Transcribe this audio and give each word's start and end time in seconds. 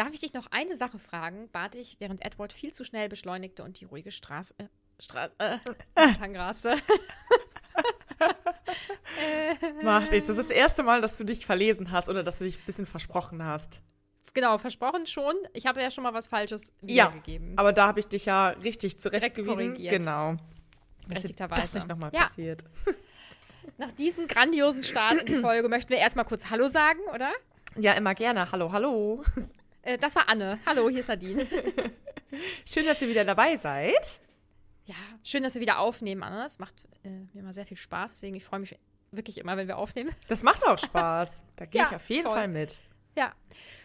Darf 0.00 0.14
ich 0.14 0.20
dich 0.20 0.32
noch 0.32 0.46
eine 0.50 0.76
Sache 0.76 0.98
fragen, 0.98 1.50
bat 1.52 1.74
ich, 1.74 1.96
während 1.98 2.24
Edward 2.24 2.54
viel 2.54 2.72
zu 2.72 2.84
schnell 2.84 3.10
beschleunigte 3.10 3.62
und 3.62 3.78
die 3.78 3.84
ruhige 3.84 4.10
Straße, 4.10 4.54
äh, 4.56 4.64
Straße, 4.98 5.34
äh, 5.38 5.58
entlang 5.94 6.34
raste. 6.36 6.74
Macht 9.82 10.10
nichts. 10.10 10.28
Das 10.28 10.38
ist 10.38 10.48
das 10.48 10.56
erste 10.56 10.82
Mal, 10.82 11.02
dass 11.02 11.18
du 11.18 11.24
dich 11.24 11.44
verlesen 11.44 11.90
hast 11.90 12.08
oder 12.08 12.22
dass 12.22 12.38
du 12.38 12.44
dich 12.44 12.56
ein 12.56 12.64
bisschen 12.64 12.86
versprochen 12.86 13.44
hast. 13.44 13.82
Genau, 14.32 14.56
versprochen 14.56 15.06
schon. 15.06 15.34
Ich 15.52 15.66
habe 15.66 15.82
ja 15.82 15.90
schon 15.90 16.04
mal 16.04 16.14
was 16.14 16.28
Falsches 16.28 16.72
Ja, 16.80 17.08
wiedergegeben. 17.08 17.58
aber 17.58 17.74
da 17.74 17.88
habe 17.88 18.00
ich 18.00 18.06
dich 18.06 18.24
ja 18.24 18.48
richtig 18.48 18.98
zurechtgewiesen. 19.00 19.74
Genau. 19.74 20.36
Berechtigterweise. 21.08 21.60
das 21.60 21.74
nicht 21.74 21.88
nochmal 21.88 22.10
Ja. 22.14 22.22
passiert. 22.22 22.64
Nach 23.76 23.90
diesem 23.90 24.28
grandiosen 24.28 24.82
Start 24.82 25.20
in 25.20 25.26
die 25.26 25.36
Folge 25.42 25.68
möchten 25.68 25.90
wir 25.90 25.98
erstmal 25.98 26.24
kurz 26.24 26.48
Hallo 26.48 26.68
sagen, 26.68 27.00
oder? 27.14 27.30
Ja, 27.76 27.92
immer 27.92 28.14
gerne. 28.14 28.50
Hallo, 28.50 28.72
hallo. 28.72 29.22
Äh, 29.82 29.98
das 29.98 30.14
war 30.16 30.28
Anne. 30.28 30.58
Hallo, 30.66 30.88
hier 30.88 31.00
ist 31.00 31.08
Nadine. 31.08 31.46
Schön, 32.66 32.86
dass 32.86 33.02
ihr 33.02 33.08
wieder 33.08 33.24
dabei 33.24 33.56
seid. 33.56 34.20
Ja, 34.86 34.94
schön, 35.22 35.42
dass 35.42 35.54
wir 35.54 35.60
wieder 35.60 35.78
aufnehmen, 35.78 36.22
Anne. 36.22 36.44
Es 36.44 36.58
macht 36.58 36.88
äh, 37.04 37.08
mir 37.32 37.40
immer 37.40 37.52
sehr 37.52 37.66
viel 37.66 37.76
Spaß. 37.76 38.12
Deswegen, 38.14 38.34
ich 38.36 38.44
freue 38.44 38.60
mich 38.60 38.76
wirklich 39.12 39.38
immer, 39.38 39.56
wenn 39.56 39.68
wir 39.68 39.78
aufnehmen. 39.78 40.14
Das 40.28 40.42
macht 40.42 40.64
auch 40.66 40.78
Spaß. 40.78 41.44
Da 41.56 41.64
gehe 41.66 41.80
Ja, 41.82 41.88
ich 41.88 41.96
auf 41.96 42.08
jeden 42.08 42.24
voll. 42.26 42.32
Fall 42.32 42.48
mit. 42.48 42.80
Ja. 43.16 43.32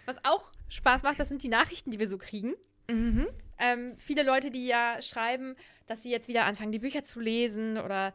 Was 0.05 0.23
auch 0.25 0.51
Spaß 0.69 1.03
macht, 1.03 1.19
das 1.19 1.29
sind 1.29 1.43
die 1.43 1.47
Nachrichten, 1.49 1.91
die 1.91 1.99
wir 1.99 2.07
so 2.07 2.17
kriegen. 2.17 2.53
Mhm. 2.89 3.27
Ähm, 3.59 3.97
viele 3.97 4.23
Leute, 4.23 4.51
die 4.51 4.65
ja 4.67 5.01
schreiben, 5.01 5.55
dass 5.87 6.03
sie 6.03 6.11
jetzt 6.11 6.27
wieder 6.27 6.45
anfangen, 6.45 6.71
die 6.71 6.79
Bücher 6.79 7.03
zu 7.03 7.19
lesen 7.19 7.77
oder 7.77 8.13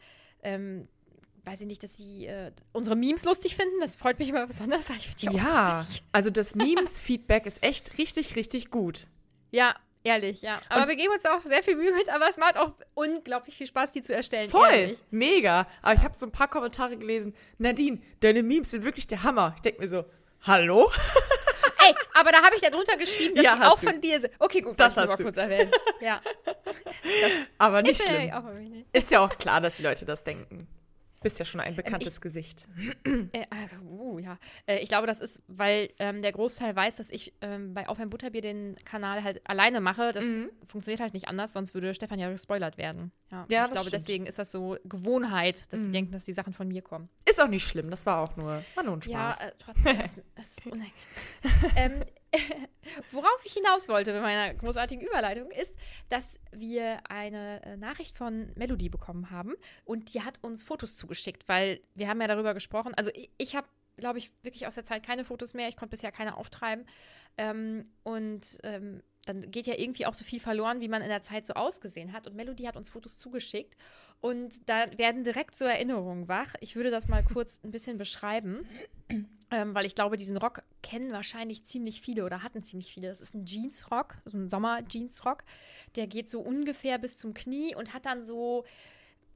weiß 1.45 1.61
ich 1.63 1.67
nicht, 1.67 1.83
dass 1.83 1.97
sie 1.97 2.27
äh, 2.27 2.53
unsere 2.73 2.97
Memes 2.97 3.25
lustig 3.25 3.57
finden. 3.57 3.75
Das 3.81 3.97
freut 3.97 4.19
mich 4.19 4.29
immer 4.29 4.47
besonders. 4.47 4.89
Ja, 5.21 5.85
also 6.13 6.31
das 6.31 6.55
Memes-Feedback 6.55 7.47
ist 7.47 7.63
echt 7.63 7.99
richtig, 7.99 8.37
richtig 8.37 8.71
gut. 8.71 9.07
Ja, 9.51 9.75
ehrlich, 10.05 10.43
ja. 10.43 10.61
Aber 10.69 10.83
Und- 10.83 10.89
wir 10.89 10.97
geben 10.97 11.13
uns 11.13 11.25
auch 11.27 11.45
sehr 11.45 11.63
viel 11.63 11.77
Mühe 11.77 11.93
mit, 11.93 12.09
aber 12.09 12.29
es 12.29 12.37
macht 12.37 12.57
auch 12.59 12.73
unglaublich 12.95 13.57
viel 13.57 13.67
Spaß, 13.67 13.93
die 13.93 14.03
zu 14.03 14.15
erstellen. 14.15 14.49
Voll, 14.51 14.69
Ehrlich. 14.71 14.99
mega. 15.11 15.67
Aber 15.83 15.95
ich 15.95 16.03
habe 16.03 16.17
so 16.17 16.27
ein 16.27 16.33
paar 16.33 16.49
Kommentare 16.49 16.97
gelesen. 16.97 17.35
Nadine, 17.59 18.01
deine 18.21 18.43
Memes 18.43 18.71
sind 18.71 18.85
wirklich 18.85 19.07
der 19.07 19.23
Hammer. 19.23 19.53
Ich 19.57 19.63
denke 19.63 19.81
mir 19.81 19.89
so, 19.89 20.05
hallo? 20.43 20.91
Ey, 21.83 21.95
aber 22.15 22.31
da 22.31 22.43
habe 22.43 22.55
ich 22.55 22.61
da 22.61 22.69
drunter 22.69 22.97
geschrieben, 22.99 23.35
dass 23.35 23.45
Ja, 23.45 23.57
die 23.57 23.63
auch 23.63 23.81
du. 23.81 23.87
von 23.89 24.01
dir 24.03 24.21
sind. 24.21 24.33
Okay, 24.39 24.61
gut, 24.61 24.79
Das 24.79 24.95
wollte 24.97 25.13
ich 25.13 25.19
mal 25.19 25.25
kurz 25.25 25.37
erwähnen. 25.39 25.71
Ja. 26.03 26.21
Aber 27.59 27.81
nicht 27.83 28.03
schlimm. 28.03 28.85
Ist 28.93 29.11
ja 29.11 29.25
auch 29.25 29.31
klar, 29.39 29.61
dass 29.63 29.79
die 29.79 29.83
Leute 29.83 30.05
das 30.05 30.23
denken. 30.23 30.67
Bist 31.23 31.39
ja 31.39 31.45
schon 31.45 31.61
ein 31.61 31.77
bekanntes 31.77 32.15
ich- 32.15 32.21
Gesicht. 32.21 32.67
Äh, 33.33 33.41
äh, 33.43 33.47
uh, 33.85 34.19
ja. 34.19 34.39
Äh, 34.67 34.79
ich 34.79 34.89
glaube, 34.89 35.07
das 35.07 35.21
ist, 35.21 35.43
weil 35.49 35.91
ähm, 35.99 36.23
der 36.23 36.33
Großteil 36.33 36.75
weiß, 36.75 36.97
dass 36.97 37.11
ich 37.11 37.35
ähm, 37.43 37.75
bei 37.75 37.89
Auf 37.89 37.99
ein 38.01 38.09
Butterbier 38.09 38.41
den 38.41 38.77
Kanal 38.85 39.23
halt 39.23 39.41
alleine 39.49 39.81
mache. 39.81 40.13
Das 40.13 40.25
funktioniert 40.67 41.01
halt 41.01 41.13
nicht 41.15 41.29
anders, 41.29 41.53
sonst 41.53 41.75
würde 41.75 41.95
Stefan 41.95 42.19
ja 42.19 42.31
gespoilert 42.31 42.79
werden. 42.79 43.13
Ja, 43.31 43.47
Ja, 43.51 43.65
ich 43.65 43.73
glaube, 43.73 43.89
stimmt. 43.89 43.93
deswegen 44.03 44.27
ist 44.27 44.39
das 44.39 44.51
so 44.51 44.77
Gewohnheit, 44.85 45.71
dass 45.73 45.81
sie 45.81 45.91
denken, 45.91 46.13
dass 46.13 46.25
die 46.25 46.33
Sachen 46.33 46.53
von 46.55 46.69
mir 46.69 46.83
kommen. 46.83 47.09
Ist 47.29 47.41
auch 47.41 47.49
nicht 47.49 47.65
schlimm, 47.67 47.91
das 47.91 48.07
war 48.07 48.21
auch 48.21 48.37
nur, 48.37 48.65
war 48.75 48.85
nur 48.85 48.97
ein 48.97 49.01
Ja, 49.07 49.33
Spaß. 49.35 49.41
äh, 49.49 49.53
trotzdem, 49.59 49.99
das, 49.99 50.17
das 50.35 50.49
ist 50.49 50.67
unangenehm. 50.67 50.91
ähm, 51.77 52.05
worauf 53.13 53.45
ich 53.45 53.53
hinaus 53.53 53.89
wollte 53.89 54.13
mit 54.13 54.23
meiner 54.23 54.55
großartigen 54.55 55.07
Überleitung 55.07 55.51
ist, 55.51 55.77
dass 56.09 56.41
wir 56.53 57.01
eine 57.09 57.63
äh, 57.65 57.77
Nachricht 57.77 58.17
von 58.17 58.53
Melody 58.57 58.89
bekommen 58.89 59.31
haben 59.31 59.55
und 59.85 60.15
die 60.15 60.23
hat 60.23 60.39
uns 60.43 60.63
Fotos 60.63 60.97
zugeschickt, 60.97 61.49
weil 61.49 61.81
wir 61.95 62.09
haben 62.09 62.21
ja 62.21 62.29
darüber 62.29 62.55
gesprochen. 62.55 62.95
Also 62.95 63.11
ich, 63.15 63.31
ich 63.39 63.57
habe, 63.57 63.67
glaube 63.97 64.19
ich, 64.19 64.31
wirklich 64.43 64.67
aus 64.67 64.75
der 64.75 64.85
Zeit 64.85 65.05
keine 65.05 65.25
Fotos 65.25 65.55
mehr. 65.55 65.69
Ich 65.69 65.77
konnte 65.77 65.91
bisher 65.91 66.13
keine 66.13 66.37
auftreiben. 66.37 66.87
Ähm, 67.37 67.87
und 68.03 68.59
ähm, 68.63 69.03
dann 69.27 69.51
geht 69.51 69.67
ja 69.67 69.75
irgendwie 69.77 70.07
auch 70.07 70.15
so 70.15 70.25
viel 70.25 70.41
verloren, 70.41 70.81
wie 70.81 70.89
man 70.89 71.03
in 71.03 71.09
der 71.09 71.23
Zeit 71.23 71.47
so 71.47 71.55
ausgesehen 71.55 72.13
hat. 72.13 72.27
Und 72.27 72.37
Melody 72.37 72.65
hat 72.65 72.77
uns 72.77 72.91
Fotos 72.91 73.19
zugeschickt. 73.19 73.77
Und 74.21 74.69
da 74.69 74.87
werden 74.99 75.25
direkt 75.25 75.57
so 75.57 75.65
Erinnerungen 75.65 76.29
wach. 76.29 76.55
Ich 76.61 76.77
würde 76.77 76.91
das 76.91 77.09
mal 77.09 77.23
kurz 77.23 77.61
ein 77.65 77.71
bisschen 77.71 77.99
beschreiben. 77.99 78.67
Ähm, 79.53 79.75
weil 79.75 79.85
ich 79.85 79.97
glaube, 79.97 80.17
diesen 80.17 80.37
Rock 80.37 80.61
kennen 80.83 81.13
wahrscheinlich 81.13 81.65
ziemlich 81.65 82.01
viele 82.01 82.25
oder 82.25 82.43
hatten 82.43 82.63
ziemlich 82.63 82.93
viele. 82.93 83.09
Das 83.09 83.21
ist 83.21 83.35
ein 83.35 83.47
Jeansrock, 83.47 84.17
so 84.25 84.39
ein 84.39 84.49
Sommer-Jeansrock. 84.49 85.43
Der 85.97 86.07
geht 86.07 86.31
so 86.31 86.41
ungefähr 86.41 86.99
bis 86.99 87.19
zum 87.19 87.35
Knie 87.35 87.75
und 87.75 87.93
hat 87.93 88.07
dann 88.07 88.23
so, 88.23 88.65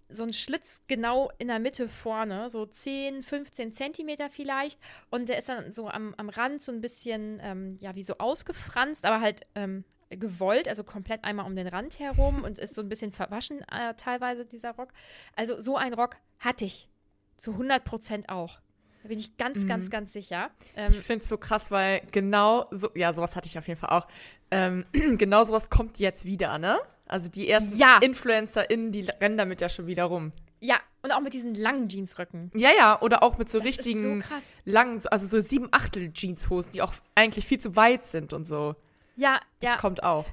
so 0.09 0.23
einen 0.23 0.33
Schlitz 0.33 0.83
genau 0.87 1.33
in 1.39 1.49
der 1.49 1.59
Mitte 1.59 1.89
vorne, 1.89 2.49
so 2.49 2.65
10, 2.65 3.23
15 3.25 3.73
Zentimeter 3.73 4.31
vielleicht. 4.31 4.79
Und 5.11 5.29
der 5.29 5.39
ist 5.39 5.49
dann 5.49 5.73
so 5.73 5.89
am, 5.89 6.15
am 6.17 6.29
Rand 6.29 6.63
so 6.63 6.71
ein 6.71 6.81
bisschen, 6.81 7.41
ähm, 7.43 7.79
ja, 7.81 7.97
wie 7.97 8.05
so 8.05 8.19
ausgefranst, 8.19 9.05
aber 9.07 9.21
halt 9.21 9.43
ähm, 9.57 9.85
gewollt, 10.11 10.69
also 10.69 10.85
komplett 10.85 11.25
einmal 11.25 11.47
um 11.47 11.57
den 11.57 11.67
Rand 11.67 11.99
herum 11.99 12.45
und 12.45 12.59
ist 12.59 12.75
so 12.75 12.83
ein 12.83 12.89
bisschen 12.89 13.13
verwaschen 13.13 13.63
äh, 13.71 13.95
teilweise, 13.95 14.45
dieser 14.45 14.73
Rock. 14.73 14.93
Also 15.35 15.61
so 15.61 15.77
ein 15.77 15.95
Rock 15.95 16.17
hatte 16.39 16.65
ich 16.65 16.89
zu 17.37 17.53
100 17.53 17.85
Prozent 17.85 18.29
auch. 18.29 18.61
Da 19.05 19.09
bin 19.09 19.19
ich 19.19 19.37
ganz, 19.37 19.67
ganz, 19.67 19.91
ganz 19.91 20.15
sicher. 20.15 20.51
Ähm, 20.77 20.91
Ich 20.91 20.99
finde 20.99 21.23
es 21.25 21.29
so 21.29 21.37
krass, 21.37 21.71
weil 21.71 22.01
genau 22.11 22.67
so, 22.71 22.89
ja, 22.95 23.13
sowas 23.13 23.37
hatte 23.37 23.47
ich 23.47 23.59
auf 23.59 23.69
jeden 23.69 23.79
Fall 23.79 23.91
auch. 23.91 24.09
Ähm, 24.51 24.87
genau 25.19 25.45
sowas 25.45 25.69
kommt 25.69 25.99
jetzt 25.99 26.25
wieder, 26.25 26.57
ne? 26.59 26.81
Also 27.07 27.29
die 27.29 27.51
ersten 27.51 27.77
Ja. 27.77 27.99
InfluencerInnen, 28.01 28.93
die 28.93 29.03
rennen 29.21 29.37
damit 29.37 29.61
ja 29.61 29.69
schon 29.69 29.87
wieder 29.87 30.05
rum. 30.05 30.33
Ja, 30.61 30.81
und 31.03 31.13
auch 31.13 31.21
mit 31.21 31.35
diesen 31.35 31.55
langen 31.55 31.89
Jeansröcken. 31.91 32.51
Ja, 32.55 32.71
ja, 32.75 33.03
oder 33.03 33.23
auch 33.23 33.37
mit 33.37 33.51
so 33.51 33.59
Das 33.59 33.67
richtigen 33.69 34.23
so 34.23 34.27
krass. 34.27 34.55
langen, 34.65 34.99
so- 35.01 35.11
also 35.11 35.27
so 35.27 35.39
sieben 35.47 35.69
Achtel 35.71 36.11
Jeanshosen, 36.11 36.73
die 36.73 36.81
auch 36.81 36.95
eigentlich 37.15 37.45
viel 37.45 37.59
zu 37.59 37.77
weit 37.77 38.07
sind 38.07 38.33
und 38.33 38.47
so. 38.47 38.75
Ja, 39.17 39.39
Das 39.61 39.73
ja. 39.73 39.77
kommt 39.77 40.03
auch. 40.03 40.25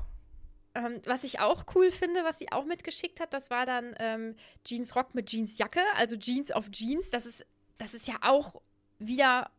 Ähm, 0.75 1.01
was 1.05 1.25
ich 1.25 1.41
auch 1.41 1.65
cool 1.75 1.91
finde, 1.91 2.23
was 2.23 2.39
sie 2.39 2.49
auch 2.53 2.63
mitgeschickt 2.63 3.19
hat, 3.19 3.33
das 3.33 3.49
war 3.49 3.65
dann 3.65 3.93
ähm, 3.99 4.35
Jeansrock 4.65 5.13
mit 5.13 5.29
Jeansjacke, 5.29 5.81
also 5.97 6.15
Jeans 6.15 6.51
auf 6.51 6.71
Jeans. 6.71 7.11
Das 7.11 7.25
ist, 7.25 7.45
das 7.81 7.93
ist 7.93 8.07
ja 8.07 8.15
auch 8.21 8.61
wieder, 8.99 9.49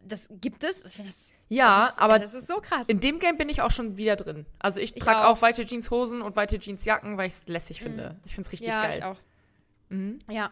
das 0.00 0.28
gibt 0.30 0.64
es. 0.64 0.84
Ich 0.84 0.92
finde 0.92 1.10
das, 1.10 1.30
Ja, 1.48 1.82
das 1.86 1.92
ist, 1.92 1.98
aber 2.00 2.18
das 2.18 2.34
ist 2.34 2.46
so 2.48 2.60
krass. 2.60 2.88
in 2.88 3.00
dem 3.00 3.18
Game 3.18 3.36
bin 3.38 3.48
ich 3.48 3.62
auch 3.62 3.70
schon 3.70 3.96
wieder 3.96 4.16
drin. 4.16 4.46
Also 4.58 4.80
ich 4.80 4.96
Ich 4.96 5.02
trage 5.02 5.26
auch. 5.28 5.36
auch. 5.38 5.42
weite 5.42 5.64
Jeanshosen 5.64 6.20
und 6.22 6.36
weite 6.36 6.58
Jeansjacken, 6.58 7.16
weil 7.16 7.28
ich 7.28 7.34
es 7.34 7.46
lässig 7.48 7.80
finde. 7.80 8.16
Ich 8.24 8.34
finde 8.34 8.46
es 8.46 8.52
richtig 8.52 8.68
ja, 8.68 8.82
geil. 8.82 8.94
ich 8.98 9.04
auch. 9.04 9.16
Mhm. 9.88 10.18
Ja. 10.28 10.50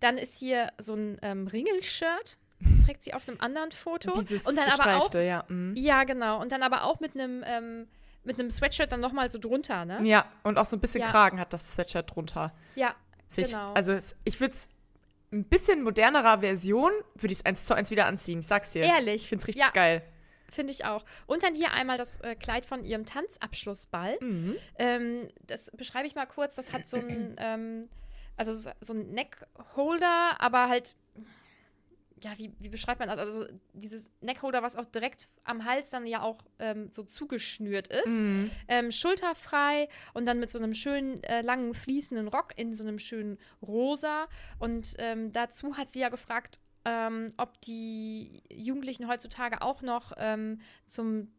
Dann 0.00 0.18
ist 0.18 0.38
hier 0.38 0.68
so 0.78 0.94
ein 0.94 1.18
ähm, 1.22 1.46
Ringel-Shirt. 1.46 2.38
Das 2.60 2.84
trägt 2.84 3.02
sie 3.02 3.14
auf 3.14 3.26
einem 3.26 3.40
anderen 3.40 3.72
Foto. 3.72 4.12
Dieses 4.20 4.46
und 4.46 4.56
dann 4.56 4.68
aber 4.68 4.98
auch. 4.98 5.14
ja. 5.14 5.44
mhm. 5.48 5.74
Ja, 5.76 6.04
genau. 6.04 6.40
Und 6.40 6.52
dann 6.52 6.62
aber 6.62 6.84
auch 6.84 7.00
mit 7.00 7.14
einem 7.14 7.42
ähm, 7.46 7.86
mit 8.22 8.38
einem 8.38 8.50
Sweatshirt 8.50 8.92
dann 8.92 9.00
nochmal 9.00 9.30
so 9.30 9.38
drunter, 9.38 9.86
ne? 9.86 9.98
Ja, 10.02 10.26
und 10.42 10.58
auch 10.58 10.66
so 10.66 10.76
ein 10.76 10.80
bisschen 10.80 11.00
Ja. 11.00 11.06
Kragen 11.06 11.40
hat 11.40 11.54
das 11.54 11.72
Sweatshirt 11.72 12.14
drunter. 12.14 12.52
Ja, 12.74 12.94
Find 13.30 13.48
Genau. 13.48 13.72
Also 13.72 13.98
ich 14.24 14.40
würde 14.40 14.52
es 14.54 14.68
ein 15.32 15.44
bisschen 15.44 15.82
modernerer 15.82 16.40
Version, 16.40 16.90
würde 17.14 17.32
ich 17.32 17.38
es 17.40 17.44
eins 17.46 17.64
zu 17.64 17.74
eins 17.74 17.90
wieder 17.90 18.06
anziehen. 18.06 18.40
Ich 18.40 18.46
sag's 18.46 18.70
dir. 18.70 18.82
Ehrlich? 18.82 19.22
Ich 19.22 19.28
finde 19.28 19.42
es 19.42 19.48
richtig 19.48 19.64
Ja. 19.64 19.70
geil. 19.72 20.02
finde 20.50 20.72
ich 20.72 20.84
auch. 20.84 21.04
Und 21.26 21.44
dann 21.44 21.54
hier 21.54 21.72
einmal 21.72 21.96
das 21.98 22.20
äh, 22.22 22.34
Kleid 22.34 22.66
von 22.66 22.84
ihrem 22.84 23.06
Tanzabschlussball. 23.06 24.18
Mhm. 24.20 24.56
Ähm, 24.78 25.28
das 25.46 25.70
beschreibe 25.70 26.08
ich 26.08 26.16
mal 26.16 26.26
kurz. 26.26 26.56
Das 26.56 26.72
hat 26.72 26.88
so 26.88 26.96
ein, 26.96 27.36
ähm, 27.38 27.88
also 28.36 28.54
so 28.54 28.70
so 28.80 28.92
ein 28.92 29.10
Neckholder, 29.12 30.40
aber 30.40 30.68
halt, 30.68 30.94
ja, 32.20 32.36
wie, 32.36 32.52
wie 32.58 32.68
beschreibt 32.68 33.00
man 33.00 33.08
das? 33.08 33.18
Also 33.18 33.44
so 33.44 33.48
dieses 33.72 34.10
Neckholder, 34.20 34.62
was 34.62 34.76
auch 34.76 34.84
direkt 34.84 35.28
am 35.44 35.64
Hals 35.64 35.90
dann 35.90 36.06
ja 36.06 36.22
auch 36.22 36.44
ähm, 36.58 36.88
so 36.92 37.02
zugeschnürt 37.02 37.88
ist. 37.88 38.08
Mhm. 38.08 38.50
Ähm, 38.68 38.90
schulterfrei 38.90 39.88
und 40.14 40.26
dann 40.26 40.38
mit 40.38 40.50
so 40.50 40.58
einem 40.58 40.74
schönen 40.74 41.22
äh, 41.24 41.42
langen 41.42 41.74
fließenden 41.74 42.28
Rock 42.28 42.52
in 42.56 42.74
so 42.74 42.84
einem 42.84 42.98
schönen 42.98 43.38
Rosa. 43.62 44.28
Und 44.58 44.94
ähm, 44.98 45.32
dazu 45.32 45.76
hat 45.76 45.90
sie 45.90 46.00
ja 46.00 46.08
gefragt, 46.08 46.60
ähm, 46.84 47.32
ob 47.36 47.60
die 47.62 48.42
Jugendlichen 48.50 49.08
heutzutage 49.08 49.62
auch 49.62 49.82
noch 49.82 50.12
ähm, 50.16 50.60
zum 50.86 51.32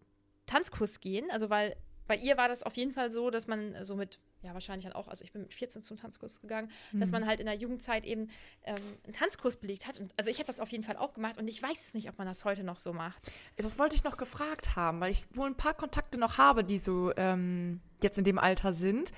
Tanzkurs 0.46 1.00
gehen. 1.00 1.30
Also 1.32 1.50
weil 1.50 1.76
bei 2.08 2.18
ihr 2.18 2.38
war 2.38 2.48
das 2.48 2.64
auf 2.64 2.76
jeden 2.76 2.92
Fall 2.92 3.12
so, 3.12 3.30
dass 3.30 3.48
man 3.48 3.84
so 3.84 3.96
mit, 3.96 4.20
ja 4.42 4.54
wahrscheinlich 4.54 4.86
dann 4.86 4.94
auch, 4.94 5.08
also 5.08 5.24
ich 5.24 5.32
bin 5.32 5.42
mit 5.44 5.54
14 5.54 5.84
zum 5.84 5.98
Tanzkurs 5.98 6.42
gegangen, 6.42 6.70
dass 6.94 7.12
man 7.12 7.26
halt 7.28 7.40
in 7.40 7.46
der 7.46 7.56
Jugendzeit 7.56 8.06
eben 8.06 8.30
ähm, 8.64 8.78
einen 9.04 9.14
Tanzkurs 9.14 9.58
belegt 9.58 9.88
hat. 9.88 10.00
Und, 10.00 10.14
also 10.18 10.30
ich 10.32 10.38
habe 10.38 10.48
das 10.48 10.60
auf 10.60 10.70
jeden 10.70 10.84
Fall 10.84 10.98
auch 10.98 11.14
gemacht 11.14 11.38
und 11.38 11.48
ich 11.48 11.62
weiß 11.62 11.88
es 11.88 11.94
nicht, 11.94 12.10
ob 12.10 12.18
man 12.18 12.28
das 12.28 12.46
heute 12.46 12.64
noch 12.64 12.80
so 12.80 12.94
macht. 12.94 13.32
Das 13.58 13.78
wollte 13.80 13.96
ich 13.96 14.04
noch 14.04 14.18
gefragt 14.18 14.76
haben, 14.76 15.00
weil 15.00 15.12
ich 15.12 15.26
wohl 15.36 15.48
ein 15.48 15.56
paar 15.56 15.74
Kontakte 15.74 16.18
noch 16.18 16.38
habe, 16.38 16.64
die 16.64 16.78
so 16.80 17.12
ähm, 17.18 17.82
jetzt 18.02 18.18
in 18.18 18.24
dem 18.24 18.40
Alter 18.40 18.74
sind. 18.74 19.12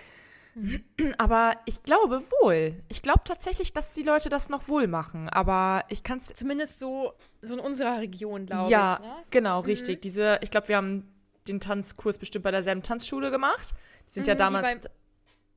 Mhm. 0.55 0.83
Aber 1.17 1.57
ich 1.65 1.83
glaube 1.83 2.21
wohl. 2.41 2.83
Ich 2.87 3.01
glaube 3.01 3.21
tatsächlich, 3.25 3.73
dass 3.73 3.93
die 3.93 4.03
Leute 4.03 4.29
das 4.29 4.49
noch 4.49 4.67
wohl 4.67 4.87
machen. 4.87 5.29
Aber 5.29 5.83
ich 5.89 6.03
kann 6.03 6.19
es. 6.19 6.27
Zumindest 6.27 6.79
so, 6.79 7.13
so 7.41 7.55
in 7.55 7.59
unserer 7.59 7.99
Region, 7.99 8.45
glaube 8.45 8.69
Ja, 8.71 8.99
ich. 9.01 9.07
Ne? 9.07 9.15
genau, 9.31 9.61
richtig. 9.61 10.01
Diese, 10.01 10.39
ich 10.41 10.51
glaube, 10.51 10.67
wir 10.67 10.77
haben 10.77 11.11
den 11.47 11.59
Tanzkurs 11.59 12.17
bestimmt 12.17 12.43
bei 12.43 12.51
derselben 12.51 12.83
Tanzschule 12.83 13.31
gemacht. 13.31 13.73
Die 14.07 14.13
sind 14.13 14.27
ja 14.27 14.33
Mhm, 14.33 14.37
die 14.37 14.43
damals 14.43 14.87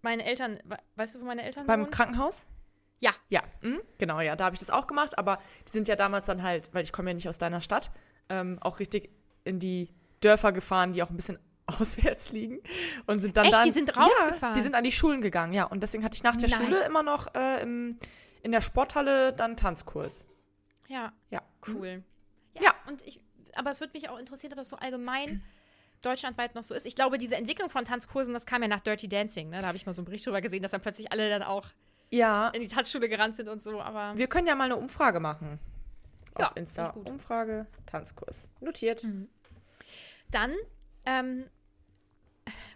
Meine 0.02 0.24
Eltern, 0.24 0.58
we- 0.64 0.78
weißt 0.96 1.14
du, 1.14 1.20
wo 1.20 1.24
meine 1.24 1.42
Eltern 1.42 1.66
beim 1.66 1.80
wohnen? 1.82 1.90
Krankenhaus. 1.90 2.46
Ja. 3.00 3.12
Ja, 3.28 3.42
mhm, 3.60 3.80
genau, 3.98 4.20
ja, 4.20 4.36
da 4.36 4.44
habe 4.46 4.54
ich 4.54 4.60
das 4.60 4.70
auch 4.70 4.86
gemacht. 4.86 5.18
Aber 5.18 5.38
die 5.68 5.72
sind 5.72 5.88
ja 5.88 5.96
damals 5.96 6.26
dann 6.26 6.42
halt, 6.42 6.72
weil 6.72 6.82
ich 6.84 6.92
komme 6.92 7.10
ja 7.10 7.14
nicht 7.14 7.28
aus 7.28 7.38
deiner 7.38 7.60
Stadt, 7.60 7.90
ähm, 8.28 8.58
auch 8.62 8.78
richtig 8.78 9.10
in 9.44 9.58
die 9.60 9.90
Dörfer 10.20 10.52
gefahren, 10.52 10.92
die 10.94 11.02
auch 11.02 11.10
ein 11.10 11.16
bisschen 11.16 11.38
auswärts 11.66 12.30
liegen 12.30 12.60
und 13.06 13.20
sind 13.20 13.36
dann 13.36 13.44
Echt? 13.46 13.54
dann 13.54 13.64
Die 13.64 13.70
sind 13.72 13.94
Ja, 13.94 14.02
rausgefahren? 14.02 14.54
die 14.54 14.62
sind 14.62 14.74
an 14.74 14.84
die 14.84 14.92
Schulen 14.92 15.20
gegangen, 15.20 15.52
ja. 15.52 15.64
Und 15.64 15.82
deswegen 15.82 16.04
hatte 16.04 16.14
ich 16.16 16.22
nach 16.22 16.36
der 16.36 16.48
Nein. 16.48 16.62
Schule 16.62 16.84
immer 16.84 17.02
noch 17.02 17.34
äh, 17.34 17.60
im, 17.62 17.98
in 18.42 18.52
der 18.52 18.60
Sporthalle 18.60 19.32
dann 19.32 19.56
Tanzkurs. 19.56 20.26
Ja, 20.88 21.12
Ja, 21.30 21.42
cool. 21.68 22.02
Ja, 22.54 22.62
Ja. 22.62 22.74
und 22.88 23.02
ich, 23.02 23.20
aber 23.56 23.70
es 23.70 23.80
würde 23.80 23.92
mich 23.94 24.08
auch 24.08 24.18
interessieren, 24.18 24.52
ob 24.52 24.58
das 24.58 24.68
so 24.68 24.76
allgemein 24.76 25.42
deutschlandweit 26.06 26.54
noch 26.54 26.62
so 26.62 26.74
ist. 26.74 26.86
Ich 26.86 26.94
glaube, 26.94 27.18
diese 27.18 27.36
Entwicklung 27.36 27.68
von 27.70 27.84
Tanzkursen, 27.84 28.32
das 28.32 28.46
kam 28.46 28.62
ja 28.62 28.68
nach 28.68 28.80
Dirty 28.80 29.08
Dancing. 29.08 29.50
Ne? 29.50 29.58
Da 29.58 29.66
habe 29.66 29.76
ich 29.76 29.84
mal 29.86 29.92
so 29.92 30.00
einen 30.00 30.06
Bericht 30.06 30.24
drüber 30.26 30.40
gesehen, 30.40 30.62
dass 30.62 30.70
dann 30.70 30.80
plötzlich 30.80 31.10
alle 31.12 31.28
dann 31.28 31.42
auch 31.42 31.66
Ja, 32.10 32.48
in 32.50 32.62
die 32.62 32.68
Tanzschule 32.68 33.08
gerannt 33.08 33.36
sind 33.36 33.48
und 33.48 33.60
so. 33.60 33.80
Aber 33.80 34.16
wir 34.16 34.28
können 34.28 34.46
ja 34.46 34.54
mal 34.54 34.64
eine 34.64 34.76
Umfrage 34.76 35.20
machen. 35.20 35.58
Ja, 36.38 36.48
Auf 36.50 36.56
Insta. 36.56 36.90
Umfrage, 36.90 37.66
Tanzkurs. 37.86 38.50
Notiert. 38.60 39.04
dann 40.30 40.52
ähm, 41.06 41.46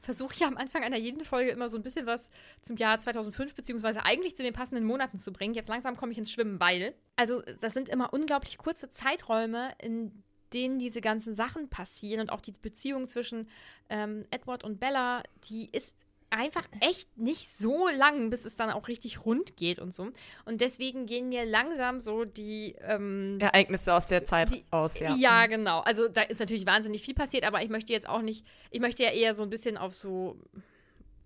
versuche 0.03 0.33
ich 0.35 0.41
ja 0.41 0.49
am 0.49 0.57
Anfang 0.57 0.83
einer 0.83 0.97
jeden 0.97 1.25
Folge 1.25 1.51
immer 1.51 1.69
so 1.69 1.77
ein 1.77 1.83
bisschen 1.83 2.07
was 2.07 2.31
zum 2.63 2.77
Jahr 2.77 2.99
2005, 2.99 3.55
beziehungsweise 3.55 4.05
eigentlich 4.05 4.35
zu 4.37 4.43
den 4.43 4.53
passenden 4.55 4.85
Monaten 4.85 5.19
zu 5.19 5.33
bringen. 5.33 5.55
Jetzt 5.55 5.69
langsam 5.69 5.97
komme 5.97 6.13
ich 6.13 6.19
ins 6.19 6.33
Schwimmen, 6.33 6.59
weil, 6.59 6.95
also 7.17 7.43
das 7.61 7.75
sind 7.75 7.89
immer 7.89 8.13
unglaublich 8.13 8.57
kurze 8.59 8.91
Zeiträume, 8.91 9.73
in 9.81 10.23
denen 10.53 10.79
diese 10.79 11.01
ganzen 11.01 11.35
Sachen 11.35 11.69
passieren 11.69 12.21
und 12.21 12.31
auch 12.31 12.41
die 12.41 12.53
Beziehung 12.53 13.07
zwischen 13.07 13.49
ähm, 13.89 14.25
Edward 14.31 14.65
und 14.65 14.79
Bella, 14.81 15.23
die 15.49 15.69
ist 15.73 15.95
einfach 16.33 16.63
echt 16.81 17.19
nicht 17.19 17.51
so 17.51 17.89
lang, 17.89 18.31
bis 18.31 18.45
es 18.45 18.57
dann 18.57 18.71
auch 18.71 18.87
richtig 18.87 19.25
rund 19.25 19.57
geht 19.57 19.81
und 19.81 19.93
so. 19.93 20.11
Und 20.45 20.61
deswegen 20.61 21.07
gehen 21.07 21.29
mir 21.29 21.45
langsam 21.45 21.99
so 21.99 22.25
die 22.25 22.77
ähm, 22.83 23.39
Ereignisse 23.41 23.93
aus 23.93 24.07
der 24.07 24.25
Zeit 24.25 24.53
die, 24.53 24.65
aus, 24.71 25.01
ja. 25.01 25.17
Ja, 25.17 25.47
Mhm. 25.47 25.51
genau. 25.51 25.81
Also 25.81 26.07
da 26.07 26.23
ist 26.23 26.39
natürlich 26.39 26.67
wahnsinnig 26.67 27.03
viel 27.03 27.15
passiert, 27.15 27.43
aber 27.45 27.63
ich 27.65 27.69
möchte 27.69 27.93
jetzt 27.93 28.09
auch 28.09 28.23
nicht, 28.23 28.47
ich 28.71 28.79
möchte 28.79 29.03
ja 29.03 29.11
eher 29.11 29.35
so 29.35 29.43
ein 29.43 29.51
bisschen 29.51 29.77
auf 29.77 29.93
so 29.93 30.37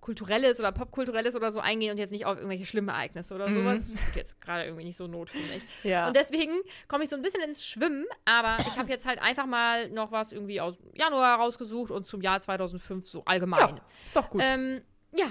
kulturelles 0.05 0.61
oder 0.61 0.71
popkulturelles 0.71 1.35
oder 1.35 1.51
so 1.51 1.61
eingehen 1.61 1.91
und 1.91 1.97
jetzt 1.97 2.11
nicht 2.11 2.27
auf 2.27 2.37
irgendwelche 2.37 2.67
schlimmen 2.67 2.91
Ereignisse 2.91 3.35
oder 3.35 3.49
Mhm. 3.49 3.55
sowas. 3.55 3.79
Das 3.79 4.05
tut 4.05 4.17
jetzt 4.17 4.41
gerade 4.43 4.65
irgendwie 4.65 4.85
nicht 4.85 4.97
so 4.99 5.07
Not, 5.07 5.31
finde 5.31 5.55
ich. 5.55 5.65
Ja. 5.83 6.07
Und 6.07 6.15
deswegen 6.15 6.53
komme 6.89 7.05
ich 7.05 7.11
so 7.11 7.17
ein 7.17 7.23
bisschen 7.23 7.43
ins 7.43 7.65
Schwimmen, 7.67 8.05
aber 8.27 8.59
ich 8.69 8.77
habe 8.77 8.91
jetzt 8.91 9.07
halt 9.07 9.21
einfach 9.23 9.47
mal 9.47 9.89
noch 9.89 10.13
was 10.13 10.33
irgendwie 10.33 10.61
aus 10.61 10.77
Januar 10.93 11.39
rausgesucht 11.39 11.91
und 11.91 12.07
zum 12.07 12.21
Jahr 12.21 12.39
2005 12.43 13.09
so 13.09 13.25
allgemein. 13.25 13.77
ja, 13.77 13.83
ist 14.05 14.15
doch 14.15 14.29
gut. 14.29 14.43
Ähm, 14.45 14.83
ja. 15.15 15.27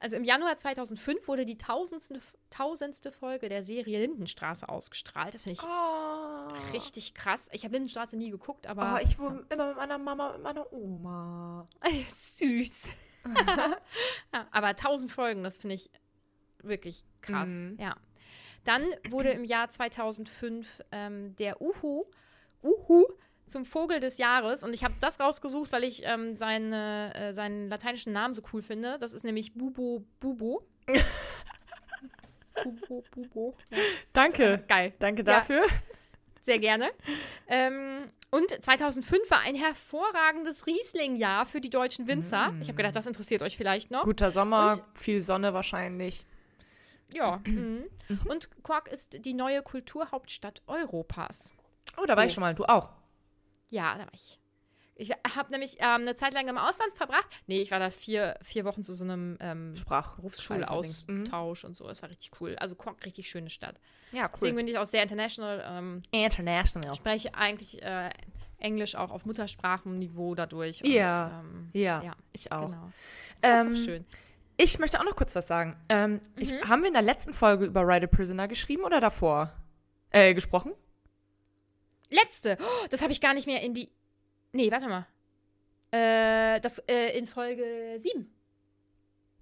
Also 0.00 0.16
im 0.16 0.24
Januar 0.24 0.58
2005 0.58 1.26
wurde 1.26 1.46
die 1.46 1.56
tausendste, 1.56 2.20
tausendste 2.50 3.10
Folge 3.12 3.48
der 3.48 3.62
Serie 3.62 4.00
Lindenstraße 4.00 4.68
ausgestrahlt. 4.68 5.32
Das 5.32 5.44
finde 5.44 5.58
ich 5.58 5.66
oh. 5.66 6.72
richtig 6.74 7.14
krass. 7.14 7.48
Ich 7.52 7.64
habe 7.64 7.72
Lindenstraße 7.72 8.14
nie 8.18 8.30
geguckt, 8.30 8.66
aber 8.66 8.96
Oh, 8.98 9.02
ich 9.02 9.18
wohne 9.18 9.46
immer 9.48 9.68
mit 9.68 9.76
meiner 9.78 9.96
Mama, 9.96 10.32
mit 10.32 10.42
meiner 10.42 10.70
Oma. 10.70 11.66
süß. 12.12 12.88
ja, 14.32 14.46
aber 14.50 14.68
1000 14.68 15.10
Folgen, 15.10 15.42
das 15.42 15.58
finde 15.58 15.74
ich 15.76 15.90
wirklich 16.62 17.04
krass. 17.20 17.48
Mhm. 17.48 17.76
Ja. 17.80 17.96
Dann 18.64 18.86
wurde 19.10 19.30
im 19.30 19.44
Jahr 19.44 19.68
2005 19.68 20.66
ähm, 20.90 21.36
der 21.36 21.60
Uhu, 21.60 22.04
Uhu 22.62 23.06
zum 23.46 23.66
Vogel 23.66 24.00
des 24.00 24.16
Jahres 24.18 24.64
und 24.64 24.72
ich 24.72 24.84
habe 24.84 24.94
das 25.00 25.20
rausgesucht, 25.20 25.70
weil 25.72 25.84
ich 25.84 26.02
ähm, 26.04 26.34
seine, 26.34 27.12
äh, 27.14 27.32
seinen 27.32 27.68
lateinischen 27.68 28.12
Namen 28.12 28.32
so 28.32 28.42
cool 28.52 28.62
finde. 28.62 28.98
Das 28.98 29.12
ist 29.12 29.24
nämlich 29.24 29.54
Bubo 29.54 30.04
Bubo. 30.18 30.66
Bubo 32.64 33.04
Bubo. 33.10 33.56
Ja, 33.70 33.78
Danke. 34.12 34.64
geil. 34.66 34.94
Danke 34.98 35.24
Ja. 35.26 35.62
Sehr 36.44 36.58
gerne. 36.58 36.90
Ähm, 37.48 38.10
und 38.30 38.50
2005 38.50 39.30
war 39.30 39.40
ein 39.40 39.54
hervorragendes 39.54 40.66
Riesling-Jahr 40.66 41.46
für 41.46 41.60
die 41.60 41.70
deutschen 41.70 42.06
Winzer. 42.06 42.52
Ich 42.60 42.68
habe 42.68 42.76
gedacht, 42.76 42.94
das 42.96 43.06
interessiert 43.06 43.42
euch 43.42 43.56
vielleicht 43.56 43.90
noch. 43.90 44.04
Guter 44.04 44.30
Sommer, 44.30 44.70
Und- 44.70 44.82
viel 44.98 45.20
Sonne 45.22 45.54
wahrscheinlich. 45.54 46.26
Ja. 47.12 47.40
mhm. 47.44 47.84
Und 48.28 48.50
Quark 48.62 48.88
ist 48.88 49.24
die 49.24 49.34
neue 49.34 49.62
Kulturhauptstadt 49.62 50.62
Europas. 50.66 51.52
Oh, 51.96 52.04
da 52.06 52.16
war 52.16 52.24
So. 52.24 52.28
ich 52.28 52.34
schon 52.34 52.40
mal. 52.42 52.54
Du 52.54 52.64
auch. 52.64 52.90
Ja, 53.70 53.94
da 53.94 54.00
war 54.00 54.12
ich. 54.14 54.38
Ich 54.96 55.10
habe 55.10 55.50
nämlich 55.50 55.76
ähm, 55.80 56.02
eine 56.02 56.14
Zeit 56.14 56.34
lang 56.34 56.46
im 56.46 56.56
Ausland 56.56 56.94
verbracht. 56.94 57.26
Nee, 57.48 57.60
ich 57.60 57.70
war 57.72 57.80
da 57.80 57.90
vier, 57.90 58.38
vier 58.42 58.64
Wochen 58.64 58.84
zu 58.84 58.94
so 58.94 59.02
einem 59.04 59.36
ähm, 59.40 59.74
Sprach. 59.74 60.16
Berufsschulaustausch 60.16 61.64
und 61.64 61.76
so. 61.76 61.88
Das 61.88 62.00
war 62.02 62.10
richtig 62.10 62.30
cool. 62.40 62.54
Also 62.56 62.74
Quark, 62.76 63.04
richtig 63.04 63.28
schöne 63.28 63.50
Stadt. 63.50 63.80
Ja, 64.12 64.28
Deswegen 64.32 64.52
cool. 64.56 64.62
bin 64.64 64.68
ich 64.68 64.78
auch 64.78 64.86
sehr 64.86 65.02
international. 65.02 65.64
Ähm, 65.66 66.00
International. 66.12 66.94
spreche 66.94 67.34
eigentlich 67.34 67.82
äh, 67.82 68.10
Englisch 68.58 68.94
auch 68.94 69.10
auf 69.10 69.26
Muttersprachenniveau 69.26 70.36
dadurch. 70.36 70.82
Und, 70.84 70.90
Ja. 70.90 71.40
ähm, 71.40 71.70
Ja, 71.72 72.02
ja, 72.02 72.16
ich 72.32 72.52
auch. 72.52 72.66
Genau. 72.70 72.92
Das 73.40 73.66
Ähm, 73.66 73.72
ist 73.72 73.80
doch 73.80 73.84
schön. 73.86 74.06
Ich 74.56 74.78
möchte 74.78 75.00
auch 75.00 75.04
noch 75.04 75.16
kurz 75.16 75.34
was 75.34 75.48
sagen. 75.48 75.76
Ähm, 75.88 76.20
ich, 76.38 76.52
Mhm. 76.52 76.68
haben 76.68 76.82
wir 76.82 76.86
in 76.88 76.94
der 76.94 77.02
letzten 77.02 77.34
Folge 77.34 77.64
über 77.64 77.80
Ride 77.82 78.06
a 78.06 78.08
Prisoner 78.08 78.46
geschrieben 78.46 78.84
oder 78.84 79.00
davor? 79.00 79.52
Äh, 80.10 80.34
gesprochen? 80.34 80.72
Letzte. 82.10 82.56
Oh, 82.60 82.86
das 82.90 83.02
habe 83.02 83.10
ich 83.10 83.20
gar 83.20 83.34
nicht 83.34 83.46
mehr 83.46 83.60
in 83.62 83.74
die. 83.74 83.90
Nee, 84.54 84.70
warte 84.70 84.88
mal. 84.88 85.06
Äh, 85.90 86.60
das 86.60 86.78
äh, 86.78 87.18
in 87.18 87.26
Folge 87.26 87.96
7. 87.98 88.30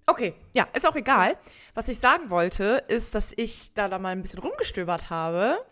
Okay, 0.07 0.33
ja, 0.53 0.67
ist 0.73 0.85
auch 0.85 0.95
egal. 0.95 1.37
Was 1.75 1.87
ich 1.87 1.99
sagen 1.99 2.29
wollte, 2.29 2.83
ist, 2.87 3.15
dass 3.15 3.31
ich 3.37 3.73
da, 3.73 3.87
da 3.87 3.99
mal 3.99 4.09
ein 4.09 4.21
bisschen 4.23 4.39
rumgestöbert 4.39 5.09
habe 5.09 5.63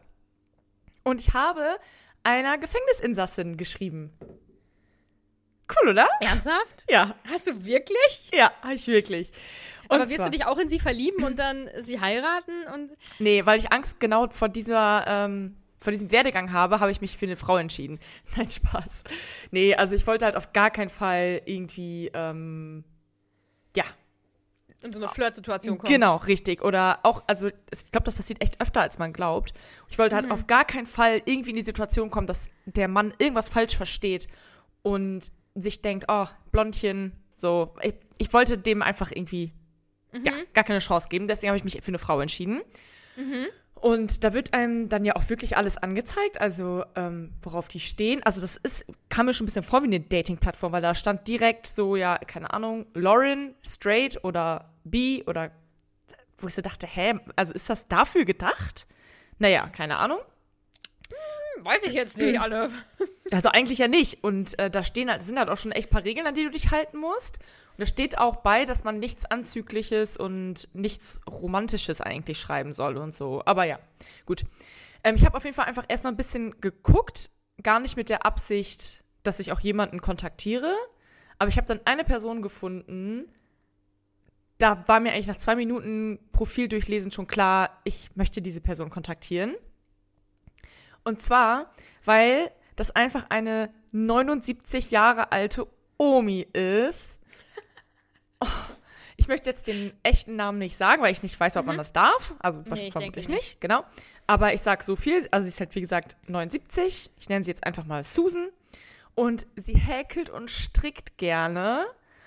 und 1.04 1.20
ich 1.22 1.34
habe 1.34 1.78
einer 2.24 2.58
Gefängnisinsassin 2.60 3.58
geschrieben. 3.58 4.14
Cool, 5.70 5.90
oder? 5.90 6.08
Ernsthaft? 6.20 6.86
Ja. 6.88 7.16
Hast 7.28 7.48
du 7.48 7.66
wirklich? 7.66 8.30
Ja, 8.34 8.52
habe 8.62 8.76
ich 8.76 8.88
wirklich. 8.88 9.32
Und 9.88 9.96
Aber 9.98 10.06
wirst 10.06 10.18
zwar, 10.18 10.30
du 10.30 10.38
dich 10.38 10.46
auch 10.46 10.60
in 10.60 10.70
sie 10.70 10.80
verlieben 10.80 11.24
und 11.24 11.40
dann 11.40 11.68
sie 11.80 12.00
heiraten 12.00 12.64
und. 12.74 12.92
Nee, 13.20 13.46
weil 13.46 13.58
ich 13.60 13.72
Angst 13.72 14.00
genau 14.00 14.30
vor 14.30 14.50
dieser, 14.50 15.04
ähm, 15.08 15.58
vor 15.82 15.92
diesem 15.92 16.12
Werdegang 16.12 16.54
habe, 16.54 16.80
habe 16.80 16.92
ich 16.92 17.02
mich 17.02 17.18
für 17.18 17.26
eine 17.26 17.36
Frau 17.36 17.58
entschieden. 17.58 18.00
Nein, 18.38 18.50
Spaß. 18.50 19.04
Nee, 19.52 19.76
also 19.76 19.96
ich 19.96 20.08
wollte 20.08 20.26
halt 20.26 20.38
auf 20.38 20.54
gar 20.54 20.70
keinen 20.70 20.90
Fall 20.90 21.42
irgendwie, 21.46 22.12
ähm, 22.14 22.84
ja, 23.76 23.84
in 24.84 24.92
so 24.92 25.00
eine 25.00 25.10
Flirtsituation 25.10 25.78
kommen. 25.78 25.92
Genau, 25.92 26.18
richtig. 26.18 26.64
Oder 26.64 27.00
auch, 27.04 27.24
also 27.28 27.50
ich 27.50 27.92
glaube, 27.92 28.06
das 28.06 28.16
passiert 28.16 28.42
echt 28.42 28.60
öfter, 28.60 28.82
als 28.82 28.98
man 28.98 29.14
glaubt. 29.14 29.54
Ich 29.90 30.00
wollte 30.00 30.16
halt 30.16 30.32
auf 30.32 30.48
gar 30.48 30.66
keinen 30.66 30.88
Fall 30.88 31.22
irgendwie 31.26 31.52
in 31.52 31.56
die 31.56 31.62
Situation 31.62 32.10
kommen, 32.10 32.26
dass 32.26 32.50
der 32.66 32.88
Mann 32.88 33.14
irgendwas 33.20 33.50
falsch 33.50 33.78
versteht 33.78 34.28
und 34.82 35.32
sich 35.54 35.82
denkt, 35.84 36.06
oh, 36.08 36.26
Blondchen, 36.52 37.12
so. 37.36 37.76
Ich, 37.84 37.94
ich 38.18 38.34
wollte 38.34 38.58
dem 38.58 38.82
einfach 38.82 39.12
irgendwie, 39.12 39.54
ja, 40.14 40.34
gar 40.54 40.64
keine 40.64 40.80
Chance 40.80 41.10
geben. 41.10 41.28
Deswegen 41.28 41.50
habe 41.50 41.58
ich 41.58 41.64
mich 41.64 41.80
für 41.82 41.90
eine 41.90 42.00
Frau 42.00 42.20
entschieden. 42.20 42.62
Und 43.82 44.24
da 44.24 44.36
wird 44.36 44.54
einem 44.54 44.90
dann 44.90 45.06
ja 45.06 45.16
auch 45.16 45.28
wirklich 45.30 45.58
alles 45.58 45.76
angezeigt, 45.76 46.40
also 46.40 46.86
ähm, 46.96 47.34
worauf 47.42 47.68
die 47.68 47.80
stehen. 47.80 48.22
Also 48.22 48.40
das 48.40 48.58
ist, 48.58 48.86
kam 49.10 49.26
mir 49.26 49.34
schon 49.34 49.46
ein 49.46 49.48
bisschen 49.48 49.64
vor 49.64 49.82
wie 49.82 49.88
eine 49.88 50.00
Dating-Plattform, 50.00 50.72
weil 50.72 50.84
da 50.84 50.94
stand 50.94 51.28
direkt 51.28 51.66
so, 51.66 51.96
ja, 51.96 52.20
keine 52.20 52.54
Ahnung, 52.54 52.86
Lauren, 52.94 53.56
straight 53.64 54.24
oder 54.24 54.70
B 54.84 55.24
oder 55.26 55.50
wo 56.38 56.48
ich 56.48 56.54
so 56.54 56.62
dachte, 56.62 56.86
hä, 56.86 57.16
also 57.36 57.54
ist 57.54 57.72
das 57.72 57.88
dafür 57.88 58.24
gedacht? 58.24 58.86
Naja, 59.40 59.68
keine 59.68 59.98
Ahnung. 59.98 60.20
Weiß 61.62 61.84
ich 61.84 61.94
jetzt 61.94 62.20
nicht 62.20 62.40
alle. 62.40 62.70
Also 63.32 63.50
eigentlich 63.50 63.80
ja 63.80 63.88
nicht. 63.88 64.24
Und 64.24 64.60
äh, 64.60 64.70
da 64.70 64.84
stehen 64.84 65.10
halt, 65.10 65.24
sind 65.24 65.40
halt 65.40 65.50
auch 65.50 65.58
schon 65.58 65.72
echt 65.72 65.90
ein 65.90 65.92
paar 65.92 66.04
Regeln, 66.04 66.28
an 66.28 66.36
die 66.36 66.44
du 66.44 66.52
dich 66.52 66.70
halten 66.70 66.98
musst. 66.98 67.40
Da 67.82 67.88
steht 67.88 68.20
auch 68.20 68.36
bei, 68.36 68.66
dass 68.66 68.84
man 68.84 69.00
nichts 69.00 69.26
Anzügliches 69.26 70.16
und 70.16 70.70
nichts 70.74 71.20
Romantisches 71.28 72.00
eigentlich 72.00 72.40
schreiben 72.40 72.74
soll 72.74 72.96
und 72.96 73.16
so. 73.16 73.42
Aber 73.46 73.64
ja, 73.64 73.80
gut. 74.28 74.44
Ähm, 75.04 75.16
ich 75.16 75.26
habe 75.26 75.36
auf 75.36 75.44
jeden 75.46 75.56
Fall 75.56 75.66
einfach 75.66 75.86
erstmal 75.88 76.14
ein 76.14 76.18
bisschen 76.18 76.62
geguckt, 76.62 77.32
gar 77.64 77.80
nicht 77.80 77.98
mit 77.98 78.10
der 78.10 78.24
Absicht, 78.24 79.04
dass 79.24 79.40
ich 79.40 79.52
auch 79.52 79.60
jemanden 79.62 80.00
kontaktiere. 80.00 80.76
Aber 81.40 81.50
ich 81.50 81.58
habe 81.58 81.66
dann 81.66 81.80
eine 81.86 82.04
Person 82.04 82.44
gefunden, 82.44 83.26
da 84.60 84.88
war 84.88 85.00
mir 85.00 85.14
eigentlich 85.14 85.26
nach 85.26 85.38
zwei 85.38 85.56
Minuten 85.56 86.20
Profil 86.34 86.68
durchlesen 86.68 87.10
schon 87.10 87.26
klar, 87.26 87.82
ich 87.84 88.16
möchte 88.16 88.44
diese 88.44 88.62
Person 88.62 88.92
kontaktieren. 88.92 89.56
Und 91.04 91.24
zwar, 91.24 91.74
weil 92.06 92.52
das 92.76 92.92
einfach 92.92 93.32
eine 93.32 93.74
79 93.92 94.92
Jahre 94.92 95.32
alte 95.32 95.66
Omi 95.98 96.42
ist. 96.42 97.18
Ich 99.18 99.28
möchte 99.28 99.50
jetzt 99.50 99.68
den 99.68 99.94
echten 100.04 100.36
Namen 100.36 100.58
nicht 100.58 100.78
sagen, 100.78 101.02
weil 101.02 101.12
ich 101.12 101.24
nicht 101.24 101.40
weiß, 101.40 101.58
ob 101.58 101.66
man 101.66 101.78
das 101.78 101.94
darf. 101.94 102.34
Also 102.40 102.60
Nee, 102.62 102.70
wahrscheinlich 102.70 102.88
ich 102.88 102.94
vermutlich 102.94 103.26
denke 103.28 103.40
nicht. 103.40 103.62
genau. 103.62 103.84
Aber 104.28 104.54
ich 104.54 104.62
sage 104.62 104.84
so 104.84 104.96
viel. 104.96 105.28
Also 105.32 105.46
sie 105.46 105.50
ist 105.50 105.60
halt, 105.60 105.76
wie 105.76 105.82
gesagt, 105.82 106.16
79. 106.28 107.10
Ich 107.20 107.30
nenne 107.30 107.44
sie 107.44 107.52
jetzt 107.52 107.66
einfach 107.66 107.86
mal 107.86 108.04
Susan. 108.04 108.50
Und 109.16 109.46
sie 109.56 109.76
häkelt 109.76 110.30
und 110.30 110.50
strickt 110.50 111.18
gerne. 111.18 111.86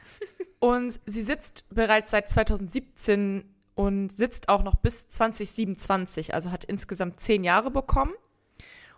Und 0.60 0.98
sie 1.04 1.22
sitzt 1.22 1.64
bereits 1.68 2.10
seit 2.10 2.30
2017 2.30 3.44
und 3.74 4.10
sitzt 4.10 4.48
auch 4.48 4.62
noch 4.62 4.76
bis 4.76 5.08
2027. 5.08 6.32
Also 6.32 6.50
hat 6.50 6.64
insgesamt 6.64 7.20
zehn 7.20 7.44
Jahre 7.44 7.70
bekommen. 7.70 8.14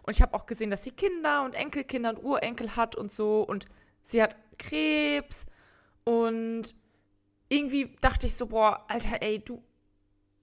Und 0.02 0.14
ich 0.14 0.22
habe 0.22 0.34
auch 0.34 0.46
gesehen, 0.46 0.70
dass 0.70 0.84
sie 0.84 0.92
Kinder 0.92 1.42
und 1.44 1.54
Enkelkinder 1.54 2.10
und 2.10 2.22
Urenkel 2.22 2.76
hat 2.76 2.94
und 2.94 3.10
so. 3.10 3.40
Und 3.42 3.64
sie 4.04 4.22
hat 4.22 4.36
Krebs. 4.58 5.46
Und 6.04 6.76
irgendwie 7.48 7.94
dachte 8.00 8.26
ich 8.26 8.34
so, 8.34 8.46
boah, 8.46 8.84
Alter, 8.88 9.22
ey, 9.22 9.38
du, 9.38 9.62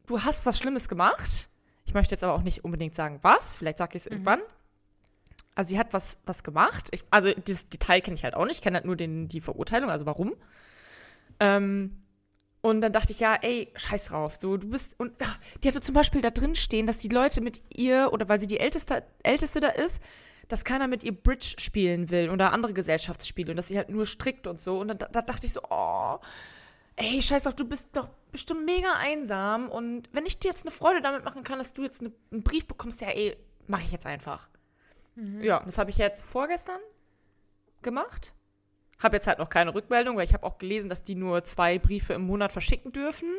du 0.06 0.22
hast 0.22 0.46
was 0.46 0.58
Schlimmes 0.58 0.88
gemacht. 0.88 1.50
Ich 1.86 1.94
möchte 1.94 2.14
jetzt 2.14 2.24
aber 2.24 2.34
auch 2.34 2.42
nicht 2.42 2.64
unbedingt 2.64 2.96
sagen, 2.96 3.20
was. 3.22 3.58
Vielleicht 3.58 3.78
sage 3.78 3.98
ich 3.98 4.06
es 4.06 4.08
irgendwann. 4.08 4.42
Also 5.56 5.70
sie 5.70 5.80
hat 5.80 5.94
was, 5.94 6.18
was 6.26 6.44
gemacht. 6.44 6.88
Ich, 6.92 7.04
also 7.12 7.32
das 7.46 7.70
Detail 7.70 8.02
kenne 8.02 8.16
ich 8.16 8.24
halt 8.24 8.34
auch 8.34 8.46
nicht. 8.46 8.58
Ich 8.58 8.62
kenne 8.62 8.78
halt 8.78 8.86
nur 8.86 8.96
den, 8.96 9.28
die 9.28 9.42
Verurteilung, 9.42 9.90
also 9.90 10.06
warum. 10.06 10.36
Ähm, 11.40 12.04
und 12.62 12.82
dann 12.82 12.94
dachte 12.94 13.12
ich, 13.12 13.20
ja, 13.20 13.36
ey, 13.36 13.72
scheiß 13.76 14.06
drauf. 14.06 14.36
So, 14.36 14.58
du 14.58 14.70
bist. 14.70 14.96
Und 14.98 15.12
ach, 15.22 15.38
die 15.62 15.68
hatte 15.68 15.82
zum 15.82 15.94
Beispiel 15.94 16.22
da 16.22 16.32
drin 16.32 16.56
stehen, 16.56 16.88
dass 16.88 16.98
die 16.98 17.10
Leute 17.10 17.42
mit 17.42 17.62
ihr, 17.76 18.12
oder 18.14 18.30
weil 18.30 18.40
sie 18.40 18.48
die 18.48 18.60
Älteste, 18.60 19.04
Älteste 19.22 19.60
da 19.60 19.68
ist, 19.68 20.02
dass 20.48 20.64
keiner 20.64 20.88
mit 20.88 21.04
ihr 21.04 21.12
Bridge 21.12 21.56
spielen 21.58 22.10
will 22.10 22.30
oder 22.30 22.54
andere 22.54 22.74
Gesellschaftsspiele 22.74 23.52
und 23.52 23.58
dass 23.58 23.68
sie 23.68 23.78
halt 23.78 23.90
nur 23.90 24.06
strickt 24.06 24.48
und 24.48 24.62
so. 24.62 24.80
Und 24.80 24.88
dann 24.88 24.98
da, 24.98 25.08
da 25.08 25.22
dachte 25.22 25.46
ich 25.46 25.54
so, 25.54 25.62
oh, 25.70 26.20
ey, 26.96 27.22
scheiß 27.22 27.44
drauf, 27.44 27.56
du 27.56 27.66
bist 27.66 27.90
doch 27.96 28.10
bestimmt 28.32 28.66
mega 28.66 28.94
einsam. 28.94 29.70
Und 29.70 30.10
wenn 30.12 30.26
ich 30.26 30.40
dir 30.40 30.50
jetzt 30.50 30.66
eine 30.66 30.72
Freude 30.72 31.02
damit 31.02 31.24
machen 31.24 31.44
kann, 31.44 31.58
dass 31.58 31.74
du 31.74 31.84
jetzt 31.84 32.02
eine, 32.02 32.12
einen 32.32 32.44
Brief 32.44 32.68
bekommst, 32.68 33.02
ja, 33.02 33.10
ey, 33.10 33.38
mache 33.68 33.84
ich 33.84 33.92
jetzt 33.92 34.06
einfach. 34.06 34.48
Ja, 35.42 35.60
das 35.62 35.78
habe 35.78 35.92
ich 35.92 35.98
jetzt 35.98 36.26
vorgestern 36.26 36.80
gemacht. 37.82 38.34
Habe 39.00 39.16
jetzt 39.18 39.28
halt 39.28 39.40
noch 39.40 39.50
keine 39.50 39.74
Rückmeldung, 39.74 40.18
weil 40.18 40.24
ich 40.24 40.34
habe 40.34 40.46
auch 40.46 40.58
gelesen, 40.58 40.90
dass 40.90 41.04
die 41.04 41.16
nur 41.16 41.44
zwei 41.44 41.78
Briefe 41.78 42.14
im 42.14 42.24
Monat 42.24 42.52
verschicken 42.52 42.92
dürfen. 42.92 43.30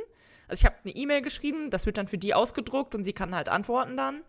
Also 0.47 0.61
ich 0.61 0.67
habe 0.67 0.77
eine 0.85 0.95
E-Mail 0.95 1.23
geschrieben, 1.23 1.71
das 1.71 1.87
wird 1.87 1.97
dann 1.99 2.07
für 2.07 2.19
die 2.19 2.35
ausgedruckt 2.35 2.95
und 2.95 3.03
sie 3.05 3.13
kann 3.15 3.35
halt 3.35 3.49
antworten 3.49 3.97
dann. 3.97 4.23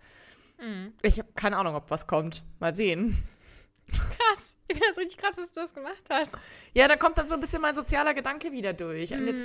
Ich 1.02 1.20
habe 1.20 1.30
keine 1.36 1.58
Ahnung, 1.58 1.76
ob 1.76 1.92
was 1.92 2.08
kommt. 2.08 2.44
Mal 2.60 2.74
sehen. 2.74 3.18
Krass. 3.92 4.58
Ich 4.68 4.76
finde 4.78 4.90
das 4.90 4.98
richtig 4.98 5.18
krass, 5.18 5.36
dass 5.36 5.52
du 5.52 5.60
das 5.60 5.74
gemacht 5.74 6.04
hast. 6.10 6.38
Ja, 6.74 6.88
da 6.88 6.96
kommt 6.96 7.18
dann 7.18 7.28
so 7.28 7.36
ein 7.36 7.42
bisschen 7.42 7.62
mein 7.62 7.76
sozialer 7.76 8.14
Gedanke 8.14 8.52
wieder 8.52 8.74
durch. 8.74 9.14
Und 9.14 9.28
jetzt, 9.28 9.44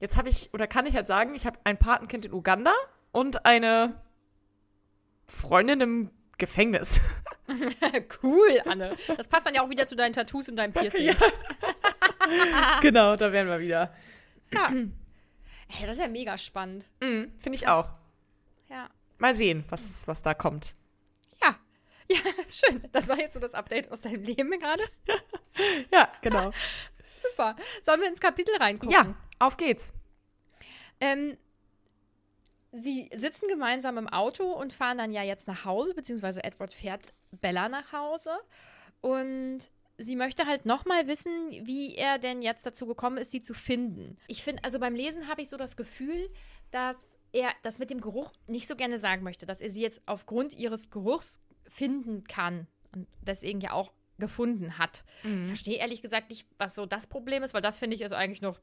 jetzt 0.00 0.16
habe 0.16 0.28
ich, 0.28 0.52
oder 0.52 0.66
kann 0.66 0.86
ich 0.86 0.94
halt 0.96 1.06
sagen, 1.06 1.34
ich 1.34 1.46
habe 1.46 1.58
ein 1.64 1.78
Patenkind 1.78 2.26
in 2.26 2.32
Uganda 2.32 2.74
und 3.12 3.46
eine 3.46 4.02
Freundin 5.26 5.80
im 5.80 6.10
Gefängnis. 6.38 7.00
cool, 8.22 8.60
Anne. 8.64 8.96
Das 9.16 9.28
passt 9.28 9.46
dann 9.46 9.54
ja 9.54 9.62
auch 9.62 9.70
wieder 9.70 9.86
zu 9.86 9.96
deinen 9.96 10.12
Tattoos 10.12 10.48
und 10.48 10.56
deinem 10.56 10.72
Piercing. 10.72 11.06
Ja. 11.06 11.14
genau, 12.80 13.16
da 13.16 13.32
wären 13.32 13.48
wir 13.48 13.60
wieder. 13.60 13.94
Ja. 14.52 14.68
Ey, 14.68 15.86
das 15.86 15.92
ist 15.92 16.00
ja 16.00 16.08
mega 16.08 16.36
spannend. 16.38 16.88
Mhm, 17.00 17.32
Finde 17.38 17.54
ich 17.54 17.62
Krass. 17.62 17.86
auch. 17.86 17.92
Ja. 18.68 18.88
Mal 19.18 19.34
sehen, 19.34 19.64
was, 19.68 20.06
was 20.06 20.22
da 20.22 20.34
kommt. 20.34 20.76
Ja. 22.10 22.18
Schön. 22.48 22.82
Das 22.92 23.08
war 23.08 23.18
jetzt 23.18 23.34
so 23.34 23.40
das 23.40 23.54
Update 23.54 23.90
aus 23.90 24.02
deinem 24.02 24.22
Leben 24.22 24.50
gerade. 24.50 24.82
Ja, 25.90 26.12
genau. 26.20 26.50
Super. 27.30 27.56
Sollen 27.82 28.00
wir 28.02 28.08
ins 28.08 28.20
Kapitel 28.20 28.54
reingucken? 28.56 28.90
ja, 28.90 29.14
auf 29.38 29.56
geht's. 29.56 29.94
Ähm, 31.00 31.38
sie 32.72 33.08
sitzen 33.16 33.48
gemeinsam 33.48 33.96
im 33.96 34.06
Auto 34.06 34.52
und 34.52 34.74
fahren 34.74 34.98
dann 34.98 35.12
ja 35.12 35.22
jetzt 35.22 35.48
nach 35.48 35.64
Hause, 35.64 35.94
beziehungsweise 35.94 36.44
Edward 36.44 36.74
fährt 36.74 37.14
Bella 37.32 37.70
nach 37.70 37.92
Hause. 37.92 38.32
Und 39.00 39.70
sie 39.98 40.16
möchte 40.16 40.46
halt 40.46 40.66
nochmal 40.66 41.06
wissen, 41.06 41.50
wie 41.50 41.94
er 41.94 42.18
denn 42.18 42.42
jetzt 42.42 42.66
dazu 42.66 42.86
gekommen 42.86 43.18
ist, 43.18 43.30
sie 43.30 43.42
zu 43.42 43.54
finden. 43.54 44.18
Ich 44.26 44.42
finde, 44.44 44.62
also 44.64 44.78
beim 44.78 44.94
Lesen 44.94 45.28
habe 45.28 45.42
ich 45.42 45.48
so 45.48 45.56
das 45.56 45.76
Gefühl, 45.76 46.28
dass 46.70 47.18
er 47.32 47.50
das 47.62 47.78
mit 47.78 47.90
dem 47.90 48.00
Geruch 48.00 48.32
nicht 48.46 48.66
so 48.66 48.76
gerne 48.76 48.98
sagen 48.98 49.22
möchte, 49.22 49.46
dass 49.46 49.60
er 49.60 49.70
sie 49.70 49.82
jetzt 49.82 50.00
aufgrund 50.06 50.54
ihres 50.54 50.90
Geruchs 50.90 51.40
finden 51.68 52.24
kann 52.24 52.66
und 52.92 53.06
deswegen 53.22 53.60
ja 53.60 53.72
auch 53.72 53.92
gefunden 54.18 54.78
hat. 54.78 55.04
Ich 55.24 55.46
verstehe 55.48 55.78
ehrlich 55.78 56.00
gesagt 56.00 56.30
nicht, 56.30 56.48
was 56.58 56.74
so 56.74 56.86
das 56.86 57.06
Problem 57.06 57.42
ist, 57.42 57.52
weil 57.54 57.60
das 57.60 57.76
finde 57.78 57.96
ich 57.96 58.02
ist 58.02 58.12
eigentlich 58.12 58.40
noch 58.40 58.58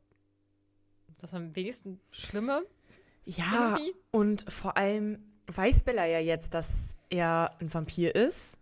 das 1.19 1.33
am 1.33 1.55
wenigsten 1.55 2.00
Schlimme. 2.12 2.63
Ja, 3.25 3.75
Irgendwie? 3.77 3.93
und 4.12 4.51
vor 4.51 4.75
allem 4.77 5.24
weiß 5.48 5.83
Bella 5.83 6.05
ja 6.05 6.19
jetzt, 6.19 6.53
dass 6.53 6.95
er 7.10 7.55
ein 7.60 7.74
Vampir 7.74 8.15
ist. 8.15 8.57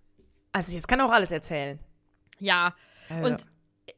Also 0.51 0.73
jetzt 0.73 0.87
kann 0.87 0.99
er 0.99 1.05
auch 1.07 1.11
alles 1.11 1.31
erzählen. 1.31 1.79
Ja, 2.39 2.75
Also, 3.09 3.29
und 3.29 3.45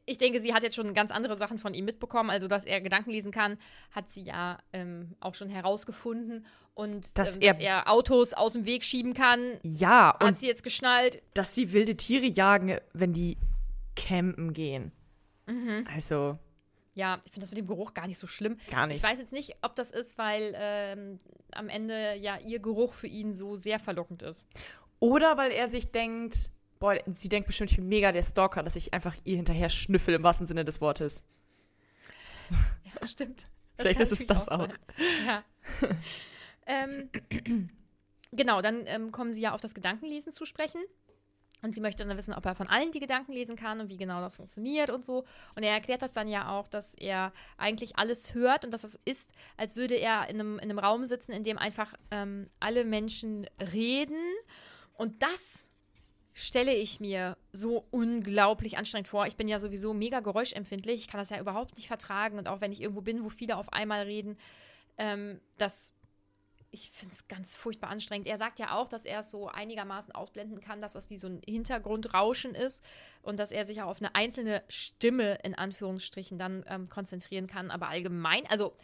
ich 0.06 0.18
denke, 0.18 0.40
sie 0.40 0.52
hat 0.54 0.62
jetzt 0.62 0.76
schon 0.76 0.94
ganz 0.94 1.10
andere 1.10 1.36
Sachen 1.36 1.58
von 1.58 1.74
ihm 1.74 1.84
mitbekommen. 1.84 2.30
Also, 2.30 2.48
dass 2.48 2.64
er 2.64 2.80
Gedanken 2.80 3.10
lesen 3.10 3.30
kann, 3.32 3.58
hat 3.90 4.10
sie 4.10 4.22
ja 4.22 4.58
ähm, 4.72 5.14
auch 5.20 5.34
schon 5.34 5.48
herausgefunden. 5.48 6.44
Und 6.74 7.16
Dass 7.18 7.36
ähm, 7.36 7.42
er- 7.42 7.52
dass 7.54 7.62
er 7.62 7.90
Autos 7.90 8.32
aus 8.32 8.54
dem 8.54 8.64
Weg 8.66 8.84
schieben 8.84 9.14
kann, 9.14 9.58
ja, 9.62 10.14
hat 10.14 10.24
und 10.24 10.38
sie 10.38 10.46
jetzt 10.46 10.62
geschnallt. 10.64 11.22
dass 11.34 11.54
sie 11.54 11.72
wilde 11.72 11.96
Tiere 11.96 12.26
jagen, 12.26 12.78
wenn 12.92 13.12
die 13.12 13.36
campen 13.96 14.52
gehen. 14.52 14.92
Mhm. 15.46 15.86
Also, 15.94 16.38
Ja, 16.94 17.20
ich 17.24 17.32
finde 17.32 17.44
das 17.44 17.50
mit 17.50 17.58
dem 17.58 17.66
Geruch 17.66 17.92
gar 17.94 18.06
nicht 18.06 18.18
so 18.18 18.26
schlimm. 18.26 18.56
gar 18.70 18.86
nicht. 18.86 18.96
Ich 18.98 19.02
weiß 19.02 19.18
jetzt 19.18 19.32
nicht, 19.32 19.56
ob 19.62 19.74
das 19.76 19.90
ist, 19.90 20.16
weil 20.18 20.54
ähm, 20.56 21.18
am 21.52 21.68
Ende 21.68 22.14
ja 22.16 22.38
ihr 22.38 22.58
Geruch 22.60 22.94
für 22.94 23.06
ihn 23.08 23.34
so 23.34 23.56
sehr 23.56 23.78
verlockend 23.78 24.22
ist. 24.22 24.46
Oder 25.00 25.36
weil 25.36 25.50
er 25.52 25.68
sich 25.68 25.90
denkt, 25.92 26.50
boah, 26.84 26.98
sie 27.14 27.30
denkt 27.30 27.46
bestimmt, 27.46 27.70
ich 27.70 27.78
bin 27.78 27.88
mega 27.88 28.12
der 28.12 28.22
Stalker, 28.22 28.62
dass 28.62 28.76
ich 28.76 28.92
einfach 28.92 29.16
ihr 29.24 29.36
hinterher 29.36 29.70
schnüffel 29.70 30.12
im 30.12 30.22
wahrsten 30.22 30.46
Sinne 30.46 30.66
des 30.66 30.82
Wortes. 30.82 31.22
Ja, 32.84 33.06
stimmt. 33.06 33.46
Vielleicht 33.78 34.00
ist 34.00 34.12
es 34.12 34.26
das 34.26 34.50
auch. 34.50 34.68
sein. 34.68 34.72
Ja. 35.26 35.44
ähm, 36.66 37.08
genau, 38.32 38.60
dann 38.60 38.86
ähm, 38.86 39.12
kommen 39.12 39.32
sie 39.32 39.40
ja 39.40 39.54
auf 39.54 39.62
das 39.62 39.74
Gedankenlesen 39.74 40.30
zu 40.30 40.44
sprechen. 40.44 40.80
Und 41.62 41.74
sie 41.74 41.80
möchte 41.80 42.04
dann 42.04 42.14
wissen, 42.18 42.34
ob 42.34 42.44
er 42.44 42.54
von 42.54 42.66
allen 42.66 42.92
die 42.92 43.00
Gedanken 43.00 43.32
lesen 43.32 43.56
kann 43.56 43.80
und 43.80 43.88
wie 43.88 43.96
genau 43.96 44.20
das 44.20 44.36
funktioniert 44.36 44.90
und 44.90 45.06
so. 45.06 45.24
Und 45.54 45.62
er 45.62 45.72
erklärt 45.72 46.02
das 46.02 46.12
dann 46.12 46.28
ja 46.28 46.50
auch, 46.50 46.68
dass 46.68 46.94
er 46.94 47.32
eigentlich 47.56 47.96
alles 47.96 48.34
hört 48.34 48.66
und 48.66 48.74
dass 48.74 48.84
es 48.84 49.00
ist, 49.06 49.30
als 49.56 49.74
würde 49.74 49.94
er 49.94 50.28
in 50.28 50.38
einem, 50.38 50.58
in 50.58 50.64
einem 50.64 50.78
Raum 50.78 51.06
sitzen, 51.06 51.32
in 51.32 51.44
dem 51.44 51.56
einfach 51.56 51.94
ähm, 52.10 52.50
alle 52.60 52.84
Menschen 52.84 53.46
reden. 53.72 54.20
Und 54.92 55.22
das 55.22 55.70
stelle 56.34 56.74
ich 56.74 56.98
mir 56.98 57.36
so 57.52 57.86
unglaublich 57.90 58.76
anstrengend 58.76 59.08
vor. 59.08 59.26
Ich 59.26 59.36
bin 59.36 59.48
ja 59.48 59.60
sowieso 59.60 59.94
mega 59.94 60.20
geräuschempfindlich. 60.20 61.00
Ich 61.00 61.08
kann 61.08 61.20
das 61.20 61.30
ja 61.30 61.40
überhaupt 61.40 61.76
nicht 61.76 61.86
vertragen. 61.86 62.38
Und 62.38 62.48
auch 62.48 62.60
wenn 62.60 62.72
ich 62.72 62.82
irgendwo 62.82 63.02
bin, 63.02 63.24
wo 63.24 63.28
viele 63.28 63.56
auf 63.56 63.72
einmal 63.72 64.02
reden, 64.02 64.36
ähm, 64.98 65.40
das 65.58 65.94
ich 66.74 66.90
finde 66.90 67.14
es 67.14 67.28
ganz 67.28 67.54
furchtbar 67.54 67.88
anstrengend. 67.90 68.26
Er 68.26 68.36
sagt 68.36 68.58
ja 68.58 68.76
auch, 68.76 68.88
dass 68.88 69.04
er 69.04 69.20
es 69.20 69.30
so 69.30 69.46
einigermaßen 69.46 70.12
ausblenden 70.12 70.60
kann, 70.60 70.82
dass 70.82 70.94
das 70.94 71.08
wie 71.08 71.16
so 71.16 71.28
ein 71.28 71.40
Hintergrundrauschen 71.46 72.56
ist 72.56 72.82
und 73.22 73.38
dass 73.38 73.52
er 73.52 73.64
sich 73.64 73.80
auch 73.80 73.86
auf 73.86 74.00
eine 74.00 74.16
einzelne 74.16 74.64
Stimme 74.68 75.38
in 75.44 75.54
Anführungsstrichen 75.54 76.36
dann 76.36 76.64
ähm, 76.66 76.88
konzentrieren 76.88 77.46
kann. 77.46 77.70
Aber 77.70 77.88
allgemein, 77.88 78.44
also 78.48 78.76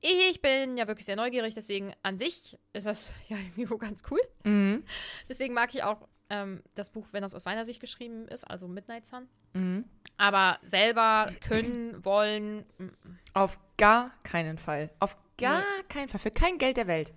ich 0.00 0.40
bin 0.40 0.76
ja 0.76 0.86
wirklich 0.86 1.06
sehr 1.06 1.16
neugierig, 1.16 1.54
deswegen 1.54 1.92
an 2.02 2.18
sich 2.18 2.56
ist 2.72 2.86
das 2.86 3.12
ja 3.28 3.36
irgendwie 3.36 3.76
ganz 3.76 4.04
cool. 4.10 4.20
Mhm. 4.44 4.84
Deswegen 5.28 5.54
mag 5.54 5.74
ich 5.74 5.82
auch 5.82 6.06
ähm, 6.30 6.62
das 6.74 6.90
Buch, 6.90 7.06
wenn 7.12 7.22
das 7.22 7.34
aus 7.34 7.44
seiner 7.44 7.64
Sicht 7.64 7.80
geschrieben 7.80 8.26
ist, 8.28 8.44
also 8.44 8.66
Midnight 8.68 9.06
Sun. 9.06 9.28
Mhm. 9.52 9.84
Aber 10.16 10.58
selber 10.62 11.30
können, 11.46 12.04
wollen. 12.04 12.64
mm. 12.78 12.88
Auf 13.34 13.58
gar 13.76 14.12
keinen 14.22 14.56
Fall. 14.58 14.90
Auf 15.00 15.16
gar 15.38 15.60
Nee. 15.60 15.82
keinen 15.88 16.08
Fall. 16.08 16.20
Für 16.20 16.30
kein 16.30 16.58
Geld 16.58 16.76
der 16.76 16.86
Welt. 16.86 17.12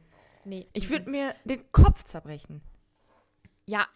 Nee. 0.46 0.68
Ich 0.74 0.90
würde 0.90 1.10
mir 1.10 1.34
den 1.46 1.72
Kopf 1.72 2.04
zerbrechen. 2.04 2.62
Ja. 3.66 3.88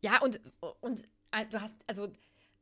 Ja, 0.00 0.20
und, 0.20 0.40
und 0.80 1.02
äh, 1.32 1.46
du 1.46 1.60
hast, 1.60 1.76
also, 1.86 2.08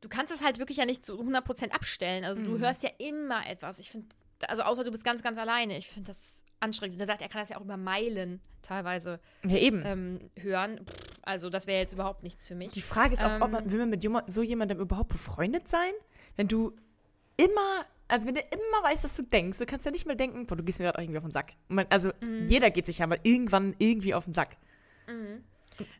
du 0.01 0.09
kannst 0.09 0.33
es 0.33 0.41
halt 0.41 0.57
wirklich 0.59 0.77
ja 0.77 0.85
nicht 0.85 1.05
zu 1.05 1.19
100% 1.19 1.69
abstellen. 1.71 2.23
Also, 2.23 2.43
du 2.43 2.51
Mhm. 2.51 2.59
hörst 2.59 2.83
ja 2.83 2.89
immer 2.97 3.45
etwas. 3.47 3.79
Ich 3.79 3.91
finde, 3.91 4.07
also, 4.47 4.63
außer 4.63 4.83
du 4.83 4.91
bist 4.91 5.03
ganz, 5.05 5.23
ganz 5.23 5.37
alleine. 5.37 5.77
Ich 5.77 5.87
finde 5.87 6.07
das 6.07 6.43
anstrengend. 6.59 6.95
Und 6.95 7.01
er 7.01 7.07
sagt, 7.07 7.21
er 7.21 7.29
kann 7.29 7.39
das 7.39 7.49
ja 7.49 7.57
auch 7.57 7.61
über 7.63 7.77
Meilen 7.77 8.39
teilweise 8.61 9.19
Ja, 9.45 9.57
eben. 9.57 9.83
ähm, 9.85 10.29
hören. 10.39 10.77
Pff, 10.85 10.93
also, 11.23 11.49
das 11.49 11.67
wäre 11.67 11.79
jetzt 11.79 11.93
überhaupt 11.93 12.23
nichts 12.23 12.47
für 12.47 12.55
mich. 12.55 12.71
Die 12.71 12.81
Frage 12.81 13.13
ist 13.13 13.23
auch, 13.23 13.35
ob 13.35 13.41
Ähm, 13.43 13.51
man, 13.51 13.71
will 13.71 13.79
man 13.79 13.89
mit 13.89 14.05
so 14.27 14.41
jemandem 14.41 14.79
überhaupt 14.79 15.09
befreundet 15.09 15.67
sein? 15.67 15.91
Wenn 16.35 16.47
du 16.47 16.75
immer, 17.37 17.85
also 18.07 18.27
wenn 18.27 18.35
du 18.35 18.41
immer 18.41 18.83
weißt, 18.89 19.03
was 19.03 19.15
du 19.15 19.23
denkst, 19.23 19.57
du 19.59 19.65
kannst 19.65 19.85
ja 19.85 19.91
nicht 19.91 20.05
mal 20.05 20.15
denken, 20.15 20.45
boah, 20.45 20.55
du 20.55 20.63
gehst 20.63 20.79
mir 20.79 20.85
gerade 20.85 21.01
irgendwie 21.01 21.17
auf 21.17 21.23
den 21.25 21.31
Sack. 21.31 21.53
Man, 21.67 21.85
also 21.89 22.11
Mhm. 22.21 22.45
jeder 22.45 22.69
geht 22.71 22.85
sich 22.85 22.99
ja 22.99 23.07
mal 23.07 23.19
irgendwann 23.23 23.75
irgendwie 23.79 24.13
auf 24.13 24.25
den 24.25 24.33
Sack. 24.33 24.57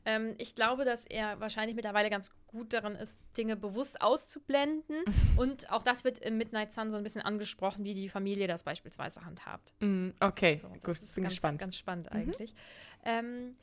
Ähm, 0.06 0.36
ich 0.38 0.56
glaube, 0.56 0.86
dass 0.86 1.06
er 1.06 1.40
wahrscheinlich 1.40 1.76
mittlerweile 1.76 2.10
ganz 2.10 2.32
gut 2.48 2.74
darin 2.74 2.96
ist, 2.96 3.20
Dinge 3.38 3.56
bewusst 3.56 4.02
auszublenden. 4.02 5.04
Und 5.38 5.72
auch 5.72 5.84
das 5.84 6.04
wird 6.04 6.20
im 6.20 6.38
Midnight 6.38 6.74
Sun 6.74 6.92
so 6.92 6.98
ein 6.98 7.04
bisschen 7.04 7.22
angesprochen, 7.22 7.84
wie 7.84 7.94
die 7.94 8.10
Familie 8.10 8.48
das 8.48 8.64
beispielsweise 8.64 9.26
handhabt. 9.26 9.74
Mm, 9.80 10.10
okay, 10.20 10.58
So, 10.58 10.68
gut, 10.70 10.82
das 10.88 11.04
ist 11.04 11.16
bin 11.16 11.24
ganz, 11.24 11.34
gespannt. 11.36 11.60
ganz 11.60 11.76
spannend 11.76 12.12
eigentlich. 12.12 12.54
Ähm, 13.06 13.56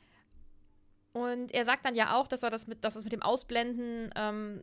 und 1.13 1.51
er 1.53 1.65
sagt 1.65 1.85
dann 1.85 1.95
ja 1.95 2.15
auch, 2.15 2.27
dass 2.27 2.43
er 2.43 2.49
das 2.49 2.67
mit, 2.67 2.83
dass 2.85 2.95
es 2.95 3.03
mit 3.03 3.11
dem 3.13 3.21
Ausblenden, 3.21 4.11
ähm, 4.15 4.61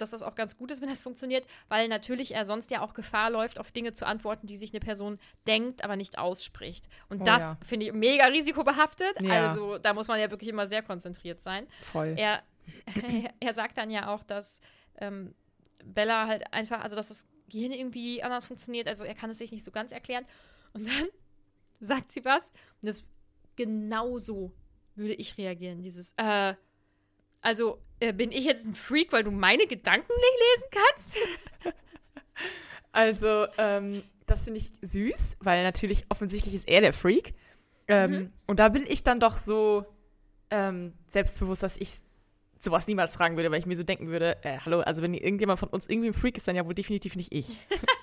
dass 0.00 0.10
das 0.10 0.22
auch 0.22 0.34
ganz 0.34 0.56
gut 0.56 0.70
ist, 0.70 0.80
wenn 0.80 0.88
das 0.88 1.02
funktioniert, 1.02 1.46
weil 1.68 1.88
natürlich 1.88 2.34
er 2.34 2.44
sonst 2.44 2.70
ja 2.70 2.80
auch 2.80 2.94
Gefahr 2.94 3.30
läuft, 3.30 3.58
auf 3.58 3.70
Dinge 3.72 3.92
zu 3.92 4.06
antworten, 4.06 4.46
die 4.46 4.56
sich 4.56 4.72
eine 4.72 4.80
Person 4.80 5.18
denkt, 5.46 5.84
aber 5.84 5.96
nicht 5.96 6.18
ausspricht. 6.18 6.88
Und 7.08 7.22
Oh 7.22 7.24
das 7.24 7.42
ja. 7.42 7.58
finde 7.64 7.86
ich 7.86 7.92
mega 7.92 8.26
risikobehaftet. 8.26 9.22
Ja. 9.22 9.46
Also 9.46 9.78
da 9.78 9.94
muss 9.94 10.08
man 10.08 10.20
ja 10.20 10.30
wirklich 10.30 10.50
immer 10.50 10.66
sehr 10.66 10.82
konzentriert 10.82 11.40
sein. 11.42 11.66
Voll. 11.82 12.14
Er, 12.16 12.42
er 13.40 13.54
sagt 13.54 13.78
dann 13.78 13.90
ja 13.90 14.14
auch, 14.14 14.22
dass 14.22 14.60
ähm, 14.98 15.34
Bella 15.84 16.26
halt 16.26 16.52
einfach, 16.52 16.80
also 16.80 16.96
dass 16.96 17.08
das 17.08 17.26
Gehirn 17.48 17.72
irgendwie 17.72 18.22
anders 18.22 18.46
funktioniert, 18.46 18.88
also 18.88 19.04
er 19.04 19.14
kann 19.14 19.30
es 19.30 19.38
sich 19.38 19.52
nicht 19.52 19.64
so 19.64 19.70
ganz 19.70 19.92
erklären. 19.92 20.26
Und 20.72 20.86
dann 20.86 21.06
sagt 21.80 22.12
sie 22.12 22.24
was 22.24 22.50
und 22.82 22.88
das 22.88 23.04
genauso 23.56 24.52
würde 24.94 25.14
ich 25.14 25.38
reagieren. 25.38 25.82
Dieses, 25.82 26.12
äh, 26.16 26.54
also 27.40 27.80
äh, 28.00 28.12
bin 28.12 28.30
ich 28.30 28.44
jetzt 28.44 28.66
ein 28.66 28.74
Freak, 28.74 29.12
weil 29.12 29.24
du 29.24 29.30
meine 29.30 29.66
Gedanken 29.66 30.12
nicht 30.12 30.38
lesen 30.56 30.68
kannst? 30.70 31.74
Also, 32.92 33.46
ähm, 33.58 34.02
das 34.26 34.44
finde 34.44 34.58
ich 34.58 34.72
süß, 34.80 35.36
weil 35.40 35.62
natürlich 35.64 36.06
offensichtlich 36.08 36.54
ist 36.54 36.66
er 36.66 36.80
der 36.80 36.94
Freak. 36.94 37.34
Ähm, 37.88 38.10
Mhm. 38.10 38.32
Und 38.46 38.58
da 38.58 38.70
bin 38.70 38.86
ich 38.88 39.02
dann 39.02 39.20
doch 39.20 39.36
so 39.36 39.84
ähm, 40.50 40.94
selbstbewusst, 41.08 41.62
dass 41.62 41.76
ich 41.76 41.90
sowas 42.58 42.86
niemals 42.86 43.14
fragen 43.16 43.36
würde, 43.36 43.50
weil 43.50 43.58
ich 43.58 43.66
mir 43.66 43.76
so 43.76 43.82
denken 43.82 44.08
würde, 44.08 44.42
äh, 44.42 44.58
hallo, 44.64 44.80
also 44.80 45.02
wenn 45.02 45.12
irgendjemand 45.12 45.58
von 45.60 45.68
uns 45.68 45.86
irgendwie 45.86 46.08
ein 46.08 46.14
Freak 46.14 46.38
ist, 46.38 46.48
dann 46.48 46.56
ja 46.56 46.64
wohl 46.64 46.74
definitiv 46.74 47.16
nicht 47.16 47.32
ich. 47.34 47.58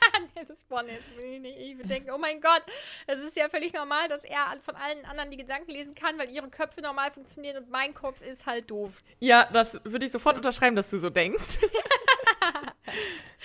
das 0.47 0.63
Bonn 0.65 0.87
jetzt 0.87 1.07
ich 1.17 1.39
nicht. 1.39 1.59
Ich 1.59 1.77
würde 1.77 1.89
denken, 1.89 2.11
oh 2.11 2.17
mein 2.17 2.41
Gott, 2.41 2.63
es 3.07 3.19
ist 3.19 3.35
ja 3.35 3.49
völlig 3.49 3.73
normal, 3.73 4.07
dass 4.09 4.23
er 4.23 4.57
von 4.61 4.75
allen 4.75 5.05
anderen 5.05 5.31
die 5.31 5.37
Gedanken 5.37 5.71
lesen 5.71 5.95
kann, 5.95 6.17
weil 6.17 6.29
ihre 6.29 6.49
Köpfe 6.49 6.81
normal 6.81 7.11
funktionieren 7.11 7.63
und 7.63 7.69
mein 7.69 7.93
Kopf 7.93 8.21
ist 8.21 8.45
halt 8.45 8.69
doof. 8.69 8.93
Ja, 9.19 9.49
das 9.51 9.79
würde 9.83 10.05
ich 10.05 10.11
sofort 10.11 10.35
unterschreiben, 10.35 10.75
dass 10.75 10.89
du 10.89 10.97
so 10.97 11.09
denkst. 11.09 11.59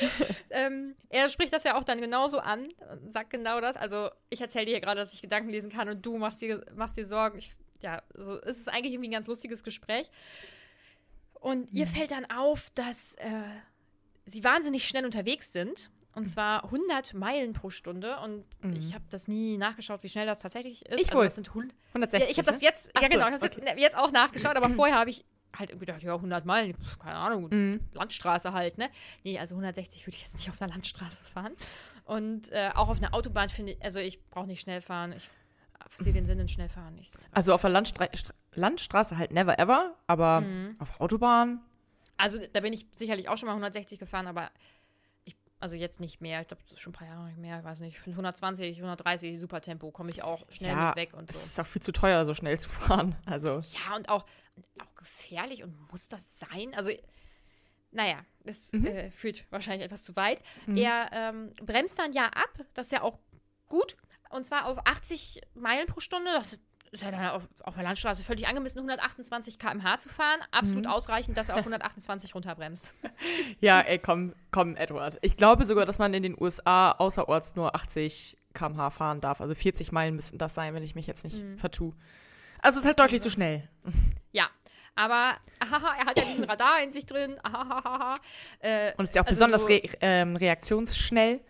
ähm, 0.51 0.95
er 1.09 1.29
spricht 1.29 1.53
das 1.53 1.65
ja 1.65 1.77
auch 1.77 1.85
dann 1.85 2.01
genauso 2.01 2.39
an 2.39 2.69
und 2.91 3.13
sagt 3.13 3.31
genau 3.31 3.61
das. 3.61 3.77
Also, 3.77 4.11
ich 4.31 4.41
erzähle 4.41 4.67
dir 4.67 4.73
hier 4.73 4.81
gerade, 4.81 5.01
dass 5.01 5.13
ich 5.13 5.23
Gedanken 5.23 5.51
lesen 5.51 5.71
kann 5.71 5.89
und 5.89 6.05
du 6.05 6.19
machst 6.19 6.41
dir, 6.41 6.65
machst 6.75 6.97
dir 6.97 7.07
Sorgen. 7.07 7.39
Ich, 7.39 7.55
ja, 7.81 8.03
also, 8.17 8.41
es 8.43 8.59
ist 8.59 8.69
eigentlich 8.69 8.93
irgendwie 8.93 9.09
ein 9.09 9.13
ganz 9.13 9.27
lustiges 9.27 9.63
Gespräch. 9.63 10.11
Und 11.35 11.73
ihr 11.73 11.87
fällt 11.87 12.11
dann 12.11 12.29
auf, 12.31 12.71
dass 12.75 13.15
äh, 13.17 13.31
sie 14.27 14.43
wahnsinnig 14.43 14.89
schnell 14.89 15.05
unterwegs 15.05 15.53
sind. 15.53 15.91
Und 16.19 16.27
zwar 16.27 16.65
100 16.65 17.15
Meilen 17.15 17.53
pro 17.55 17.71
Stunde. 17.71 18.19
Und 18.21 18.45
ich 18.77 18.95
habe 18.95 19.05
das 19.11 19.29
nie 19.29 19.57
nachgeschaut, 19.57 20.03
wie 20.03 20.09
schnell 20.09 20.27
das 20.27 20.41
tatsächlich 20.41 20.85
ist. 20.87 21.01
Ich 21.01 21.07
also, 21.09 21.19
wohl. 21.19 21.25
das 21.25 21.35
sind 21.37 21.49
100. 21.49 21.75
160. 21.95 22.27
Ja, 22.27 22.31
ich 22.31 22.39
habe 22.39 22.47
das 22.51 22.61
ne? 22.61 22.67
jetzt, 22.67 22.91
Ach 22.95 23.03
ja 23.03 23.09
genau, 23.09 23.27
ich 23.29 23.35
habe 23.35 23.47
okay. 23.47 23.61
jetzt, 23.67 23.79
jetzt 23.79 23.97
auch 23.97 24.11
nachgeschaut, 24.11 24.57
aber 24.57 24.69
vorher 24.71 24.97
habe 24.97 25.11
ich 25.11 25.25
halt 25.57 25.79
gedacht, 25.81 26.03
ja, 26.03 26.15
100 26.15 26.45
Meilen, 26.45 26.77
keine 27.03 27.17
Ahnung, 27.17 27.49
Mhm. 27.51 27.81
Landstraße 27.95 28.53
halt, 28.53 28.77
ne? 28.79 28.91
Nee, 29.25 29.39
also 29.39 29.55
160 29.55 30.07
würde 30.07 30.17
ich 30.17 30.23
jetzt 30.23 30.35
nicht 30.37 30.51
auf 30.51 30.61
einer 30.61 30.71
Landstraße 30.73 31.25
fahren. 31.25 31.55
Und 32.05 32.53
äh, 32.53 32.71
auch 32.75 32.89
auf 32.89 32.99
einer 32.99 33.15
Autobahn 33.15 33.49
finde 33.49 33.73
ich, 33.73 33.83
also 33.83 33.99
ich 34.01 34.23
brauche 34.31 34.47
nicht 34.47 34.61
schnell 34.61 34.81
fahren, 34.83 35.13
ich 35.17 35.29
sehe 35.99 36.13
den 36.13 36.27
Sinn 36.27 36.39
in 36.39 36.49
schnell 36.49 36.69
fahren 36.69 36.95
nicht 36.97 37.11
so. 37.13 37.19
Also 37.33 37.55
auf 37.55 37.63
der 37.63 37.71
Landstra 37.71 38.05
Stra- 38.15 38.35
Landstraße 38.55 39.17
halt 39.17 39.33
never 39.33 39.59
ever, 39.59 39.95
aber 40.07 40.43
Mhm. 40.43 40.77
auf 40.79 41.01
Autobahn. 41.01 41.61
Also 42.17 42.39
da 42.53 42.61
bin 42.61 42.73
ich 42.73 42.87
sicherlich 42.95 43.29
auch 43.29 43.39
schon 43.39 43.47
mal 43.47 43.53
160 43.55 43.99
gefahren, 43.99 44.27
aber 44.27 44.51
also 45.61 45.77
jetzt 45.77 46.01
nicht 46.01 46.21
mehr. 46.21 46.41
Ich 46.41 46.49
glaube, 46.49 46.63
das 46.65 46.73
ist 46.73 46.81
schon 46.81 46.93
ein 46.93 46.97
paar 46.97 47.07
Jahre 47.09 47.27
nicht 47.27 47.39
mehr, 47.39 47.59
ich 47.59 47.65
weiß 47.65 47.81
nicht. 47.81 47.99
120, 48.07 48.77
130, 48.79 49.41
super 49.41 49.61
Tempo, 49.61 49.91
komme 49.91 50.11
ich 50.11 50.23
auch 50.23 50.45
schnell 50.51 50.71
ja, 50.71 50.89
mit 50.89 50.97
weg 50.97 51.15
und 51.15 51.31
es 51.31 51.37
so. 51.37 51.47
ist 51.47 51.61
auch 51.61 51.67
viel 51.67 51.83
zu 51.83 51.93
teuer, 51.93 52.25
so 52.25 52.35
schnell 52.35 52.59
zu 52.61 52.69
fahren. 52.69 53.17
Also, 53.27 53.61
Ja, 53.89 53.97
und 53.97 54.09
auch, 54.09 54.25
auch 54.81 54.95
gefährlich 54.97 55.63
und 55.65 55.77
muss 55.91 56.09
das 56.09 56.39
sein? 56.39 56.75
Also, 56.75 56.91
naja, 57.91 58.25
das 58.45 58.73
Mhm. 58.73 58.87
äh, 58.87 59.11
führt 59.11 59.45
wahrscheinlich 59.51 59.85
etwas 59.85 60.05
zu 60.05 60.15
weit. 60.17 60.43
Er 60.75 61.09
ähm, 61.13 61.53
bremst 61.65 61.99
dann 61.99 62.13
ja 62.13 62.27
ab, 62.27 62.65
das 62.75 62.87
ist 62.87 62.93
ja 62.93 63.03
auch 63.03 63.19
gut. 63.67 63.97
Und 64.31 64.47
zwar 64.47 64.67
auf 64.67 64.79
80 64.87 65.41
Meilen 65.55 65.87
pro 65.87 66.01
Stunde. 66.01 66.31
Das 66.35 66.53
ist 66.53 66.63
ja 66.93 67.11
dann 67.11 67.29
auf, 67.31 67.49
auf 67.65 67.75
der 67.75 67.83
Landstraße 67.85 68.23
völlig 68.25 68.47
angemessen, 68.49 68.79
128 68.79 69.59
km/h 69.59 69.99
zu 69.99 70.09
fahren. 70.09 70.41
Absolut 70.51 70.85
Mhm. 70.85 70.91
ausreichend, 70.91 71.37
dass 71.37 71.49
er 71.49 71.57
auf 71.57 71.61
128 71.67 72.35
runterbremst. 72.35 72.95
ja, 73.61 73.81
ey, 73.81 73.99
komm, 73.99 74.35
komm, 74.51 74.75
Edward. 74.77 75.19
Ich 75.23 75.37
glaube 75.37 75.67
sogar, 75.67 75.85
dass 75.87 75.99
man 75.99 76.15
in 76.15 76.23
den 76.23 76.41
USA 76.41 76.93
außerorts 76.93 77.57
nur 77.57 77.75
80 77.75 78.37
km/h 78.55 78.91
fahren 78.91 79.21
darf. 79.21 79.41
Also 79.41 79.55
40 79.55 79.93
Meilen 79.93 80.15
müssten 80.17 80.39
das 80.39 80.55
sein, 80.55 80.75
wenn 80.75 80.83
ich 80.83 80.95
mich 80.95 81.07
jetzt 81.07 81.25
nicht 81.25 81.37
Mhm. 81.43 81.59
vertue. 81.59 81.93
Also 82.61 82.79
es 82.79 82.85
ist 82.85 82.89
halt 82.89 82.99
deutlich 82.99 83.23
zu 83.23 83.31
schnell. 83.31 83.69
Ja, 84.33 84.49
aber 84.95 85.37
ahaha, 85.61 85.95
er 85.99 86.07
hat 86.07 86.19
ja 86.19 86.25
diesen 86.25 86.45
Radar 86.45 86.83
in 86.83 86.91
sich 86.93 87.07
drin. 87.07 87.39
Ahahaha. 87.43 88.15
Äh, 88.61 88.93
Und 88.97 89.05
ist 89.05 89.15
ja 89.15 89.23
auch 89.23 89.27
Also 89.27 89.39
besonders 89.39 89.61
so- 89.63 89.67
re 89.69 89.83
ähm, 90.01 90.37
reaktionsschnell. 90.37 91.41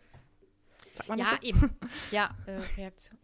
Sagt 0.95 1.09
man 1.09 1.19
ja, 1.19 1.25
das 1.25 1.35
so? 1.41 1.43
eben. 1.47 1.77
Ja, 2.11 2.31
äh, 2.47 2.53
Reaktion. 2.77 3.19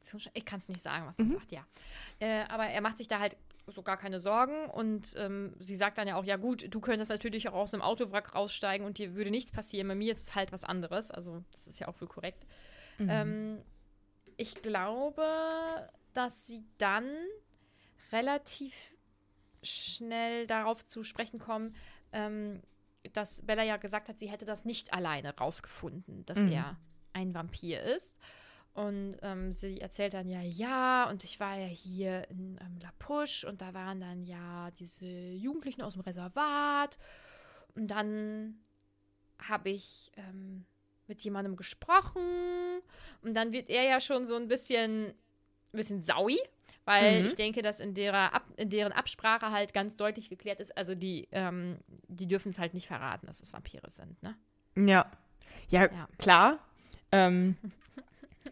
Reaktion. 0.00 0.32
Ich 0.34 0.44
kann 0.44 0.58
es 0.58 0.68
nicht 0.68 0.80
sagen, 0.80 1.06
was 1.06 1.18
man 1.18 1.28
Mhm. 1.28 1.32
sagt, 1.32 1.52
ja. 1.52 1.64
Äh, 2.18 2.44
aber 2.48 2.66
er 2.66 2.80
macht 2.80 2.96
sich 2.96 3.08
da 3.08 3.18
halt 3.20 3.36
so 3.66 3.82
gar 3.82 3.96
keine 3.96 4.18
Sorgen 4.18 4.66
und 4.66 5.14
ähm, 5.16 5.54
sie 5.60 5.76
sagt 5.76 5.98
dann 5.98 6.08
ja 6.08 6.16
auch, 6.16 6.24
ja 6.24 6.36
gut, 6.36 6.74
du 6.74 6.80
könntest 6.80 7.10
natürlich 7.10 7.48
auch 7.48 7.54
aus 7.54 7.70
dem 7.70 7.82
Autowrack 7.82 8.34
raussteigen 8.34 8.84
und 8.84 8.98
dir 8.98 9.14
würde 9.14 9.30
nichts 9.30 9.52
passieren. 9.52 9.86
Bei 9.86 9.94
mir 9.94 10.10
ist 10.10 10.22
es 10.22 10.34
halt 10.34 10.50
was 10.50 10.64
anderes. 10.64 11.10
Also 11.10 11.44
das 11.52 11.66
ist 11.68 11.78
ja 11.78 11.86
auch 11.86 12.00
wohl 12.00 12.08
korrekt. 12.08 12.46
Mhm. 12.98 13.08
Ähm, 13.10 13.62
ich 14.36 14.54
glaube, 14.62 15.88
dass 16.14 16.46
sie 16.46 16.64
dann 16.78 17.08
relativ 18.10 18.74
schnell 19.62 20.46
darauf 20.46 20.84
zu 20.84 21.04
sprechen 21.04 21.38
kommen, 21.38 21.74
ähm, 22.12 22.62
dass 23.12 23.42
Bella 23.42 23.62
ja 23.62 23.76
gesagt 23.76 24.08
hat, 24.08 24.18
sie 24.18 24.28
hätte 24.30 24.46
das 24.46 24.64
nicht 24.64 24.92
alleine 24.92 25.36
rausgefunden, 25.36 26.24
dass 26.26 26.38
Mhm. 26.38 26.52
er 26.52 26.76
ein 27.12 27.34
Vampir 27.34 27.82
ist. 27.82 28.16
Und 28.72 29.16
ähm, 29.22 29.52
sie 29.52 29.80
erzählt 29.80 30.14
dann 30.14 30.28
ja, 30.28 30.40
ja, 30.40 31.08
und 31.10 31.24
ich 31.24 31.40
war 31.40 31.56
ja 31.56 31.66
hier 31.66 32.28
in 32.30 32.56
ähm, 32.60 32.78
La 32.80 32.90
Push 32.98 33.44
und 33.44 33.60
da 33.60 33.74
waren 33.74 34.00
dann 34.00 34.22
ja 34.24 34.70
diese 34.78 35.06
Jugendlichen 35.06 35.82
aus 35.82 35.94
dem 35.94 36.02
Reservat. 36.02 36.96
Und 37.74 37.88
dann 37.88 38.60
habe 39.40 39.70
ich 39.70 40.12
ähm, 40.16 40.64
mit 41.08 41.20
jemandem 41.22 41.56
gesprochen 41.56 42.22
und 43.22 43.34
dann 43.34 43.52
wird 43.52 43.68
er 43.70 43.82
ja 43.82 44.00
schon 44.00 44.24
so 44.26 44.36
ein 44.36 44.46
bisschen, 44.48 45.08
ein 45.08 45.14
bisschen 45.72 46.02
saui, 46.04 46.38
weil 46.84 47.20
Mhm. 47.20 47.26
ich 47.26 47.34
denke, 47.34 47.62
dass 47.62 47.80
in, 47.80 47.94
derer 47.94 48.32
Ab 48.34 48.44
in 48.56 48.70
deren 48.70 48.92
Absprache 48.92 49.50
halt 49.50 49.72
ganz 49.74 49.96
deutlich 49.96 50.28
geklärt 50.28 50.60
ist, 50.60 50.76
also 50.76 50.94
die, 50.94 51.26
ähm, 51.32 51.78
die 52.06 52.26
dürfen 52.28 52.50
es 52.50 52.58
halt 52.60 52.74
nicht 52.74 52.86
verraten, 52.86 53.26
dass 53.26 53.40
es 53.40 53.52
Vampire 53.52 53.90
sind, 53.90 54.22
ne? 54.22 54.36
Ja. 54.76 55.10
Ja, 55.70 55.88
Ja. 55.92 56.08
klar. 56.18 56.58
Ähm, 57.12 57.56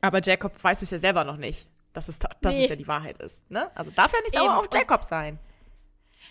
aber 0.01 0.21
Jacob 0.23 0.53
weiß 0.63 0.83
es 0.83 0.91
ja 0.91 0.99
selber 0.99 1.25
noch 1.25 1.37
nicht, 1.37 1.69
dass 1.93 2.09
es, 2.09 2.19
dass 2.19 2.31
Nee. 2.55 2.65
es 2.65 2.71
ja 2.71 2.77
die 2.77 2.89
Wahrheit 2.89 3.19
ist. 3.19 3.51
Ne? 3.51 3.71
Also 3.77 3.91
darf 3.91 4.13
er 4.13 4.23
nicht 4.23 4.35
sauer 4.35 4.45
Eben. 4.45 4.53
auf 4.55 4.65
Und- 4.65 4.75
Jacob 4.75 5.05
sein. 5.05 5.39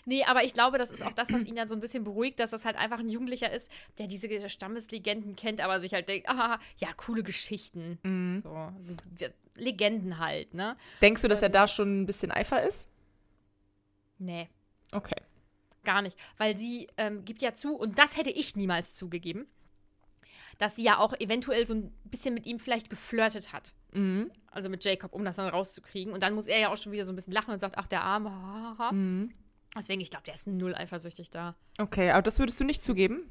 Nee, 0.06 0.24
aber 0.26 0.44
ich 0.44 0.54
glaube, 0.54 0.78
das 0.78 0.92
ist 0.92 1.04
auch 1.04 1.12
das, 1.14 1.34
was 1.34 1.46
ihn 1.46 1.56
dann 1.56 1.68
so 1.68 1.76
ein 1.76 1.82
bisschen 1.82 2.04
beruhigt, 2.04 2.40
dass 2.40 2.52
das 2.52 2.66
halt 2.66 2.78
einfach 2.78 3.00
ein 3.00 3.10
Jugendlicher 3.10 3.52
ist, 3.52 3.70
der 3.98 4.08
diese 4.08 4.48
Stammeslegenden 4.50 5.36
kennt, 5.36 5.60
aber 5.60 5.80
sich 5.80 5.94
halt 5.94 6.08
denkt, 6.08 6.30
ah, 6.30 6.60
ja, 6.78 6.90
coole 6.96 7.24
Geschichten. 7.24 7.98
Mhm. 8.04 8.42
So, 8.44 8.72
so 8.82 8.96
wir- 9.18 9.34
Legenden 9.56 10.20
halt, 10.20 10.54
ne? 10.54 10.78
Denkst 11.02 11.24
du, 11.24 11.28
dass 11.28 11.42
er 11.42 11.50
da 11.50 11.68
schon 11.68 12.02
ein 12.02 12.06
bisschen 12.06 12.32
Eifer 12.32 12.62
ist? 12.62 12.88
Nee, 14.20 14.48
Okay. 14.92 15.16
gar 15.84 16.02
nicht. 16.02 16.18
Weil 16.38 16.58
sie 16.58 16.88
ähm, 16.98 17.26
gibt 17.26 17.42
ja 17.42 17.54
zu, 17.54 17.76
und 17.76 17.98
das 17.98 18.18
hätte 18.18 18.30
ich 18.30 18.56
niemals 18.56 18.94
zugegeben, 18.96 19.48
dass 20.58 20.76
sie 20.76 20.84
ja 20.84 20.98
auch 20.98 21.14
eventuell 21.20 21.66
so 21.68 21.74
ein 21.76 21.92
bisschen 22.06 22.34
mit 22.34 22.46
ihm 22.46 22.60
vielleicht 22.60 22.90
geflirtet 22.90 23.54
hat. 23.54 23.74
Mhm. 23.94 24.32
Also 24.52 24.70
mit 24.70 24.84
Jacob, 24.84 25.14
um 25.14 25.24
das 25.24 25.36
dann 25.36 25.50
rauszukriegen. 25.50 26.14
Und 26.14 26.24
dann 26.24 26.34
muss 26.34 26.48
er 26.48 26.60
ja 26.60 26.70
auch 26.70 26.78
schon 26.78 26.92
wieder 26.92 27.06
so 27.06 27.14
ein 27.14 27.16
bisschen 27.16 27.34
lachen 27.34 27.52
und 27.52 27.60
sagt, 27.60 27.78
ach, 27.78 27.88
der 27.88 28.02
Arme, 28.02 28.32
ha, 28.32 28.54
ha, 28.54 28.76
ha. 28.78 28.92
Mhm. 28.92 29.32
Deswegen, 29.76 30.02
ich 30.02 30.10
glaube, 30.10 30.26
der 30.26 30.34
ist 30.34 30.48
null 30.48 30.74
eifersüchtig 30.74 31.30
da. 31.30 31.56
Okay, 31.78 32.10
aber 32.10 32.24
das 32.24 32.40
würdest 32.40 32.60
du 32.60 32.64
nicht 32.64 32.84
zugeben? 32.84 33.30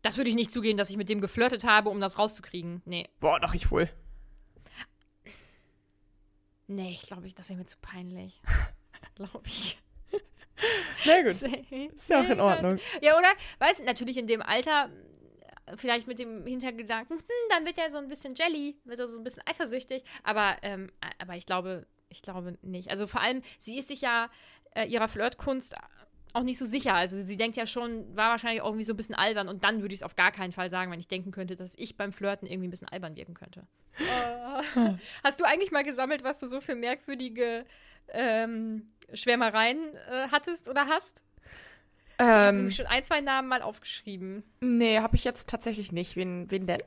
Das 0.00 0.16
würde 0.16 0.30
ich 0.30 0.36
nicht 0.36 0.50
zugeben, 0.50 0.78
dass 0.78 0.90
ich 0.90 0.96
mit 0.96 1.08
dem 1.08 1.20
geflirtet 1.20 1.64
habe, 1.64 1.90
um 1.90 2.00
das 2.00 2.18
rauszukriegen. 2.18 2.82
Nee. 2.84 3.08
Boah, 3.20 3.38
doch, 3.38 3.54
ich 3.54 3.70
wohl. 3.70 3.88
Nee, 6.66 6.92
ich 6.92 7.06
glaube, 7.06 7.26
ich, 7.26 7.34
das 7.34 7.50
wäre 7.50 7.58
mir 7.58 7.66
zu 7.66 7.76
peinlich. 7.80 8.40
glaube 9.14 9.42
ich. 9.44 9.78
Na 11.04 11.22
gut. 11.22 11.30
Ist 11.98 12.08
ja 12.08 12.20
auch 12.20 12.28
in 12.28 12.40
Ordnung. 12.40 12.78
Ja, 13.00 13.18
oder? 13.18 13.28
Weißt 13.58 13.80
du, 13.80 13.84
natürlich 13.84 14.16
in 14.16 14.26
dem 14.26 14.42
Alter, 14.42 14.90
vielleicht 15.76 16.06
mit 16.06 16.18
dem 16.18 16.46
Hintergedanken, 16.46 17.18
hm, 17.18 17.26
dann 17.50 17.64
wird 17.66 17.78
er 17.78 17.90
so 17.90 17.98
ein 17.98 18.08
bisschen 18.08 18.34
jelly, 18.34 18.76
wird 18.84 19.00
er 19.00 19.08
so 19.08 19.18
ein 19.18 19.24
bisschen 19.24 19.42
eifersüchtig. 19.46 20.04
Aber, 20.22 20.56
ähm, 20.62 20.90
aber 21.20 21.36
ich 21.36 21.46
glaube, 21.46 21.86
ich 22.08 22.22
glaube 22.22 22.58
nicht. 22.62 22.90
Also 22.90 23.06
vor 23.06 23.20
allem, 23.20 23.42
sie 23.58 23.78
ist 23.78 23.88
sich 23.88 24.02
ja 24.02 24.30
äh, 24.74 24.86
ihrer 24.86 25.08
Flirtkunst 25.08 25.76
auch 26.34 26.42
nicht 26.42 26.58
so 26.58 26.64
sicher. 26.64 26.94
Also 26.94 27.20
sie 27.20 27.36
denkt 27.36 27.56
ja 27.56 27.66
schon, 27.66 28.16
war 28.16 28.30
wahrscheinlich 28.30 28.62
auch 28.62 28.68
irgendwie 28.68 28.84
so 28.84 28.94
ein 28.94 28.96
bisschen 28.96 29.14
albern. 29.14 29.48
Und 29.48 29.64
dann 29.64 29.82
würde 29.82 29.94
ich 29.94 30.00
es 30.00 30.04
auf 30.04 30.16
gar 30.16 30.32
keinen 30.32 30.52
Fall 30.52 30.70
sagen, 30.70 30.90
wenn 30.90 31.00
ich 31.00 31.08
denken 31.08 31.30
könnte, 31.30 31.56
dass 31.56 31.76
ich 31.76 31.96
beim 31.96 32.12
Flirten 32.12 32.46
irgendwie 32.46 32.68
ein 32.68 32.70
bisschen 32.70 32.88
albern 32.88 33.16
wirken 33.16 33.34
könnte. 33.34 33.66
Äh, 33.98 34.94
Hast 35.24 35.40
du 35.40 35.44
eigentlich 35.44 35.72
mal 35.72 35.84
gesammelt, 35.84 36.24
was 36.24 36.38
du 36.40 36.46
so 36.46 36.60
für 36.60 36.74
merkwürdige 36.74 37.64
ähm, 38.08 38.90
Schwärmereien 39.12 39.94
äh, 40.10 40.28
hattest 40.30 40.68
oder 40.68 40.86
hast? 40.86 41.24
Ich 42.22 42.28
habe 42.28 42.48
Ähm, 42.50 42.56
nämlich 42.56 42.76
schon 42.76 42.86
ein, 42.86 43.02
zwei 43.04 43.20
Namen 43.20 43.48
mal 43.48 43.62
aufgeschrieben. 43.62 44.44
nee, 44.60 44.98
habe 45.00 45.16
ich 45.16 45.24
jetzt 45.24 45.48
tatsächlich 45.48 45.90
nicht. 45.92 46.14
Wen, 46.16 46.50
wen 46.50 46.66
denn? 46.66 46.82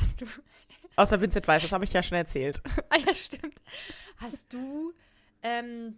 Hast 0.00 0.20
du. 0.20 0.26
Außer 0.96 1.20
Vincent 1.20 1.46
Weiss, 1.46 1.62
das 1.62 1.72
habe 1.72 1.84
ich 1.84 1.92
ja 1.92 2.02
schon 2.02 2.16
erzählt. 2.16 2.62
Ah 2.90 2.96
ja, 3.04 3.12
stimmt. 3.14 3.60
Hast 4.18 4.52
du 4.52 4.92
ähm, 5.42 5.96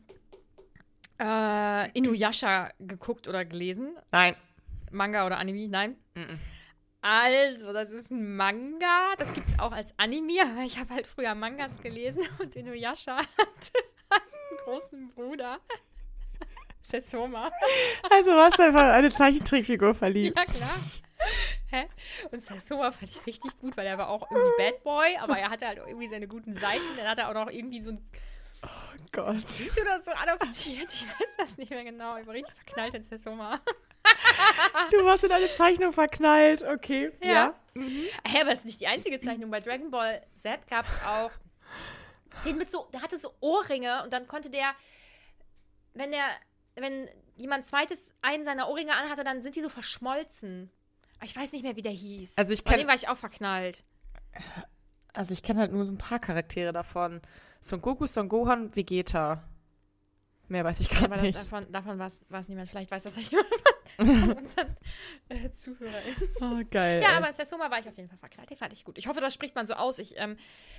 äh, 1.20 1.90
Inuyasha 1.92 2.70
geguckt 2.80 3.28
oder 3.28 3.44
gelesen? 3.44 3.96
Nein. 4.10 4.34
Manga 4.90 5.24
oder 5.26 5.38
Anime? 5.38 5.68
Nein? 5.68 5.96
Mhm. 6.14 6.38
Also, 7.00 7.72
das 7.72 7.92
ist 7.92 8.10
ein 8.10 8.34
Manga. 8.36 9.14
Das 9.18 9.32
gibt 9.32 9.46
es 9.48 9.58
auch 9.60 9.70
als 9.72 9.94
Anime, 9.98 10.42
aber 10.42 10.62
ich 10.64 10.78
habe 10.78 10.92
halt 10.94 11.06
früher 11.06 11.34
Mangas 11.34 11.80
gelesen 11.80 12.24
und 12.40 12.56
Inuyasha 12.56 13.18
hat 13.38 13.72
einen 14.10 14.58
großen 14.64 15.08
Bruder. 15.14 15.58
Sessoma. 16.88 17.50
Also 18.10 18.30
warst 18.32 18.58
du 18.58 18.64
einfach 18.64 18.82
in 18.82 18.90
eine 18.90 19.10
Zeichentrickfigur 19.10 19.94
verliebt. 19.94 20.36
Ja, 20.38 20.44
klar. 20.44 20.68
Hä? 21.70 21.88
Und 22.30 22.40
Sessoma 22.40 22.90
fand 22.92 23.10
ich 23.10 23.26
richtig 23.26 23.58
gut, 23.58 23.76
weil 23.76 23.86
er 23.86 23.98
war 23.98 24.08
auch 24.08 24.30
irgendwie 24.30 24.52
Bad 24.56 24.82
Boy, 24.82 25.16
aber 25.18 25.38
er 25.38 25.50
hatte 25.50 25.66
halt 25.66 25.78
irgendwie 25.78 26.08
seine 26.08 26.26
guten 26.28 26.54
Seiten. 26.54 26.96
Dann 26.96 27.06
hat 27.06 27.18
er 27.18 27.28
auch 27.28 27.34
noch 27.34 27.50
irgendwie 27.50 27.82
so 27.82 27.90
ein 27.90 28.08
Gott. 29.12 29.36
Lied 29.58 29.80
oder 29.80 30.00
so 30.00 30.10
adoptiert. 30.12 30.92
Ich 30.92 31.06
weiß 31.06 31.28
das 31.38 31.56
nicht 31.58 31.70
mehr 31.70 31.84
genau. 31.84 32.16
Ich 32.16 32.26
war 32.26 32.34
richtig 32.34 32.54
verknallt 32.54 32.94
in 32.94 33.02
Sessoma. 33.02 33.60
Du 34.90 35.04
warst 35.04 35.24
in 35.24 35.32
eine 35.32 35.50
Zeichnung 35.50 35.92
verknallt. 35.92 36.62
Okay. 36.62 37.12
Ja. 37.22 37.28
Ja. 37.28 37.54
Hä, 38.26 38.40
aber 38.40 38.50
das 38.50 38.60
ist 38.60 38.64
nicht 38.64 38.80
die 38.80 38.86
einzige 38.86 39.18
Zeichnung. 39.20 39.50
Bei 39.50 39.60
Dragon 39.60 39.90
Ball 39.90 40.22
Z 40.40 40.66
gab 40.68 40.86
es 40.86 41.06
auch 41.06 41.30
den 42.44 42.56
mit 42.56 42.70
so, 42.70 42.88
der 42.92 43.02
hatte 43.02 43.18
so 43.18 43.34
Ohrringe 43.40 44.02
und 44.04 44.12
dann 44.12 44.28
konnte 44.28 44.50
der, 44.50 44.72
wenn 45.94 46.10
der, 46.10 46.26
wenn 46.80 47.08
jemand 47.36 47.66
zweites 47.66 48.12
einen 48.22 48.44
seiner 48.44 48.68
Ohrringe 48.68 48.94
anhatte, 48.94 49.24
dann 49.24 49.42
sind 49.42 49.56
die 49.56 49.60
so 49.60 49.68
verschmolzen. 49.68 50.70
Aber 51.18 51.26
Ich 51.26 51.36
weiß 51.36 51.52
nicht 51.52 51.62
mehr, 51.62 51.76
wie 51.76 51.82
der 51.82 51.92
hieß. 51.92 52.36
Also 52.36 52.52
ich 52.52 52.64
Bei 52.64 52.76
dem 52.76 52.86
war 52.88 52.94
ich 52.94 53.08
auch 53.08 53.18
verknallt. 53.18 53.84
Also 55.12 55.32
ich 55.32 55.42
kenne 55.42 55.60
halt 55.60 55.72
nur 55.72 55.84
so 55.84 55.92
ein 55.92 55.98
paar 55.98 56.18
Charaktere 56.20 56.72
davon. 56.72 57.20
Son 57.60 57.80
Goku, 57.80 58.06
Son 58.06 58.28
Gohan, 58.28 58.74
Vegeta. 58.76 59.42
Mehr 60.46 60.64
weiß 60.64 60.80
ich 60.80 60.88
gerade 60.90 61.20
nicht. 61.20 61.36
davon, 61.36 61.70
davon 61.72 61.98
war 61.98 62.06
es 62.06 62.48
niemand. 62.48 62.68
Vielleicht 62.70 62.90
weiß 62.90 63.02
das 63.02 63.16
ja 63.16 63.22
jemand 63.22 64.18
von 64.28 64.32
unseren 64.38 64.76
äh, 65.28 65.50
Zuhörern. 65.52 66.02
Oh, 66.40 66.62
geil. 66.70 67.02
Ja, 67.02 67.10
ey. 67.10 67.16
aber 67.16 67.28
in 67.28 67.34
Sessoma 67.34 67.70
war 67.70 67.80
ich 67.80 67.88
auf 67.88 67.96
jeden 67.96 68.08
Fall 68.08 68.18
verknallt. 68.18 68.48
Den 68.48 68.56
fand 68.56 68.72
ich 68.72 68.84
gut. 68.84 68.96
Ich 68.96 69.08
hoffe, 69.08 69.20
das 69.20 69.34
spricht 69.34 69.54
man 69.56 69.66
so 69.66 69.74
aus. 69.74 69.98
Ich, 69.98 70.14
ähm, 70.18 70.36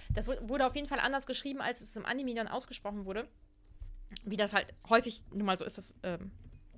das 0.09 0.27
wu- 0.27 0.47
wurde 0.49 0.65
auf 0.65 0.75
jeden 0.75 0.87
Fall 0.87 0.99
anders 0.99 1.27
geschrieben, 1.27 1.61
als 1.61 1.81
es 1.81 1.95
im 1.97 2.05
Anime 2.05 2.33
dann 2.33 2.47
ausgesprochen 2.47 3.05
wurde. 3.05 3.27
Wie 4.23 4.37
das 4.37 4.53
halt 4.53 4.67
häufig 4.89 5.23
nun 5.31 5.45
mal 5.45 5.57
so 5.57 5.65
ist, 5.65 5.77
dass 5.77 5.95
ähm, 6.03 6.31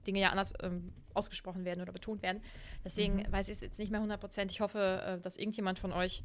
Dinge 0.08 0.20
ja 0.20 0.30
anders 0.30 0.54
ähm, 0.64 0.94
ausgesprochen 1.14 1.66
werden 1.66 1.82
oder 1.82 1.92
betont 1.94 2.22
werden. 2.24 2.42
Deswegen 2.84 3.18
Mhm. 3.18 3.32
weiß 3.32 3.50
ich 3.50 3.56
es 3.56 3.62
jetzt 3.62 3.80
nicht 3.80 3.92
mehr 3.92 4.02
100%. 4.02 4.50
Ich 4.52 4.62
hoffe, 4.62 5.04
äh, 5.06 5.22
dass 5.22 5.38
irgendjemand 5.38 5.80
von 5.80 5.92
euch 5.94 6.24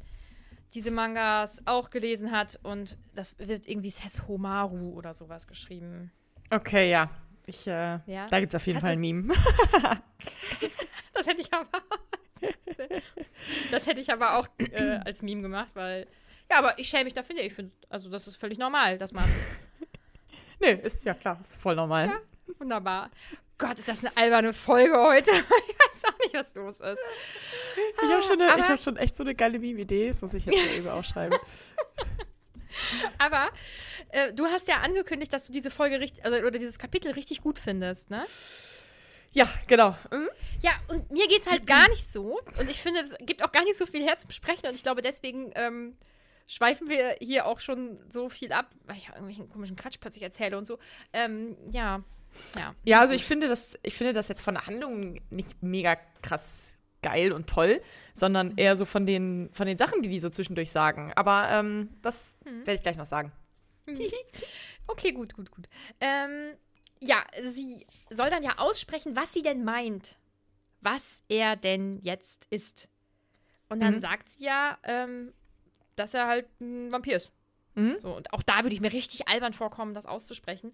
diese 0.73 0.91
Mangas 0.91 1.61
auch 1.65 1.89
gelesen 1.89 2.31
hat 2.31 2.59
und 2.63 2.97
das 3.15 3.37
wird 3.39 3.67
irgendwie 3.67 3.89
Seshomaru 3.89 4.93
oder 4.93 5.13
sowas 5.13 5.47
geschrieben. 5.47 6.11
Okay, 6.49 6.89
ja. 6.91 7.09
Ich, 7.45 7.65
äh, 7.67 7.99
Ja? 8.05 8.25
Da 8.25 8.39
gibt 8.41 8.53
es 8.53 8.61
auf 8.61 8.67
jeden 8.67 8.79
Kannst 8.79 8.85
Fall 8.87 8.93
ein 8.93 8.99
Meme. 8.99 9.33
Das 11.13 11.25
hätte 11.25 11.41
ich 11.41 11.51
aber. 11.53 11.81
das 13.71 13.87
hätte 13.87 14.01
ich 14.01 14.11
aber 14.11 14.37
auch 14.37 14.47
äh, 14.59 14.99
als 15.03 15.21
Meme 15.21 15.41
gemacht, 15.41 15.69
weil. 15.73 16.07
Ja, 16.49 16.59
aber 16.59 16.77
ich 16.79 16.87
schäme 16.87 17.05
mich 17.05 17.13
dafür. 17.13 17.37
Ich 17.37 17.53
finde, 17.53 17.71
also 17.89 18.09
das 18.09 18.27
ist 18.27 18.37
völlig 18.37 18.57
normal, 18.57 18.97
dass 18.97 19.13
man. 19.13 19.25
Nee, 20.59 20.73
ist 20.73 21.05
ja 21.05 21.13
klar, 21.13 21.37
ist 21.41 21.55
voll 21.55 21.75
normal. 21.75 22.07
Ja. 22.07 22.19
Wunderbar. 22.59 23.09
Gott, 23.57 23.77
ist 23.79 23.87
das 23.87 24.03
eine 24.05 24.15
alberne 24.15 24.53
Folge 24.53 24.97
heute. 24.97 25.31
ich 25.31 25.39
weiß 25.43 26.03
auch 26.05 26.19
nicht, 26.19 26.33
was 26.33 26.53
los 26.55 26.79
ist. 26.79 26.99
Ich 28.03 28.09
habe 28.11 28.23
schon, 28.23 28.41
eine- 28.41 28.47
ich 28.47 28.53
Aber- 28.53 28.69
hab 28.69 28.83
schon 28.83 28.97
echt 28.97 29.17
so 29.17 29.23
eine 29.23 29.33
geile 29.35 29.57
Meme-Idee. 29.59 30.09
Das 30.09 30.21
muss 30.21 30.33
ich 30.33 30.45
jetzt 30.45 30.55
mal 30.63 30.75
eben 30.77 30.87
aufschreiben. 30.89 31.37
Aber 33.17 33.49
äh, 34.09 34.33
du 34.33 34.45
hast 34.45 34.67
ja 34.67 34.81
angekündigt, 34.81 35.33
dass 35.33 35.47
du 35.47 35.51
diese 35.53 35.71
Folge 35.71 35.99
richtig, 35.99 36.23
also, 36.23 36.37
oder 36.37 36.51
dieses 36.59 36.77
Kapitel 36.77 37.11
richtig 37.11 37.41
gut 37.41 37.57
findest, 37.59 38.09
ne? 38.09 38.25
Ja, 39.33 39.47
genau. 39.67 39.95
Mhm. 40.11 40.29
Ja, 40.61 40.71
und 40.87 41.11
mir 41.11 41.27
geht's 41.27 41.47
halt 41.49 41.67
gar 41.67 41.89
nicht 41.89 42.11
so. 42.11 42.39
Und 42.59 42.69
ich 42.69 42.81
finde, 42.81 43.01
es 43.01 43.15
gibt 43.21 43.43
auch 43.43 43.51
gar 43.51 43.63
nicht 43.63 43.77
so 43.77 43.85
viel 43.85 44.03
her 44.03 44.17
zum 44.17 44.31
Sprechen. 44.31 44.67
Und 44.67 44.75
ich 44.75 44.83
glaube, 44.83 45.01
deswegen 45.01 45.51
ähm, 45.55 45.97
schweifen 46.47 46.89
wir 46.89 47.15
hier 47.21 47.45
auch 47.45 47.59
schon 47.59 47.99
so 48.09 48.29
viel 48.29 48.51
ab, 48.51 48.67
weil 48.85 48.97
ich 48.97 49.03
ja 49.07 49.13
irgendwelchen 49.13 49.49
komischen 49.49 49.75
Quatsch 49.75 49.97
plötzlich 49.99 50.23
erzähle 50.23 50.57
und 50.57 50.65
so. 50.65 50.79
Ähm, 51.13 51.55
ja, 51.71 52.03
ja. 52.57 52.73
Ja, 52.83 52.99
also 53.01 53.13
ich 53.13 53.25
finde, 53.25 53.47
das, 53.47 53.77
ich 53.83 53.95
finde 53.95 54.13
das 54.13 54.27
jetzt 54.27 54.41
von 54.41 54.55
der 54.55 54.65
Handlung 54.67 55.19
nicht 55.29 55.61
mega 55.61 55.97
krass 56.21 56.77
geil 57.03 57.31
und 57.31 57.47
toll, 57.47 57.81
sondern 58.15 58.57
eher 58.57 58.75
so 58.75 58.83
von 58.85 59.05
den, 59.05 59.49
von 59.53 59.67
den 59.67 59.77
Sachen, 59.77 60.01
die 60.01 60.09
die 60.09 60.19
so 60.19 60.29
zwischendurch 60.29 60.71
sagen. 60.71 61.13
Aber 61.15 61.47
ähm, 61.51 61.89
das 62.01 62.37
werde 62.43 62.73
ich 62.73 62.81
gleich 62.81 62.97
noch 62.97 63.05
sagen. 63.05 63.31
Okay, 64.87 65.11
gut, 65.11 65.33
gut, 65.33 65.51
gut. 65.51 65.67
Ähm, 66.01 66.53
ja, 66.99 67.23
sie 67.45 67.85
soll 68.09 68.29
dann 68.29 68.43
ja 68.43 68.57
aussprechen, 68.57 69.15
was 69.15 69.33
sie 69.33 69.41
denn 69.43 69.63
meint. 69.63 70.17
Was 70.81 71.23
er 71.29 71.55
denn 71.55 71.99
jetzt 72.01 72.45
ist. 72.49 72.89
Und 73.69 73.81
dann 73.81 73.95
Mhm. 73.95 74.01
sagt 74.01 74.29
sie 74.31 74.43
ja, 74.45 74.77
ähm, 74.83 75.33
dass 75.97 76.13
er 76.13 76.27
halt 76.27 76.47
ein 76.61 76.91
Vampir 76.91 77.17
ist. 77.17 77.31
Mhm. 77.75 77.97
So, 78.01 78.15
und 78.15 78.33
auch 78.33 78.41
da 78.41 78.63
würde 78.63 78.73
ich 78.73 78.81
mir 78.81 78.93
richtig 78.93 79.27
albern 79.27 79.53
vorkommen, 79.53 79.93
das 79.93 80.05
auszusprechen. 80.05 80.73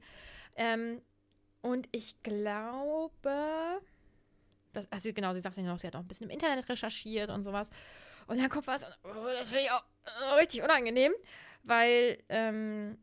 Ähm, 0.55 1.01
und 1.61 1.89
ich 1.91 2.21
glaube, 2.23 3.81
das, 4.73 4.91
also 4.91 5.11
genau, 5.13 5.33
sie 5.33 5.39
sagt 5.39 5.57
dann 5.57 5.65
noch, 5.65 5.79
sie 5.79 5.87
hat 5.87 5.95
auch 5.95 6.01
ein 6.01 6.07
bisschen 6.07 6.27
im 6.27 6.33
Internet 6.33 6.67
recherchiert 6.69 7.29
und 7.29 7.41
sowas. 7.41 7.69
Und 8.27 8.39
dann 8.39 8.49
kommt 8.49 8.67
was, 8.67 8.85
oh, 9.03 9.25
das 9.39 9.49
finde 9.49 9.63
ich 9.63 9.71
auch 9.71 9.83
äh, 10.05 10.33
richtig 10.35 10.61
unangenehm, 10.61 11.13
weil 11.63 12.21
ähm, 12.29 12.97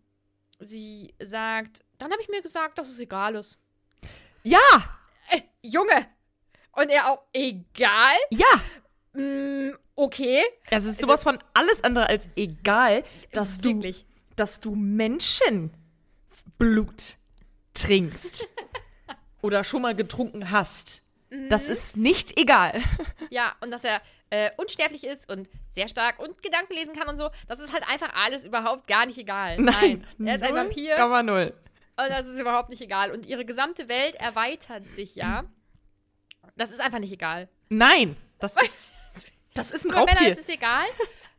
sie 0.58 1.14
sagt, 1.22 1.84
dann 1.98 2.10
habe 2.10 2.22
ich 2.22 2.28
mir 2.28 2.42
gesagt, 2.42 2.78
dass 2.78 2.88
es 2.88 2.98
egal 3.00 3.34
ist. 3.34 3.58
Ja! 4.42 4.58
Äh, 5.30 5.42
Junge! 5.62 6.06
Und 6.72 6.90
er 6.90 7.10
auch, 7.10 7.22
egal? 7.32 8.16
Ja! 8.30 8.60
Mm, 9.12 9.70
okay. 9.96 10.42
Es 10.70 10.84
ist 10.84 11.00
sowas 11.00 11.22
von 11.22 11.38
alles 11.54 11.82
andere 11.84 12.08
als 12.08 12.28
egal, 12.36 13.04
dass 13.32 13.58
du, 13.58 13.82
dass 14.36 14.60
du 14.60 14.74
Menschenblut 14.74 15.72
trinkst. 17.74 18.48
oder 19.42 19.64
schon 19.64 19.82
mal 19.82 19.94
getrunken 19.96 20.50
hast. 20.50 21.02
Das 21.48 21.66
Mhm. 21.66 21.72
ist 21.72 21.96
nicht 21.96 22.38
egal. 22.38 22.80
Ja, 23.32 23.54
und 23.60 23.70
dass 23.70 23.84
er 23.84 24.02
äh, 24.30 24.50
unsterblich 24.56 25.04
ist 25.04 25.30
und 25.30 25.48
sehr 25.70 25.86
stark 25.86 26.18
und 26.18 26.42
Gedanken 26.42 26.72
lesen 26.74 26.96
kann 26.96 27.06
und 27.08 27.16
so, 27.16 27.30
das 27.46 27.60
ist 27.60 27.72
halt 27.72 27.88
einfach 27.88 28.12
alles 28.16 28.44
überhaupt 28.44 28.88
gar 28.88 29.06
nicht 29.06 29.18
egal. 29.18 29.56
Nein, 29.58 30.04
er 30.18 30.34
ist 30.34 30.42
ein 30.42 30.52
Vampir 30.56 30.96
Komma 30.96 31.22
null. 31.22 31.54
und 31.96 32.08
das 32.10 32.26
ist 32.26 32.40
überhaupt 32.40 32.70
nicht 32.70 32.82
egal. 32.82 33.12
Und 33.12 33.24
ihre 33.26 33.44
gesamte 33.44 33.88
Welt 33.88 34.16
erweitert 34.16 34.90
sich 34.90 35.14
ja. 35.14 35.44
Das 36.56 36.72
ist 36.72 36.80
einfach 36.80 36.98
nicht 36.98 37.12
egal. 37.12 37.48
Nein, 37.68 38.16
das 38.40 38.52
ist, 38.62 38.92
das 39.54 39.70
ist 39.70 39.84
ein 39.84 39.90
Männer 39.90 40.00
Raubtier. 40.08 40.32
ist 40.32 40.40
es 40.40 40.48
egal, 40.48 40.86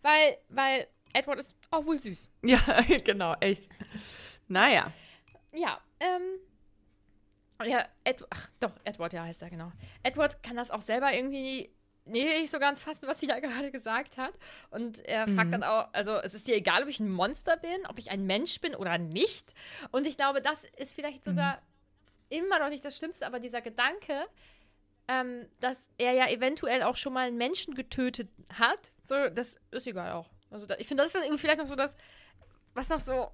weil, 0.02 0.38
weil 0.50 0.88
Edward 1.14 1.40
ist 1.40 1.56
auch 1.70 1.86
wohl 1.86 2.00
süß. 2.00 2.30
Ja, 2.44 2.60
genau, 3.04 3.36
echt. 3.40 3.70
Naja. 4.48 4.92
Ja, 5.54 5.80
ähm. 6.00 6.22
Ja, 7.66 7.86
Ed, 8.04 8.26
ach 8.32 8.50
doch, 8.60 8.72
Edward, 8.84 9.14
ja, 9.14 9.24
heißt 9.24 9.44
er, 9.44 9.52
genau. 9.52 9.72
Edward 10.02 10.42
kann 10.42 10.56
das 10.56 10.72
auch 10.72 10.82
selber 10.82 11.14
irgendwie 11.14 11.70
nicht 12.06 12.50
so 12.50 12.58
ganz 12.58 12.82
fassen, 12.82 13.08
was 13.08 13.20
sie 13.20 13.28
da 13.28 13.40
gerade 13.40 13.70
gesagt 13.70 14.18
hat. 14.18 14.34
Und 14.72 15.06
er 15.06 15.28
fragt 15.28 15.54
dann 15.54 15.64
auch, 15.64 15.90
also 15.94 16.16
es 16.18 16.34
ist 16.34 16.48
dir 16.48 16.56
egal, 16.56 16.82
ob 16.82 16.90
ich 16.90 17.00
ein 17.00 17.10
Monster 17.10 17.58
bin, 17.58 17.86
ob 17.88 18.00
ich 18.00 18.10
ein 18.10 18.26
Mensch 18.26 18.60
bin 18.62 18.76
oder 18.76 18.98
nicht. 18.98 19.54
Und 19.92 20.08
ich 20.08 20.18
glaube, 20.18 20.42
das 20.42 20.64
ist 20.78 20.96
vielleicht 20.96 21.24
sogar 21.24 21.62
immer 22.30 22.60
noch 22.60 22.70
nicht 22.70 22.84
das 22.84 22.98
Schlimmste, 22.98 23.28
aber 23.28 23.40
dieser 23.40 23.62
Gedanke, 23.62 24.26
ähm, 25.12 25.46
dass 25.60 25.90
er 25.98 26.14
ja 26.14 26.28
eventuell 26.30 26.84
auch 26.84 26.96
schon 26.96 27.14
mal 27.14 27.28
einen 27.28 27.38
Menschen 27.38 27.76
getötet 27.76 28.30
hat, 28.54 28.80
so, 29.04 29.16
das 29.30 29.58
ist 29.72 29.88
egal 29.88 30.12
auch. 30.14 30.30
Also 30.50 30.66
da, 30.68 30.76
ich 30.78 30.88
finde, 30.88 31.04
das 31.04 31.16
ist 31.16 31.24
irgendwie 31.24 31.40
vielleicht 31.42 31.60
noch 31.60 31.68
so 31.68 31.76
das, 31.76 31.96
was 32.74 32.90
noch 32.90 33.00
so 33.00 33.32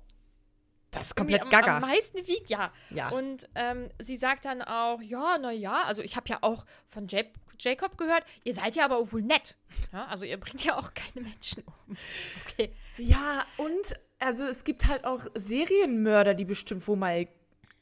Das 0.91 1.03
ist 1.03 1.15
komplett 1.15 1.43
am, 1.43 1.49
gaga. 1.49 1.75
am 1.77 1.81
meisten 1.81 2.25
wiegt, 2.27 2.49
ja. 2.49 2.71
Ja. 2.89 3.09
Und 3.09 3.49
ähm, 3.55 3.89
sie 3.99 4.17
sagt 4.17 4.45
dann 4.45 4.61
auch, 4.61 5.01
ja, 5.01 5.37
na 5.39 5.51
ja, 5.51 5.83
also 5.83 6.01
ich 6.01 6.15
habe 6.15 6.29
ja 6.29 6.37
auch 6.41 6.65
von 6.87 7.07
Ja- 7.07 7.23
Jacob 7.59 7.97
gehört, 7.97 8.23
ihr 8.43 8.53
seid 8.53 8.75
ja 8.75 8.85
aber 8.85 8.97
auch 8.97 9.11
wohl 9.11 9.23
nett. 9.23 9.57
Ja, 9.91 10.05
also 10.05 10.25
ihr 10.25 10.39
bringt 10.39 10.63
ja 10.63 10.77
auch 10.77 10.93
keine 10.93 11.25
Menschen 11.27 11.63
um. 11.65 11.97
Okay. 12.45 12.71
Ja, 12.97 13.45
und 13.57 13.99
also 14.19 14.43
es 14.45 14.63
gibt 14.63 14.85
halt 14.87 15.05
auch 15.05 15.25
Serienmörder, 15.33 16.33
die 16.35 16.45
bestimmt 16.45 16.87
wo 16.87 16.95
mal 16.95 17.27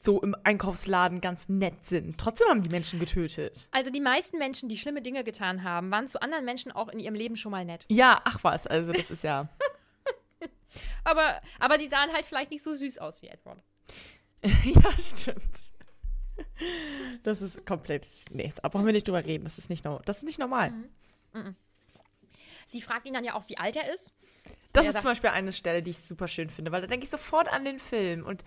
so 0.00 0.22
im 0.22 0.36
Einkaufsladen 0.44 1.20
ganz 1.20 1.48
nett 1.48 1.86
sind. 1.86 2.18
Trotzdem 2.18 2.48
haben 2.48 2.62
die 2.62 2.70
Menschen 2.70 3.00
getötet. 3.00 3.68
Also 3.72 3.90
die 3.90 4.00
meisten 4.00 4.38
Menschen, 4.38 4.68
die 4.68 4.76
schlimme 4.76 5.02
Dinge 5.02 5.24
getan 5.24 5.64
haben, 5.64 5.90
waren 5.90 6.06
zu 6.06 6.20
anderen 6.22 6.44
Menschen 6.44 6.70
auch 6.72 6.88
in 6.88 7.00
ihrem 7.00 7.14
Leben 7.14 7.36
schon 7.36 7.50
mal 7.50 7.64
nett. 7.64 7.84
Ja, 7.88 8.20
ach 8.24 8.44
was, 8.44 8.66
also 8.66 8.92
das 8.92 9.10
ist 9.10 9.24
ja. 9.24 9.48
Aber, 11.04 11.40
aber 11.58 11.78
die 11.78 11.88
sahen 11.88 12.12
halt 12.12 12.26
vielleicht 12.26 12.50
nicht 12.50 12.62
so 12.62 12.74
süß 12.74 12.98
aus 12.98 13.22
wie 13.22 13.28
Edward. 13.28 13.62
ja, 14.42 14.98
stimmt. 14.98 15.72
Das 17.22 17.40
ist 17.40 17.64
komplett. 17.64 18.06
Nee, 18.30 18.52
da 18.60 18.68
brauchen 18.68 18.84
wir 18.84 18.92
nicht 18.92 19.08
drüber 19.08 19.24
reden. 19.24 19.44
Das 19.44 19.56
ist 19.56 19.70
nicht, 19.70 19.84
no 19.84 20.00
das 20.04 20.18
ist 20.18 20.24
nicht 20.24 20.38
normal. 20.38 20.72
Sie 22.66 22.82
fragt 22.82 23.06
ihn 23.06 23.14
dann 23.14 23.24
ja 23.24 23.34
auch, 23.34 23.48
wie 23.48 23.56
alt 23.56 23.76
er 23.76 23.92
ist. 23.94 24.10
Das 24.72 24.84
Ja, 24.84 24.90
ist 24.90 25.00
zum 25.00 25.10
Beispiel 25.10 25.30
eine 25.30 25.52
Stelle, 25.52 25.82
die 25.82 25.92
ich 25.92 25.98
super 25.98 26.28
schön 26.28 26.50
finde, 26.50 26.72
weil 26.72 26.82
da 26.82 26.86
denke 26.86 27.04
ich 27.04 27.10
sofort 27.10 27.48
an 27.48 27.64
den 27.64 27.78
Film 27.78 28.26
und 28.26 28.44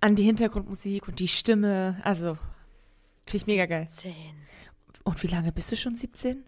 an 0.00 0.16
die 0.16 0.24
Hintergrundmusik 0.24 1.08
und 1.08 1.18
die 1.18 1.28
Stimme. 1.28 2.00
Also, 2.02 2.38
finde 3.26 3.36
ich 3.36 3.46
mega 3.46 3.66
geil. 3.66 3.88
Zehn. 3.90 4.34
Und 5.04 5.22
wie 5.22 5.28
lange 5.28 5.52
bist 5.52 5.72
du 5.72 5.76
schon 5.76 5.96
17? 5.96 6.44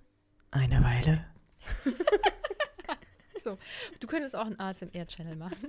Eine 0.50 0.82
Weile. 0.82 1.24
So, 3.42 3.58
du 4.00 4.06
könntest 4.06 4.36
auch 4.36 4.46
einen 4.46 4.58
ASMR-Channel 4.58 5.36
machen. 5.36 5.68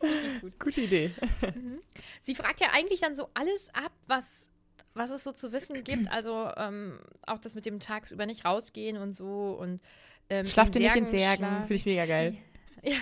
Gute 0.58 0.80
Idee. 0.82 1.10
Sie 2.20 2.34
fragt 2.34 2.60
ja 2.60 2.68
eigentlich 2.72 3.00
dann 3.00 3.16
so 3.16 3.28
alles 3.34 3.68
ab, 3.74 3.92
was, 4.06 4.48
was 4.94 5.10
es 5.10 5.24
so 5.24 5.32
zu 5.32 5.52
wissen 5.52 5.82
gibt. 5.82 6.10
Also 6.10 6.50
ähm, 6.56 7.00
auch 7.26 7.38
das 7.38 7.54
mit 7.54 7.66
dem 7.66 7.80
tagsüber 7.80 8.26
nicht 8.26 8.44
rausgehen 8.44 8.96
und 8.96 9.12
so. 9.12 9.56
Und, 9.58 9.80
ähm, 10.28 10.46
Schlaft 10.46 10.74
ihr 10.76 10.82
nicht 10.82 10.96
in 10.96 11.06
Särgen. 11.06 11.48
Finde 11.62 11.74
ich 11.74 11.86
mega 11.86 12.06
geil. 12.06 12.36
Ja, 12.82 12.96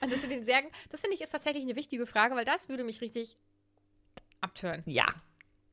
und 0.00 0.12
das 0.12 0.22
mit 0.22 0.30
den 0.30 0.44
Särgen, 0.44 0.70
das 0.90 1.00
finde 1.00 1.14
ich 1.14 1.22
ist 1.22 1.30
tatsächlich 1.30 1.62
eine 1.62 1.76
wichtige 1.76 2.06
Frage, 2.06 2.34
weil 2.34 2.44
das 2.44 2.68
würde 2.68 2.84
mich 2.84 3.00
richtig 3.00 3.36
abtören. 4.40 4.82
Ja. 4.86 5.06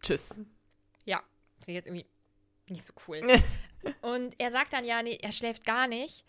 Tschüss. 0.01 0.35
Ja, 1.05 1.23
finde 1.59 1.71
ich 1.71 1.75
jetzt 1.75 1.87
irgendwie 1.87 2.05
nicht 2.69 2.85
so 2.85 2.93
cool. 3.07 3.21
und 4.01 4.35
er 4.37 4.51
sagt 4.51 4.73
dann 4.73 4.85
ja, 4.85 5.01
nee, 5.01 5.17
er 5.21 5.31
schläft 5.31 5.65
gar 5.65 5.87
nicht. 5.87 6.25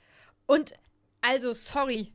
Und 0.46 0.74
also, 1.20 1.52
sorry, 1.52 2.12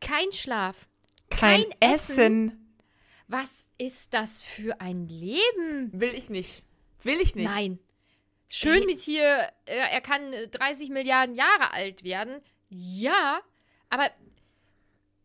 kein 0.00 0.32
Schlaf. 0.32 0.88
Kein, 1.28 1.62
Kein 1.62 1.92
Essen. 1.92 2.18
Essen. 2.18 2.76
Was 3.28 3.70
ist 3.78 4.12
das 4.12 4.42
für 4.42 4.80
ein 4.80 5.06
Leben? 5.06 5.90
Will 5.92 6.14
ich 6.14 6.30
nicht. 6.30 6.64
Will 7.02 7.20
ich 7.20 7.34
nicht. 7.36 7.48
Nein. 7.48 7.78
Schön 8.48 8.84
mit 8.86 8.98
hier, 8.98 9.48
äh, 9.66 9.76
er 9.76 10.00
kann 10.00 10.32
äh, 10.32 10.48
30 10.48 10.90
Milliarden 10.90 11.36
Jahre 11.36 11.72
alt 11.72 12.02
werden. 12.02 12.42
Ja, 12.68 13.40
aber 13.88 14.10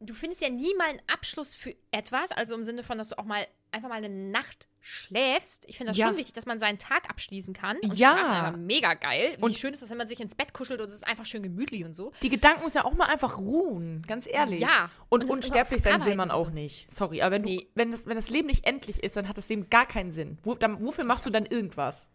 du 0.06 0.14
findest 0.14 0.42
ja 0.42 0.50
nie 0.50 0.74
mal 0.76 0.90
einen 0.90 1.02
Abschluss 1.12 1.56
für 1.56 1.76
etwas, 1.92 2.32
also 2.32 2.56
im 2.56 2.64
Sinne 2.64 2.84
von, 2.84 2.98
dass 2.98 3.10
du 3.10 3.18
auch 3.20 3.26
mal 3.26 3.46
einfach 3.72 3.90
mal 3.90 3.96
eine 3.96 4.10
Nacht 4.10 4.68
schläfst. 4.80 5.66
Ich 5.68 5.78
finde 5.78 5.92
das 5.92 5.98
Ja. 5.98 6.08
schon 6.08 6.18
wichtig, 6.18 6.34
dass 6.34 6.46
man 6.46 6.60
seinen 6.60 6.78
Tag 6.80 7.10
abschließen 7.10 7.54
kann. 7.54 7.78
Und 7.80 7.94
Ja. 7.96 8.54
Mega 8.58 8.94
geil. 8.94 9.36
Wie 9.38 9.44
Und- 9.44 9.54
schön 9.56 9.74
ist 9.74 9.82
das, 9.82 9.90
wenn 9.90 9.98
man 9.98 10.08
sich 10.08 10.20
ins 10.22 10.36
Bett 10.36 10.54
kuschelt 10.54 10.80
und 10.80 10.88
es 10.88 10.96
ist 10.96 11.08
einfach 11.08 11.26
schön 11.26 11.44
gemütlich 11.44 11.84
und 11.84 11.94
so. 11.96 12.12
Die 12.22 12.30
Gedanken 12.30 12.64
müssen 12.64 12.78
ja 12.78 12.86
auch 12.86 12.94
mal 12.94 13.08
einfach 13.08 13.38
ruhen, 13.38 14.04
ganz 14.08 14.28
ehrlich. 14.28 14.62
Ja. 14.62 14.90
Und, 15.10 15.24
Und 15.26 15.30
unsterblich 15.30 15.82
sein 15.82 16.06
will 16.06 16.16
man 16.16 16.32
auch 16.32 16.46
so. 16.48 16.52
nicht. 16.54 16.94
Sorry, 16.94 17.22
aber 17.22 17.36
wenn, 17.36 17.44
du, 17.44 17.50
Nee. 17.50 17.68
wenn, 17.76 17.92
das, 17.92 18.06
wenn 18.06 18.16
das 18.16 18.30
Leben 18.30 18.48
nicht 18.48 18.66
endlich 18.66 19.04
ist, 19.04 19.18
dann 19.18 19.28
hat 19.28 19.38
das 19.38 19.50
Leben 19.50 19.70
gar 19.70 19.86
keinen 19.88 20.12
Sinn. 20.12 20.38
Wo, 20.44 20.56
dann, 20.56 20.82
wofür 20.82 21.04
machst 21.04 21.26
du 21.26 21.30
dann 21.30 21.46
irgendwas? 21.46 22.10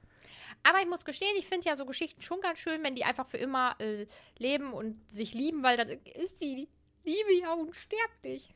Aber 0.63 0.81
ich 0.81 0.87
muss 0.89 1.05
gestehen, 1.05 1.35
ich 1.39 1.47
finde 1.47 1.67
ja 1.69 1.77
so 1.77 1.87
Geschichten 1.87 2.21
schon 2.23 2.41
ganz 2.41 2.59
schön, 2.59 2.83
wenn 2.83 2.95
die 2.95 3.05
einfach 3.05 3.27
für 3.27 3.39
immer 3.39 3.77
äh, 3.81 4.07
leben 4.39 4.73
und 4.73 4.99
sich 5.11 5.33
lieben, 5.35 5.63
weil 5.63 5.77
dann 5.77 5.89
ist 5.89 6.41
die 6.43 6.69
Liebe 7.05 7.35
ja 7.41 7.53
unsterblich. 7.53 8.55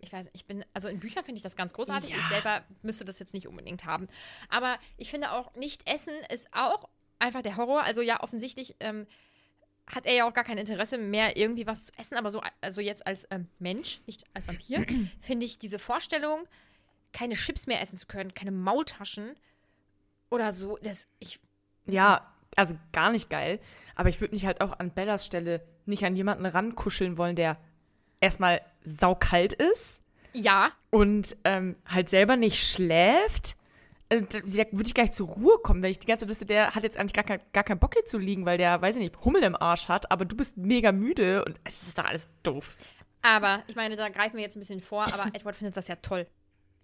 Ich 0.00 0.12
weiß, 0.12 0.26
ich 0.32 0.44
bin, 0.44 0.64
also 0.74 0.88
in 0.88 1.00
Büchern 1.00 1.24
finde 1.24 1.38
ich 1.38 1.42
das 1.42 1.56
ganz 1.56 1.72
großartig. 1.72 2.10
Ja. 2.10 2.16
Ich 2.16 2.28
selber 2.28 2.64
müsste 2.82 3.04
das 3.04 3.18
jetzt 3.18 3.34
nicht 3.34 3.48
unbedingt 3.48 3.84
haben. 3.84 4.08
Aber 4.48 4.78
ich 4.96 5.10
finde 5.10 5.32
auch, 5.32 5.54
nicht 5.54 5.88
essen 5.90 6.14
ist 6.32 6.48
auch 6.52 6.88
einfach 7.18 7.42
der 7.42 7.56
Horror. 7.56 7.82
Also 7.82 8.02
ja, 8.02 8.22
offensichtlich 8.22 8.76
ähm, 8.80 9.06
hat 9.86 10.06
er 10.06 10.14
ja 10.14 10.28
auch 10.28 10.34
gar 10.34 10.44
kein 10.44 10.58
Interesse 10.58 10.98
mehr, 10.98 11.36
irgendwie 11.36 11.66
was 11.66 11.86
zu 11.86 11.92
essen. 11.98 12.16
Aber 12.16 12.30
so, 12.30 12.42
also 12.60 12.80
jetzt 12.80 13.06
als 13.06 13.26
ähm, 13.30 13.48
Mensch, 13.58 14.00
nicht 14.06 14.24
als 14.34 14.48
Vampir, 14.48 14.86
finde 15.20 15.46
ich 15.46 15.58
diese 15.58 15.78
Vorstellung, 15.78 16.46
keine 17.12 17.34
Chips 17.34 17.66
mehr 17.66 17.80
essen 17.80 17.96
zu 17.96 18.06
können, 18.06 18.34
keine 18.34 18.50
Maultaschen 18.50 19.34
oder 20.28 20.52
so, 20.52 20.76
das, 20.82 21.06
ich, 21.18 21.40
Ja, 21.86 22.34
also 22.56 22.74
gar 22.92 23.10
nicht 23.10 23.30
geil. 23.30 23.60
Aber 23.94 24.08
ich 24.08 24.20
würde 24.20 24.34
mich 24.34 24.44
halt 24.44 24.60
auch 24.60 24.78
an 24.78 24.90
Bellas 24.90 25.24
Stelle 25.24 25.66
nicht 25.86 26.04
an 26.04 26.16
jemanden 26.16 26.46
rankuscheln 26.46 27.16
wollen, 27.16 27.36
der 27.36 27.58
erstmal 28.20 28.60
saukalt 28.84 29.52
ist 29.52 30.00
ja, 30.32 30.70
und 30.90 31.36
ähm, 31.44 31.76
halt 31.86 32.08
selber 32.10 32.36
nicht 32.36 32.62
schläft. 32.62 33.56
Also, 34.08 34.24
da 34.24 34.38
würde 34.44 34.86
ich 34.86 34.94
gar 34.94 35.02
nicht 35.02 35.14
zur 35.14 35.28
Ruhe 35.28 35.58
kommen, 35.58 35.82
wenn 35.82 35.90
ich 35.90 35.98
die 35.98 36.06
ganze 36.06 36.24
Zeit 36.24 36.30
wüsste, 36.30 36.46
der 36.46 36.74
hat 36.74 36.84
jetzt 36.84 36.96
eigentlich 36.96 37.14
gar, 37.14 37.24
kein, 37.24 37.40
gar 37.52 37.64
keinen 37.64 37.80
Bock 37.80 37.94
hier 37.94 38.04
zu 38.04 38.18
liegen, 38.18 38.46
weil 38.46 38.56
der, 38.58 38.80
weiß 38.80 38.96
ich 38.96 39.02
nicht, 39.02 39.24
Hummel 39.24 39.42
im 39.42 39.56
Arsch 39.56 39.88
hat, 39.88 40.10
aber 40.12 40.24
du 40.24 40.36
bist 40.36 40.56
mega 40.56 40.92
müde 40.92 41.44
und 41.44 41.58
das 41.64 41.82
ist 41.82 41.98
doch 41.98 42.04
alles 42.04 42.28
doof. 42.42 42.76
aber 43.22 43.64
ich 43.66 43.74
meine, 43.74 43.96
da 43.96 44.08
greifen 44.08 44.36
wir 44.36 44.42
jetzt 44.44 44.56
ein 44.56 44.60
bisschen 44.60 44.80
vor, 44.80 45.04
aber 45.04 45.26
Edward 45.34 45.56
findet 45.56 45.76
das 45.76 45.88
ja 45.88 45.96
toll. 45.96 46.26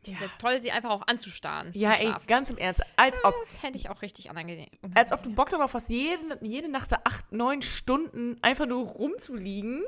Ja. 0.05 0.14
Ja. 0.14 0.21
ja 0.23 0.27
toll, 0.40 0.61
sie 0.62 0.73
einfach 0.73 0.90
auch 0.90 1.07
anzustarren. 1.07 1.71
Ja, 1.75 1.92
ey, 1.92 2.12
ganz 2.27 2.51
im 2.51 2.59
Ernst, 2.59 2.83
als 2.97 3.23
ob, 3.25 3.35
Das 3.40 3.57
fände 3.57 3.79
ich 3.79 3.88
auch 3.88 4.03
richtig 4.03 4.29
unangenehm. 4.29 4.66
als 4.97 5.12
ob 5.12 5.23
du 5.23 5.33
Bock 5.33 5.51
darauf 5.51 5.75
hast, 5.75 5.90
jede, 5.90 6.38
jede 6.40 6.68
Nacht 6.68 6.90
da 6.90 7.03
acht, 7.05 7.31
neun 7.31 7.62
Stunden 7.62 8.37
einfach 8.42 8.66
nur 8.66 8.85
rumzuliegen, 8.88 9.85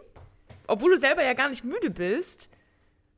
obwohl 0.66 0.92
du 0.92 0.98
selber 0.98 1.22
ja 1.24 1.32
gar 1.34 1.48
nicht 1.48 1.64
müde 1.64 1.90
bist. 1.90 2.50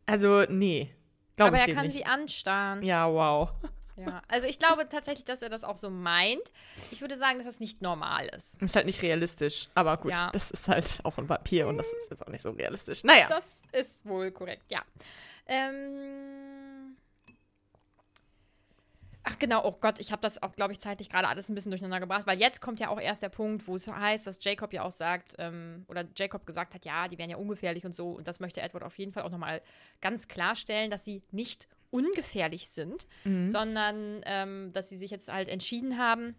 Also, 0.06 0.42
nee. 0.48 0.92
Glaube 1.36 1.56
Aber 1.56 1.66
er 1.68 1.74
kann 1.74 1.86
nicht. 1.86 1.96
sie 1.96 2.04
anstarren. 2.06 2.82
Ja, 2.82 3.10
wow. 3.12 3.50
Ja. 3.98 4.20
Also 4.28 4.46
ich 4.46 4.58
glaube 4.58 4.88
tatsächlich, 4.90 5.24
dass 5.24 5.40
er 5.40 5.48
das 5.48 5.64
auch 5.64 5.78
so 5.78 5.88
meint. 5.88 6.52
Ich 6.90 7.00
würde 7.00 7.16
sagen, 7.16 7.38
dass 7.38 7.46
das 7.46 7.60
nicht 7.60 7.80
normal 7.80 8.26
ist. 8.36 8.62
Ist 8.62 8.76
halt 8.76 8.84
nicht 8.86 9.00
realistisch. 9.02 9.68
Aber 9.74 9.96
gut, 9.96 10.12
Ja. 10.12 10.30
das 10.32 10.50
ist 10.50 10.68
halt 10.68 11.00
auch 11.04 11.16
ein 11.16 11.28
Vampir 11.28 11.66
und 11.66 11.78
das 11.78 11.86
ist 11.86 12.10
jetzt 12.10 12.22
auch 12.26 12.30
nicht 12.30 12.42
so 12.42 12.50
realistisch. 12.50 13.04
Naja. 13.04 13.26
Das 13.28 13.62
ist 13.72 14.04
wohl 14.06 14.30
korrekt, 14.32 14.70
ja. 14.70 14.82
Ähm. 15.46 16.55
Ach, 19.28 19.40
genau, 19.40 19.64
oh 19.64 19.72
Gott, 19.80 19.98
ich 19.98 20.12
habe 20.12 20.22
das 20.22 20.40
auch, 20.40 20.54
glaube 20.54 20.72
ich, 20.72 20.78
zeitlich 20.78 21.10
gerade 21.10 21.26
alles 21.26 21.48
ein 21.48 21.56
bisschen 21.56 21.72
durcheinander 21.72 21.98
gebracht, 21.98 22.28
weil 22.28 22.38
jetzt 22.38 22.60
kommt 22.60 22.78
ja 22.78 22.90
auch 22.90 23.00
erst 23.00 23.22
der 23.22 23.28
Punkt, 23.28 23.66
wo 23.66 23.74
es 23.74 23.88
heißt, 23.88 24.24
dass 24.24 24.38
Jacob 24.42 24.72
ja 24.72 24.84
auch 24.84 24.92
sagt, 24.92 25.34
ähm, 25.38 25.84
oder 25.88 26.04
Jacob 26.16 26.46
gesagt 26.46 26.74
hat, 26.74 26.84
ja, 26.84 27.08
die 27.08 27.18
wären 27.18 27.28
ja 27.30 27.36
ungefährlich 27.36 27.84
und 27.84 27.92
so. 27.92 28.10
Und 28.10 28.28
das 28.28 28.38
möchte 28.38 28.60
Edward 28.62 28.84
auf 28.84 28.96
jeden 28.98 29.10
Fall 29.12 29.24
auch 29.24 29.30
nochmal 29.30 29.62
ganz 30.00 30.28
klarstellen, 30.28 30.92
dass 30.92 31.02
sie 31.04 31.24
nicht 31.32 31.66
ungefährlich 31.90 32.70
sind, 32.70 33.08
Mhm. 33.24 33.48
sondern 33.48 34.20
ähm, 34.26 34.72
dass 34.72 34.88
sie 34.90 34.96
sich 34.96 35.10
jetzt 35.10 35.28
halt 35.32 35.48
entschieden 35.48 35.98
haben, 35.98 36.36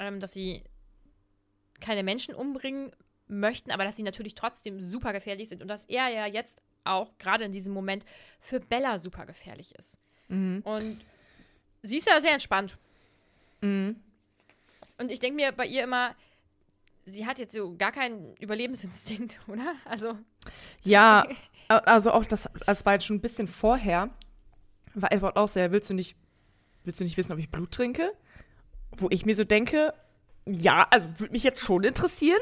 ähm, 0.00 0.18
dass 0.18 0.32
sie 0.32 0.64
keine 1.80 2.02
Menschen 2.02 2.34
umbringen 2.34 2.90
möchten, 3.28 3.70
aber 3.70 3.84
dass 3.84 3.94
sie 3.94 4.02
natürlich 4.02 4.34
trotzdem 4.34 4.80
super 4.80 5.12
gefährlich 5.12 5.48
sind 5.48 5.62
und 5.62 5.68
dass 5.68 5.86
er 5.86 6.08
ja 6.08 6.26
jetzt 6.26 6.60
auch 6.82 7.16
gerade 7.18 7.44
in 7.44 7.52
diesem 7.52 7.72
Moment 7.72 8.04
für 8.40 8.58
Bella 8.58 8.98
super 8.98 9.26
gefährlich 9.26 9.76
ist. 9.76 9.96
Mhm. 10.26 10.62
Und 10.64 11.04
sie 11.82 11.98
ist 11.98 12.08
ja 12.08 12.20
sehr 12.20 12.32
entspannt. 12.32 12.78
Mhm. 13.60 13.96
Und 14.98 15.10
ich 15.10 15.20
denke 15.20 15.36
mir 15.36 15.52
bei 15.52 15.66
ihr 15.66 15.84
immer, 15.84 16.14
sie 17.04 17.26
hat 17.26 17.38
jetzt 17.38 17.54
so 17.54 17.76
gar 17.76 17.92
keinen 17.92 18.34
Überlebensinstinkt, 18.36 19.38
oder? 19.46 19.74
Also, 19.84 20.18
Ja, 20.84 21.26
also 21.68 22.12
auch 22.12 22.24
das, 22.24 22.48
das 22.66 22.84
war 22.84 22.94
jetzt 22.94 23.06
schon 23.06 23.16
ein 23.16 23.20
bisschen 23.20 23.48
vorher, 23.48 24.10
war 24.94 25.12
Edward 25.12 25.36
auch 25.36 25.48
so, 25.48 25.60
ja, 25.60 25.70
willst 25.70 25.90
du 25.90 25.94
nicht, 25.94 26.16
willst 26.84 27.00
du 27.00 27.04
nicht 27.04 27.16
wissen, 27.16 27.32
ob 27.32 27.38
ich 27.38 27.50
Blut 27.50 27.70
trinke? 27.70 28.12
Wo 28.96 29.08
ich 29.10 29.26
mir 29.26 29.36
so 29.36 29.44
denke, 29.44 29.94
ja, 30.46 30.86
also 30.90 31.08
würde 31.18 31.32
mich 31.32 31.44
jetzt 31.44 31.60
schon 31.60 31.84
interessieren. 31.84 32.40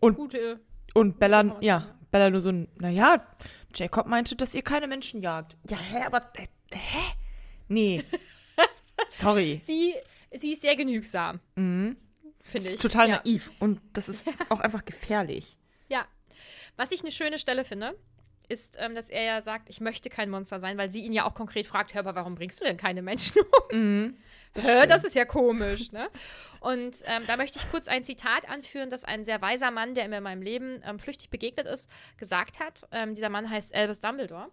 gute. 0.00 0.60
Und 0.94 1.18
Bella, 1.18 1.56
ja, 1.60 1.94
Bella 2.10 2.30
nur 2.30 2.40
so, 2.40 2.52
naja, 2.76 3.26
Jacob 3.74 4.06
meinte, 4.06 4.36
dass 4.36 4.54
ihr 4.54 4.62
keine 4.62 4.86
Menschen 4.86 5.20
jagt. 5.20 5.56
Ja, 5.68 5.76
hä, 5.76 6.04
aber, 6.06 6.30
äh, 6.34 6.46
hä? 6.72 7.14
Nee. 7.68 8.04
Sorry. 9.10 9.60
Sie, 9.62 9.94
sie 10.32 10.52
ist 10.52 10.62
sehr 10.62 10.76
genügsam, 10.76 11.40
Mhm. 11.56 11.96
finde 12.42 12.70
ich. 12.70 12.80
Total 12.80 13.08
ja. 13.08 13.16
naiv. 13.24 13.50
Und 13.58 13.80
das 13.92 14.08
ist 14.08 14.24
auch 14.50 14.60
einfach 14.60 14.84
gefährlich. 14.84 15.56
Ja. 15.88 16.06
Was 16.76 16.92
ich 16.92 17.00
eine 17.02 17.10
schöne 17.12 17.38
Stelle 17.38 17.64
finde, 17.64 17.98
ist, 18.48 18.76
ähm, 18.80 18.94
dass 18.94 19.10
er 19.10 19.22
ja 19.24 19.42
sagt, 19.42 19.68
ich 19.68 19.80
möchte 19.80 20.08
kein 20.08 20.30
Monster 20.30 20.58
sein, 20.58 20.78
weil 20.78 20.88
sie 20.90 21.00
ihn 21.00 21.12
ja 21.12 21.26
auch 21.26 21.34
konkret 21.34 21.66
fragt, 21.66 21.92
hör, 21.94 22.00
aber 22.00 22.14
warum 22.14 22.34
bringst 22.34 22.60
du 22.60 22.64
denn 22.64 22.76
keine 22.78 23.02
Menschen 23.02 23.42
um? 23.72 23.78
Mhm. 23.78 24.16
Stimmt. 24.58 24.90
das 24.90 25.04
ist 25.04 25.14
ja 25.14 25.26
komisch, 25.26 25.92
ne? 25.92 26.08
Und 26.60 27.02
ähm, 27.04 27.24
da 27.26 27.36
möchte 27.36 27.58
ich 27.58 27.70
kurz 27.70 27.86
ein 27.86 28.02
Zitat 28.02 28.48
anführen, 28.48 28.88
das 28.88 29.04
ein 29.04 29.24
sehr 29.26 29.42
weiser 29.42 29.70
Mann, 29.70 29.94
der 29.94 30.08
mir 30.08 30.16
in 30.18 30.22
meinem 30.22 30.40
Leben 30.42 30.82
ähm, 30.86 30.98
flüchtig 30.98 31.28
begegnet 31.28 31.66
ist, 31.66 31.88
gesagt 32.16 32.58
hat. 32.58 32.88
Ähm, 32.90 33.14
dieser 33.14 33.28
Mann 33.28 33.50
heißt 33.50 33.74
Albus 33.74 34.00
Dumbledore. 34.00 34.48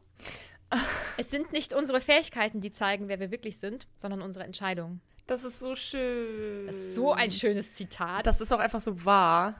es 1.17 1.30
sind 1.32 1.51
nicht 1.54 1.73
unsere 1.73 2.01
Fähigkeiten, 2.01 2.62
die 2.62 2.71
zeigen, 2.71 3.08
wer 3.08 3.19
wir 3.19 3.32
wirklich 3.32 3.60
sind, 3.60 3.88
sondern 3.95 4.21
unsere 4.21 4.45
Entscheidungen. 4.45 5.01
Das 5.28 5.43
ist 5.43 5.60
so 5.60 5.75
schön. 5.75 6.67
Das 6.67 6.75
ist 6.78 6.95
so 6.95 7.12
ein 7.13 7.32
schönes 7.32 7.73
Zitat. 7.73 8.25
Das 8.28 8.41
ist 8.41 8.51
auch 8.51 8.60
einfach 8.60 8.82
so 8.82 9.04
wahr. 9.06 9.56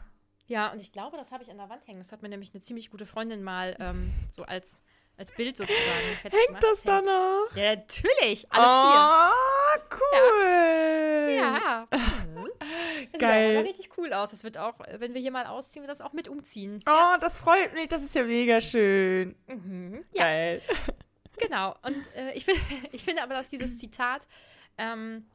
Ja, 0.48 0.72
und 0.72 0.80
ich 0.80 0.92
glaube, 0.92 1.18
das 1.18 1.32
habe 1.32 1.44
ich 1.44 1.50
an 1.50 1.58
der 1.58 1.70
Wand 1.70 1.88
hängen. 1.88 2.00
Das 2.00 2.12
hat 2.12 2.22
mir 2.22 2.30
nämlich 2.30 2.54
eine 2.54 2.62
ziemlich 2.62 2.92
gute 2.92 3.08
Freundin 3.08 3.42
mal 3.44 3.76
ähm, 3.80 4.12
so 4.32 4.44
als, 4.44 4.84
als 5.18 5.32
Bild 5.32 5.58
sozusagen 5.58 6.18
fertig 6.22 6.40
Hängt 6.40 6.48
gemacht. 6.60 6.64
das 6.64 6.84
danach? 6.84 7.56
Ja, 7.56 7.76
natürlich. 7.78 8.46
Alle 8.52 8.64
Ah, 8.68 9.32
cool. 9.92 11.28
vier. 11.30 11.36
Ja. 11.36 11.88
Mhm. 12.66 13.08
Das 13.14 13.22
Geil. 13.22 13.48
sieht 13.50 13.58
aber 13.58 13.68
richtig 13.68 13.90
cool 13.98 14.14
aus. 14.14 14.32
Das 14.32 14.44
wird 14.44 14.58
auch, 14.58 14.76
wenn 15.00 15.14
wir 15.14 15.22
hier 15.22 15.32
mal 15.32 15.46
ausziehen, 15.46 15.84
wir 15.84 15.88
das 15.88 16.02
auch 16.02 16.14
mit 16.14 16.28
umziehen. 16.28 16.80
Oh, 16.88 17.16
das 17.20 17.40
freut 17.40 17.74
mich. 17.74 17.88
Das 17.88 18.04
ist 18.04 18.16
ja 18.16 18.24
mega 18.24 18.60
schön. 18.62 19.36
Mhm. 19.48 20.04
Ja, 20.14 20.24
Geil. 20.24 20.62
genau. 21.38 21.76
Und 21.84 22.14
äh, 22.16 22.32
ich, 22.34 22.46
find, 22.46 22.58
ich 22.92 23.04
finde 23.04 23.24
aber, 23.24 23.34
dass 23.36 23.50
dieses 23.50 23.78
Zitat 23.78 24.28
ähm, 24.78 25.26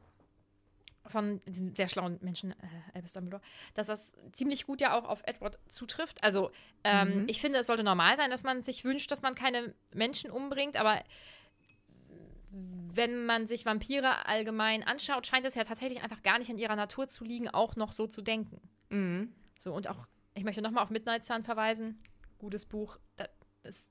von 1.07 1.41
diesen 1.47 1.75
sehr 1.75 1.89
schlauen 1.89 2.19
Menschen, 2.21 2.51
äh, 2.51 2.55
Albus 2.93 3.13
Dumbledore, 3.13 3.41
dass 3.73 3.87
das 3.87 4.15
ziemlich 4.31 4.65
gut 4.65 4.81
ja 4.81 4.97
auch 4.97 5.05
auf 5.09 5.21
Edward 5.25 5.59
zutrifft. 5.67 6.23
Also, 6.23 6.51
ähm, 6.83 7.21
Mhm. 7.23 7.25
ich 7.27 7.41
finde, 7.41 7.59
es 7.59 7.67
sollte 7.67 7.83
normal 7.83 8.17
sein, 8.17 8.29
dass 8.29 8.43
man 8.43 8.63
sich 8.63 8.85
wünscht, 8.85 9.11
dass 9.11 9.21
man 9.21 9.35
keine 9.35 9.73
Menschen 9.93 10.31
umbringt, 10.31 10.77
aber 10.77 11.01
wenn 12.93 13.25
man 13.25 13.47
sich 13.47 13.65
Vampire 13.65 14.27
allgemein 14.27 14.83
anschaut, 14.83 15.25
scheint 15.27 15.45
es 15.45 15.55
ja 15.55 15.63
tatsächlich 15.63 16.03
einfach 16.03 16.21
gar 16.21 16.37
nicht 16.39 16.49
in 16.49 16.57
ihrer 16.57 16.75
Natur 16.75 17.07
zu 17.07 17.23
liegen, 17.23 17.49
auch 17.49 17.75
noch 17.75 17.91
so 17.93 18.07
zu 18.07 18.21
denken. 18.21 18.59
Mhm. 18.89 19.33
So, 19.59 19.73
und 19.73 19.87
auch, 19.87 20.07
ich 20.33 20.43
möchte 20.43 20.61
nochmal 20.61 20.83
auf 20.83 20.89
Midnight 20.89 21.23
Sun 21.23 21.43
verweisen. 21.43 22.01
Gutes 22.39 22.65
Buch. 22.65 22.97
Das, 23.15 23.29
das 23.63 23.87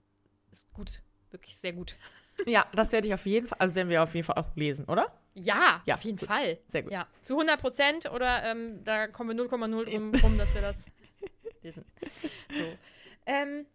ist 0.52 0.72
gut. 0.72 1.02
Wirklich 1.30 1.56
sehr 1.56 1.72
gut. 1.72 1.96
Ja, 2.46 2.66
das 2.72 2.92
werde 2.92 3.06
ich 3.06 3.12
auf 3.12 3.26
jeden 3.26 3.48
Fall, 3.48 3.58
also 3.58 3.74
werden 3.74 3.90
wir 3.90 4.02
auf 4.02 4.14
jeden 4.14 4.24
Fall 4.26 4.36
auch 4.42 4.56
lesen, 4.56 4.86
oder? 4.86 5.12
Ja, 5.34 5.82
Ja, 5.84 5.96
auf 5.96 6.02
jeden 6.04 6.16
gut. 6.16 6.26
Fall. 6.28 6.58
Sehr 6.68 6.82
gut. 6.84 6.90
Ja, 6.92 7.06
zu 7.20 7.34
100 7.34 7.60
Prozent 7.60 8.10
oder 8.10 8.42
ähm, 8.44 8.82
da 8.84 9.08
kommen 9.08 9.36
wir 9.36 9.44
0,0 9.44 9.84
drum 9.90 10.14
rum, 10.22 10.38
dass 10.38 10.54
wir 10.54 10.62
das 10.62 10.86
lesen. 11.62 11.84
So. 12.50 12.64
Ähm, 13.26 13.66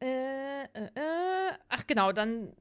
äh, 0.00 0.64
äh, 0.64 0.66
äh, 0.94 1.52
ach 1.68 1.84
genau, 1.88 2.12
dann 2.12 2.54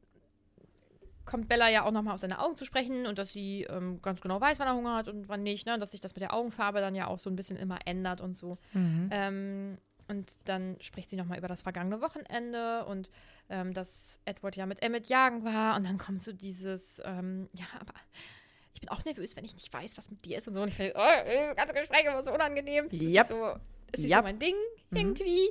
kommt 1.26 1.48
Bella 1.48 1.70
ja 1.70 1.84
auch 1.84 1.92
nochmal 1.92 2.14
auf 2.14 2.20
seine 2.20 2.40
Augen 2.40 2.56
zu 2.56 2.66
sprechen 2.66 3.06
und 3.06 3.18
dass 3.18 3.34
sie 3.34 3.64
ähm, 3.70 4.02
ganz 4.02 4.22
genau 4.22 4.40
weiß, 4.42 4.60
wann 4.60 4.68
er 4.68 4.76
Hunger 4.76 4.96
hat 4.96 5.08
und 5.08 5.30
wann 5.30 5.44
nicht, 5.44 5.66
ne? 5.66 5.74
Und 5.74 5.80
dass 5.80 5.92
sich 5.92 6.02
das 6.02 6.16
mit 6.16 6.22
der 6.22 6.34
Augenfarbe 6.34 6.82
dann 6.82 6.96
ja 6.96 7.08
auch 7.08 7.20
so 7.20 7.30
ein 7.30 7.36
bisschen 7.36 7.58
immer 7.58 7.80
ändert 7.86 8.22
und 8.22 8.36
so. 8.36 8.58
Mhm. 8.74 9.10
Ähm, 9.12 9.78
und 10.08 10.38
dann 10.46 10.78
spricht 10.82 11.10
sie 11.10 11.16
nochmal 11.16 11.38
über 11.38 11.48
das 11.48 11.62
vergangene 11.62 12.02
Wochenende 12.02 12.86
und 12.86 13.10
ähm, 13.50 13.74
dass 13.74 14.20
Edward 14.26 14.56
ja 14.56 14.66
mit 14.66 14.82
Emmett 14.82 15.08
jagen 15.08 15.44
war. 15.44 15.76
Und 15.76 15.86
dann 15.86 15.98
kommt 15.98 16.22
so 16.22 16.34
dieses, 16.34 17.02
ähm, 17.06 17.50
ja, 17.54 17.66
aber 17.80 17.94
ich 18.74 18.82
bin 18.82 18.90
auch 18.90 19.06
nervös, 19.06 19.36
wenn 19.38 19.46
ich 19.46 19.54
nicht 19.54 19.72
weiß, 19.72 19.98
was 19.98 20.10
mit 20.10 20.26
dir 20.26 20.38
ist 20.38 20.48
und 20.48 20.56
so. 20.56 20.62
Und 20.62 20.70
ich 20.70 20.76
finde, 20.76 20.94
oh, 20.96 21.00
das 21.00 21.56
ganze 21.56 21.74
Gespräch 21.74 22.06
war 22.06 22.22
so 22.24 22.34
unangenehm. 22.34 22.90
Das 22.90 23.02
Yep. 23.02 23.28
so, 23.28 23.56
ist 23.94 24.02
nicht 24.02 24.12
Yep. 24.12 24.20
so 24.20 24.24
mein 24.24 24.40
Ding 24.40 24.56
Mhm. 24.90 24.98
irgendwie. 24.98 25.50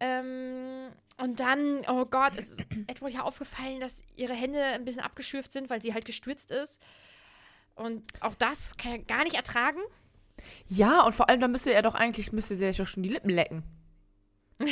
Ähm, 0.00 0.88
und 1.18 1.38
dann, 1.40 1.84
oh 1.88 2.04
Gott, 2.06 2.34
ist 2.36 2.58
Edward 2.88 3.12
ja 3.12 3.22
aufgefallen, 3.22 3.78
dass 3.80 4.02
ihre 4.16 4.34
Hände 4.34 4.62
ein 4.62 4.84
bisschen 4.84 5.02
abgeschürft 5.02 5.52
sind, 5.52 5.70
weil 5.70 5.80
sie 5.80 5.94
halt 5.94 6.04
gestürzt 6.04 6.50
ist. 6.50 6.82
Und 7.76 8.02
auch 8.20 8.34
das 8.34 8.76
kann 8.76 8.92
er 8.92 8.98
gar 8.98 9.24
nicht 9.24 9.36
ertragen. 9.36 9.80
Ja, 10.66 11.02
und 11.04 11.12
vor 11.14 11.28
allem, 11.28 11.40
da 11.40 11.48
müsste 11.48 11.72
er 11.72 11.82
doch 11.82 11.94
eigentlich, 11.94 12.32
müsste 12.32 12.56
sie 12.56 12.66
ja 12.66 12.72
schon 12.86 13.02
die 13.02 13.08
Lippen 13.10 13.30
lecken. 13.30 13.62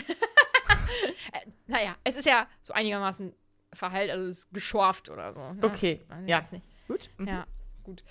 Naja, 1.67 1.97
es 2.05 2.17
ist 2.17 2.27
ja 2.27 2.47
so 2.63 2.73
einigermaßen 2.75 3.35
verheilt, 3.73 4.11
also 4.11 4.29
es 4.29 4.39
ist 4.41 4.53
geschorft 4.53 5.09
oder 5.09 5.33
so. 5.33 5.41
Ne? 5.53 5.63
Okay, 5.63 6.03
ja. 6.27 6.47
Gut. 6.87 7.09
Mhm. 7.17 7.29
Ja, 7.29 7.47
gut. 7.83 8.05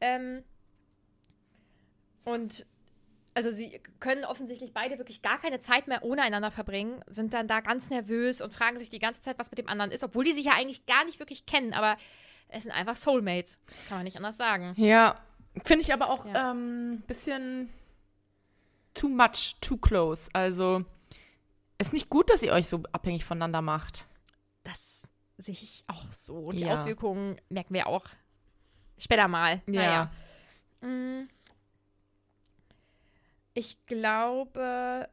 Ähm, 0.00 0.44
und 2.24 2.64
also 3.46 3.56
sie 3.56 3.80
können 4.00 4.24
offensichtlich 4.24 4.72
beide 4.72 4.98
wirklich 4.98 5.22
gar 5.22 5.38
keine 5.38 5.60
Zeit 5.60 5.86
mehr 5.86 6.02
ohne 6.02 6.22
einander 6.22 6.50
verbringen, 6.50 7.02
sind 7.06 7.32
dann 7.34 7.46
da 7.46 7.60
ganz 7.60 7.88
nervös 7.90 8.40
und 8.40 8.52
fragen 8.52 8.78
sich 8.78 8.90
die 8.90 8.98
ganze 8.98 9.20
Zeit, 9.20 9.38
was 9.38 9.50
mit 9.50 9.58
dem 9.58 9.68
anderen 9.68 9.90
ist, 9.92 10.02
obwohl 10.02 10.24
die 10.24 10.32
sich 10.32 10.46
ja 10.46 10.52
eigentlich 10.56 10.86
gar 10.86 11.04
nicht 11.04 11.18
wirklich 11.20 11.46
kennen, 11.46 11.72
aber 11.72 11.96
es 12.48 12.64
sind 12.64 12.72
einfach 12.72 12.96
Soulmates. 12.96 13.58
Das 13.66 13.86
kann 13.86 13.98
man 13.98 14.04
nicht 14.04 14.16
anders 14.16 14.36
sagen. 14.36 14.74
Ja, 14.76 15.20
finde 15.64 15.82
ich 15.82 15.92
aber 15.92 16.10
auch 16.10 16.24
ein 16.24 16.34
Ja. 16.34 16.50
ähm, 16.50 17.02
bisschen 17.06 17.70
too 18.94 19.08
much, 19.08 19.54
too 19.60 19.76
close. 19.76 20.28
Also, 20.32 20.84
ist 21.78 21.92
nicht 21.92 22.08
gut, 22.10 22.30
dass 22.30 22.42
ihr 22.42 22.52
euch 22.52 22.66
so 22.66 22.82
abhängig 22.92 23.24
voneinander 23.24 23.62
macht. 23.62 24.08
Das 24.64 25.02
sehe 25.36 25.52
ich 25.54 25.84
auch 25.86 26.12
so. 26.12 26.34
Und 26.38 26.58
die 26.58 26.64
Ja. 26.64 26.74
Auswirkungen 26.74 27.40
merken 27.48 27.74
wir 27.74 27.86
auch 27.86 28.06
später 28.98 29.28
mal. 29.28 29.62
Ja. 29.66 30.10
Naja. 30.80 30.88
Mm. 30.88 31.28
Ich 33.58 33.84
glaube, 33.86 35.08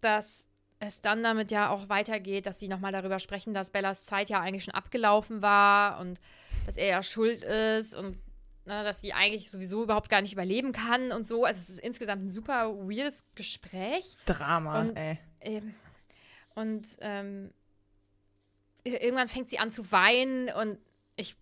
dass 0.00 0.48
es 0.78 1.02
dann 1.02 1.22
damit 1.22 1.50
ja 1.50 1.68
auch 1.68 1.90
weitergeht, 1.90 2.46
dass 2.46 2.58
sie 2.58 2.66
nochmal 2.68 2.92
darüber 2.92 3.18
sprechen, 3.18 3.52
dass 3.52 3.68
Bellas 3.68 4.06
Zeit 4.06 4.30
ja 4.30 4.40
eigentlich 4.40 4.64
schon 4.64 4.72
abgelaufen 4.72 5.42
war 5.42 6.00
und 6.00 6.18
dass 6.64 6.78
er 6.78 6.86
ja 6.86 7.02
schuld 7.02 7.42
ist 7.42 7.94
und 7.94 8.16
ne, 8.64 8.84
dass 8.84 9.02
sie 9.02 9.12
eigentlich 9.12 9.50
sowieso 9.50 9.82
überhaupt 9.82 10.08
gar 10.08 10.22
nicht 10.22 10.32
überleben 10.32 10.72
kann 10.72 11.12
und 11.12 11.26
so. 11.26 11.44
Also 11.44 11.60
es 11.60 11.68
ist 11.68 11.80
insgesamt 11.80 12.24
ein 12.24 12.30
super 12.30 12.74
weirdes 12.74 13.26
Gespräch. 13.34 14.16
Drama, 14.24 14.80
Und- 14.80 14.96
ey. 14.96 15.18
Ähm, 15.40 15.74
und 16.54 16.86
ähm, 17.00 17.52
irgendwann 18.82 19.28
fängt 19.28 19.50
sie 19.50 19.58
an 19.58 19.70
zu 19.70 19.92
weinen 19.92 20.48
und 20.48 20.78
ich, 21.16 21.36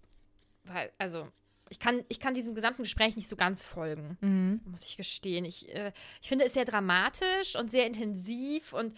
also, 0.98 1.28
ich 1.72 1.78
kann, 1.80 2.04
ich 2.08 2.20
kann 2.20 2.34
diesem 2.34 2.54
gesamten 2.54 2.82
Gespräch 2.82 3.16
nicht 3.16 3.28
so 3.28 3.34
ganz 3.36 3.64
folgen, 3.64 4.18
Mhm. 4.20 4.60
muss 4.66 4.84
ich 4.84 4.96
gestehen. 4.96 5.44
Ich, 5.46 5.74
äh, 5.74 5.92
ich 6.20 6.28
finde 6.28 6.44
es 6.44 6.52
sehr 6.54 6.64
dramatisch 6.66 7.56
und 7.56 7.70
sehr 7.72 7.86
intensiv 7.86 8.72
und 8.74 8.94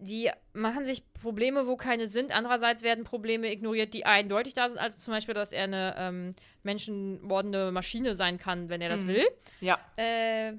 die 0.00 0.30
machen 0.52 0.86
sich 0.86 1.02
Probleme, 1.14 1.66
wo 1.66 1.74
keine 1.76 2.06
sind. 2.06 2.30
Andererseits 2.30 2.82
werden 2.84 3.02
Probleme 3.02 3.50
ignoriert, 3.52 3.92
die 3.94 4.06
eindeutig 4.06 4.54
da 4.54 4.68
sind. 4.68 4.78
Also 4.78 4.96
zum 5.00 5.12
Beispiel, 5.12 5.34
dass 5.34 5.50
er 5.52 5.64
eine 5.64 5.94
ähm, 5.98 6.34
menschenmordende 6.62 7.72
Maschine 7.72 8.14
sein 8.14 8.38
kann, 8.38 8.68
wenn 8.68 8.80
er 8.80 8.90
das 8.90 9.02
Mhm. 9.02 9.08
will. 9.08 9.26
Ja, 9.60 9.78
Äh, 9.96 10.52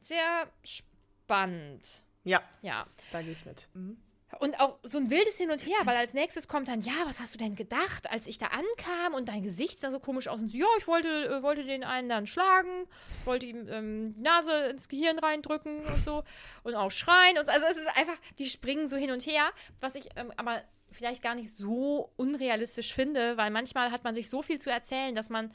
sehr 0.00 0.48
spannend. 0.64 2.02
ja. 2.24 2.40
Ja. 2.62 2.84
Da 3.12 3.20
gehe 3.20 3.32
ich 3.32 3.44
mit. 3.44 3.68
Mhm. 3.74 3.98
Und 4.38 4.60
auch 4.60 4.78
so 4.84 4.98
ein 4.98 5.10
wildes 5.10 5.36
Hin 5.36 5.50
und 5.50 5.66
Her, 5.66 5.76
weil 5.84 5.96
als 5.96 6.14
nächstes 6.14 6.46
kommt 6.46 6.68
dann, 6.68 6.80
ja, 6.80 6.92
was 7.04 7.18
hast 7.18 7.34
du 7.34 7.38
denn 7.38 7.56
gedacht, 7.56 8.10
als 8.10 8.26
ich 8.26 8.38
da 8.38 8.46
ankam 8.46 9.14
und 9.14 9.28
dein 9.28 9.42
Gesicht 9.42 9.80
sah 9.80 9.90
so 9.90 9.98
komisch 9.98 10.28
aus 10.28 10.40
und 10.40 10.50
so, 10.50 10.56
ja, 10.56 10.66
ich 10.78 10.86
wollte, 10.86 11.08
äh, 11.08 11.42
wollte 11.42 11.64
den 11.64 11.82
einen 11.84 12.08
dann 12.08 12.26
schlagen, 12.26 12.86
wollte 13.24 13.46
ihm 13.46 13.68
ähm, 13.68 14.14
die 14.14 14.20
Nase 14.20 14.52
ins 14.70 14.88
Gehirn 14.88 15.18
reindrücken 15.18 15.80
und 15.80 16.04
so 16.04 16.22
und 16.62 16.74
auch 16.74 16.90
schreien 16.90 17.38
und 17.38 17.46
so. 17.46 17.52
Also 17.52 17.66
es 17.70 17.76
ist 17.76 17.96
einfach, 17.96 18.16
die 18.38 18.46
springen 18.46 18.86
so 18.86 18.96
hin 18.96 19.10
und 19.10 19.26
her, 19.26 19.50
was 19.80 19.96
ich 19.96 20.08
ähm, 20.16 20.32
aber 20.36 20.62
vielleicht 20.92 21.22
gar 21.22 21.34
nicht 21.34 21.52
so 21.52 22.12
unrealistisch 22.16 22.94
finde, 22.94 23.36
weil 23.36 23.50
manchmal 23.50 23.90
hat 23.90 24.04
man 24.04 24.14
sich 24.14 24.30
so 24.30 24.42
viel 24.42 24.58
zu 24.58 24.70
erzählen, 24.70 25.14
dass 25.14 25.28
man 25.28 25.52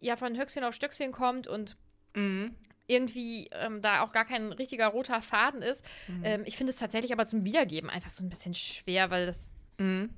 ja 0.00 0.16
von 0.16 0.38
Höchstchen 0.38 0.64
auf 0.64 0.74
Stöckchen 0.74 1.12
kommt 1.12 1.48
und 1.48 1.76
Mhm. 2.14 2.54
Irgendwie 2.86 3.48
ähm, 3.52 3.80
da 3.82 4.02
auch 4.02 4.12
gar 4.12 4.24
kein 4.24 4.52
richtiger 4.52 4.88
roter 4.88 5.22
Faden 5.22 5.62
ist. 5.62 5.84
Mhm. 6.08 6.24
Ähm, 6.24 6.42
ich 6.44 6.56
finde 6.56 6.70
es 6.70 6.78
tatsächlich 6.78 7.12
aber 7.12 7.26
zum 7.26 7.44
Wiedergeben 7.44 7.88
einfach 7.90 8.10
so 8.10 8.24
ein 8.24 8.28
bisschen 8.28 8.54
schwer, 8.54 9.10
weil 9.10 9.26
das 9.26 9.50
Mhm. 9.78 10.10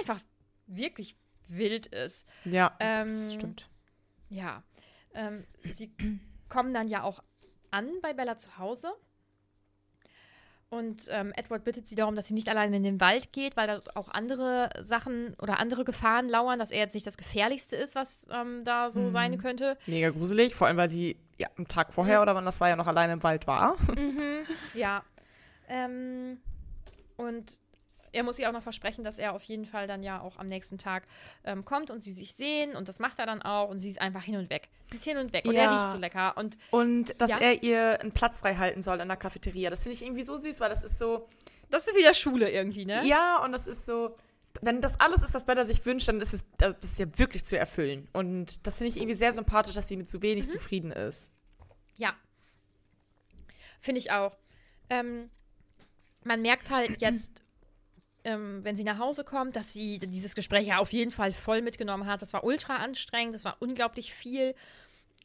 einfach 0.00 0.20
wirklich 0.66 1.16
wild 1.48 1.86
ist. 1.88 2.26
Ja, 2.44 2.76
Ähm, 2.78 3.06
das 3.22 3.34
stimmt. 3.34 3.68
Ja. 4.28 4.62
Ähm, 5.14 5.44
sie 5.72 5.92
kommen 6.48 6.72
dann 6.72 6.86
ja 6.86 7.02
auch 7.02 7.22
an 7.72 7.88
bei 8.02 8.12
Bella 8.12 8.36
zu 8.38 8.56
Hause. 8.58 8.92
Und 10.72 11.08
ähm, 11.10 11.32
Edward 11.36 11.64
bittet 11.64 11.88
sie 11.88 11.96
darum, 11.96 12.14
dass 12.14 12.28
sie 12.28 12.34
nicht 12.34 12.48
alleine 12.48 12.76
in 12.76 12.84
den 12.84 13.00
Wald 13.00 13.32
geht, 13.32 13.56
weil 13.56 13.66
da 13.66 13.82
auch 13.96 14.08
andere 14.08 14.70
Sachen 14.80 15.34
oder 15.42 15.58
andere 15.58 15.84
Gefahren 15.84 16.28
lauern, 16.28 16.60
dass 16.60 16.70
er 16.70 16.78
jetzt 16.78 16.94
nicht 16.94 17.06
das 17.08 17.16
Gefährlichste 17.18 17.74
ist, 17.74 17.96
was 17.96 18.28
ähm, 18.30 18.62
da 18.64 18.88
so 18.90 19.00
Mhm. 19.00 19.10
sein 19.10 19.38
könnte. 19.38 19.76
Mega 19.86 20.10
gruselig, 20.10 20.54
vor 20.54 20.68
allem, 20.68 20.76
weil 20.76 20.88
sie 20.88 21.16
ja, 21.38 21.48
am 21.58 21.66
Tag 21.66 21.92
vorher 21.92 22.22
oder 22.22 22.36
wann 22.36 22.44
das 22.44 22.60
war, 22.60 22.68
ja 22.68 22.76
noch 22.76 22.86
alleine 22.86 23.14
im 23.14 23.22
Wald 23.24 23.46
war. 23.48 23.76
Mhm, 23.96 24.46
ja. 24.74 25.02
Ähm, 25.72 26.38
und 27.16 27.60
er 28.12 28.22
muss 28.22 28.38
ihr 28.38 28.48
auch 28.48 28.52
noch 28.52 28.62
versprechen, 28.62 29.04
dass 29.04 29.18
er 29.18 29.32
auf 29.34 29.42
jeden 29.44 29.64
Fall 29.66 29.86
dann 29.86 30.02
ja 30.02 30.20
auch 30.20 30.38
am 30.38 30.46
nächsten 30.46 30.78
Tag 30.78 31.04
ähm, 31.44 31.64
kommt 31.64 31.90
und 31.90 32.00
sie 32.00 32.12
sich 32.12 32.34
sehen 32.34 32.76
und 32.76 32.88
das 32.88 32.98
macht 32.98 33.18
er 33.18 33.26
dann 33.26 33.42
auch 33.42 33.68
und 33.68 33.78
sie 33.78 33.90
ist 33.90 34.00
einfach 34.00 34.22
hin 34.22 34.36
und 34.36 34.50
weg. 34.50 34.68
Sie 34.90 34.96
ist 34.96 35.04
hin 35.04 35.16
und 35.18 35.32
weg 35.32 35.44
und 35.46 35.54
er 35.54 35.64
Ja. 35.64 35.70
riecht 35.70 35.90
so 35.90 35.96
lecker 35.98 36.36
und 36.36 36.58
Und 36.70 37.20
dass 37.20 37.30
Ja. 37.30 37.38
er 37.38 37.62
ihr 37.62 38.00
einen 38.00 38.12
Platz 38.12 38.38
frei 38.40 38.56
halten 38.56 38.82
soll 38.82 39.00
in 39.00 39.08
der 39.08 39.16
Cafeteria. 39.16 39.70
Das 39.70 39.82
finde 39.84 39.96
ich 39.96 40.02
irgendwie 40.02 40.24
so 40.24 40.36
süß, 40.36 40.60
weil 40.60 40.68
das 40.70 40.82
ist 40.82 40.98
so, 40.98 41.28
das 41.70 41.86
ist 41.86 41.96
wieder 41.96 42.14
Schule 42.14 42.50
irgendwie, 42.50 42.84
ne? 42.84 43.02
ja, 43.06 43.42
und 43.44 43.52
das 43.52 43.66
ist 43.66 43.86
so, 43.86 44.14
wenn 44.62 44.80
das 44.80 44.98
alles 44.98 45.22
ist, 45.22 45.32
was 45.32 45.44
Bella 45.46 45.64
sich 45.64 45.86
wünscht, 45.86 46.08
dann 46.08 46.20
ist 46.20 46.34
es 46.34 46.44
das 46.58 46.74
ist 46.82 46.98
ja 46.98 47.06
wirklich 47.18 47.44
zu 47.44 47.56
erfüllen. 47.56 48.08
Und 48.12 48.66
das 48.66 48.78
finde 48.78 48.88
ich 48.90 48.96
irgendwie 48.96 49.14
sehr 49.14 49.32
sympathisch, 49.32 49.74
dass 49.74 49.86
sie 49.86 49.96
mit 49.96 50.10
so 50.10 50.20
wenig 50.22 50.48
zufrieden 50.48 50.90
ist. 50.90 51.30
Ja. 51.96 52.14
Finde 53.80 54.00
ich 54.00 54.10
auch. 54.10 54.36
Ähm, 54.90 55.30
man 56.24 56.42
merkt 56.42 56.70
halt 56.70 57.00
jetzt, 57.00 57.42
ähm, 58.24 58.64
wenn 58.64 58.76
sie 58.76 58.84
nach 58.84 58.98
Hause 58.98 59.24
kommt, 59.24 59.56
dass 59.56 59.72
sie 59.72 59.98
dieses 59.98 60.34
Gespräch 60.34 60.66
ja 60.66 60.78
auf 60.78 60.92
jeden 60.92 61.10
Fall 61.10 61.32
voll 61.32 61.62
mitgenommen 61.62 62.06
hat. 62.06 62.22
Das 62.22 62.32
war 62.32 62.44
ultra 62.44 62.76
anstrengend, 62.76 63.34
das 63.34 63.44
war 63.44 63.56
unglaublich 63.60 64.12
viel. 64.14 64.54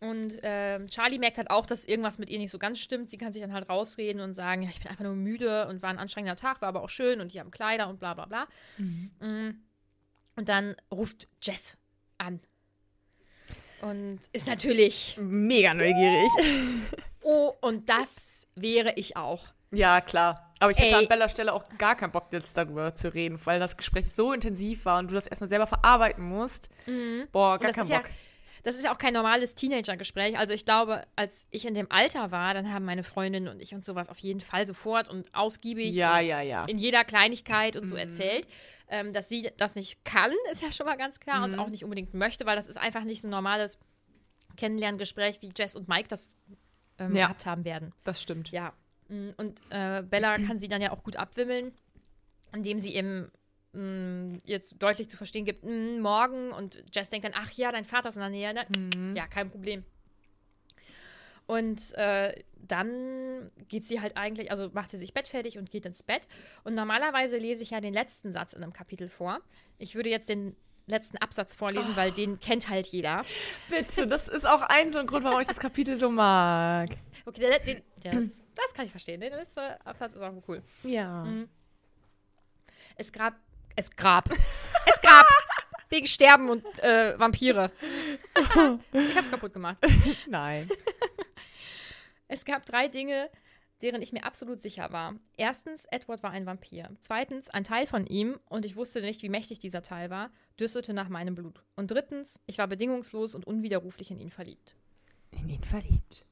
Und 0.02 0.40
ähm, 0.44 0.88
Charlie 0.88 1.20
merkt 1.20 1.38
halt 1.38 1.50
auch, 1.50 1.66
dass 1.66 1.86
irgendwas 1.86 2.20
mit 2.20 2.30
ihr 2.30 2.38
nicht 2.38 2.52
so 2.52 2.60
ganz 2.60 2.80
stimmt. 2.80 3.10
Sie 3.10 3.18
kann 3.18 3.32
sich 3.32 3.42
dann 3.42 3.54
halt 3.54 3.70
rausreden 3.70 4.22
und 4.22 4.34
sagen, 4.34 4.62
ja, 4.62 4.70
ich 4.70 4.80
bin 4.80 4.90
einfach 4.90 5.04
nur 5.04 5.16
müde 5.16 5.68
und 5.68 5.82
war 5.82 5.90
ein 5.90 6.00
anstrengender 6.00 6.36
Tag, 6.36 6.62
war 6.62 6.70
aber 6.70 6.84
auch 6.84 6.90
schön 6.90 7.22
und 7.22 7.34
die 7.34 7.40
haben 7.40 7.52
Kleider 7.52 7.88
und 7.88 8.00
bla 8.00 8.14
bla 8.14 8.26
bla. 8.26 8.48
Mm. 8.78 9.52
Und 10.36 10.50
dann 10.50 10.76
ruft 10.92 11.30
Jess 11.42 11.78
an. 12.18 12.42
Und 13.82 14.20
ist 14.34 14.48
natürlich, 14.48 15.18
Mega 15.20 15.74
neugierig. 15.74 16.30
oh, 17.24 17.54
und 17.62 17.88
das 17.90 18.48
wäre 18.56 18.94
ich 18.96 19.16
auch. 19.16 19.48
ja, 19.72 20.02
klar. 20.02 20.45
Aber 20.60 20.72
ich 20.72 20.78
hätte 20.78 20.96
Ey. 20.96 21.02
an 21.04 21.08
Bellas 21.10 21.32
Stelle 21.32 21.52
auch 21.54 21.66
gar 21.78 21.96
keinen 21.96 22.12
Bock, 22.12 22.28
jetzt 22.32 22.56
darüber 22.58 22.96
zu 22.96 23.14
reden, 23.14 23.40
weil 23.46 23.60
das 23.60 23.76
Gespräch 23.76 24.06
so 24.16 24.32
intensiv 24.32 24.86
war 24.86 25.00
und 25.00 25.10
du 25.10 25.14
das 25.14 25.28
erstmal 25.28 25.50
selber 25.50 25.68
verarbeiten 25.68 26.24
musst. 26.24 26.70
Boah, 27.32 27.54
Und 27.54 27.60
gar 27.60 27.68
das 27.68 27.76
keinen 27.76 27.84
ist 27.84 27.90
ja, 27.90 27.98
Bock. 28.00 28.10
das 28.64 28.76
ist 28.78 28.86
ja 28.86 28.94
auch 28.94 28.98
kein 28.98 29.14
normales 29.14 29.54
Teenager-Gespräch. 29.56 30.38
Also 30.40 30.54
ich 30.54 30.64
glaube, 30.64 31.04
als 31.18 31.46
ich 31.52 31.66
in 31.66 31.74
dem 31.74 31.92
Alter 31.92 32.32
war, 32.32 32.54
dann 32.54 32.72
haben 32.74 32.86
meine 32.86 33.04
Freundin 33.04 33.50
und 33.50 33.62
ich 33.62 33.76
und 33.76 33.84
sowas 33.84 34.08
auf 34.08 34.18
jeden 34.20 34.40
Fall 34.40 34.66
sofort 34.66 35.10
und 35.10 35.28
ausgiebig 35.36 35.94
Ja, 35.94 36.20
und 36.20 36.26
ja, 36.26 36.40
ja. 36.42 36.64
in 36.66 36.78
jeder 36.78 37.04
Kleinigkeit 37.04 37.76
und 37.76 37.84
Mhm. 37.84 37.88
so 37.88 37.96
erzählt. 37.98 38.48
Ähm, 38.88 39.12
dass 39.12 39.28
sie 39.28 39.52
das 39.58 39.76
nicht 39.76 40.06
kann, 40.06 40.32
ist 40.52 40.62
ja 40.64 40.72
schon 40.72 40.86
mal 40.86 40.96
ganz 40.96 41.20
klar 41.20 41.40
Mhm. 41.46 41.54
und 41.56 41.60
auch 41.60 41.68
nicht 41.70 41.84
unbedingt 41.84 42.14
möchte, 42.14 42.46
weil 42.46 42.56
das 42.56 42.68
ist 42.68 42.78
einfach 42.78 43.04
nicht 43.04 43.22
so 43.22 43.28
ein 43.28 43.32
normales 43.32 43.78
Kennenlerngespräch, 44.58 45.42
wie 45.42 45.50
Jess 45.56 45.76
und 45.76 45.88
Mike 45.90 46.08
das 46.08 46.38
ähm, 46.98 47.14
gehabt 47.14 47.46
haben 47.46 47.66
werden. 47.66 47.94
Das 48.04 48.22
stimmt. 48.22 48.52
Ja. 48.52 48.72
Mm, 49.08 49.30
Und 49.38 49.60
äh, 49.70 50.02
Bella 50.04 50.38
kann 50.38 50.60
sie 50.60 50.68
dann 50.68 50.82
ja 50.82 50.92
auch 50.92 51.04
gut 51.04 51.16
abwimmeln, 51.16 51.72
indem 52.54 52.80
sie 52.80 52.96
eben 52.96 53.32
mm, 53.74 54.38
jetzt 54.46 54.76
deutlich 54.80 55.10
zu 55.10 55.18
verstehen 55.18 55.46
gibt, 55.46 55.64
mm, 55.64 56.00
morgen 56.00 56.52
und 56.52 56.84
Jess 56.94 57.10
denkt 57.10 57.26
dann, 57.26 57.34
ach 57.36 57.52
ja, 57.52 57.72
dein 57.72 57.86
Vater 57.86 58.10
ist 58.10 58.16
in 58.16 58.22
der 58.22 58.30
Nähe, 58.30 58.54
ne? 58.54 58.66
Mhm. 58.78 59.16
Ja, 59.16 59.28
kein 59.28 59.50
Problem. 59.50 59.84
Und 61.48 61.94
äh, 61.96 62.34
dann 62.56 63.52
geht 63.68 63.86
sie 63.86 64.02
halt 64.02 64.18
eigentlich, 64.18 64.50
also 64.50 64.70
macht 64.74 64.90
sie 64.90 64.98
sich 64.98 65.14
bettfertig 65.14 65.60
und 65.60 65.70
geht 65.70 65.86
ins 65.86 66.02
Bett. 66.02 66.28
Und 66.64 66.74
normalerweise 66.74 67.38
lese 67.38 67.62
ich 67.62 67.70
ja 67.70 67.82
den 67.82 67.94
letzten 67.94 68.34
Satz 68.34 68.54
in 68.54 68.64
einem 68.64 68.74
Kapitel 68.74 69.10
vor. 69.10 69.40
Ich 69.78 69.94
würde 69.94 70.10
jetzt 70.10 70.28
den 70.28 70.56
letzten 70.88 71.18
Absatz 71.18 71.56
vorlesen, 71.56 71.96
weil 71.96 72.12
den 72.12 72.40
kennt 72.40 72.70
halt 72.70 72.88
jeder. 72.88 73.24
Bitte, 73.70 74.08
das 74.08 74.28
ist 74.28 74.46
auch 74.46 74.62
ein 74.62 74.92
so 74.92 75.00
ein 75.00 75.08
Grund, 75.08 75.24
warum 75.24 75.40
ich 75.40 75.48
das 75.48 75.60
Kapitel 75.60 75.96
so 75.96 76.10
mag. 76.10 76.90
Okay, 77.26 77.42
der, 77.42 77.60
der, 77.60 77.82
der, 78.04 78.30
das 78.56 78.74
kann 78.74 78.86
ich 78.86 78.92
verstehen. 78.92 79.20
Der 79.20 79.32
letzte 79.32 79.84
Absatz 79.86 80.14
ist 80.14 80.22
auch 80.22 80.34
cool. 80.48 80.62
Ja. 80.84 81.24
Mhm. 81.24 81.50
Es 82.96 83.12
grab. 83.12 83.36
Es 83.76 83.90
grab. 83.92 84.30
es 84.30 85.02
grab. 85.02 85.26
Wegen 85.90 86.08
Sterben 86.08 86.50
und 86.50 86.66
äh, 86.80 87.18
Vampire. 87.20 87.72
ich 88.92 89.16
hab's 89.16 89.30
kaputt 89.30 89.54
gemacht. 89.54 89.78
Nein. 90.28 90.68
Es 92.28 92.44
gab 92.44 92.66
drei 92.66 92.88
Dinge, 92.88 93.30
deren 93.82 94.02
ich 94.02 94.12
mir 94.12 94.24
absolut 94.24 94.62
sicher 94.62 94.92
war. 94.92 95.16
Erstens, 95.38 95.86
Edward 95.86 96.24
war 96.24 96.32
ein 96.32 96.46
Vampir. 96.46 96.90
Zweitens, 97.00 97.50
ein 97.50 97.64
Teil 97.64 97.86
von 97.86 98.08
ihm, 98.08 98.40
und 98.50 98.66
ich 98.66 98.76
wusste 98.76 99.02
nicht, 99.02 99.22
wie 99.22 99.30
mächtig 99.30 99.60
dieser 99.60 99.84
Teil 99.84 100.10
war, 100.10 100.32
dürstete 100.60 100.94
nach 100.94 101.10
meinem 101.10 101.36
Blut. 101.36 101.62
Und 101.76 101.92
drittens, 101.92 102.40
ich 102.48 102.58
war 102.58 102.68
bedingungslos 102.68 103.36
und 103.36 103.46
unwiderruflich 103.46 104.10
in 104.10 104.20
ihn 104.20 104.32
verliebt. 104.32 104.76
In 105.32 105.50
ihn 105.50 105.64
verliebt. 105.64 106.26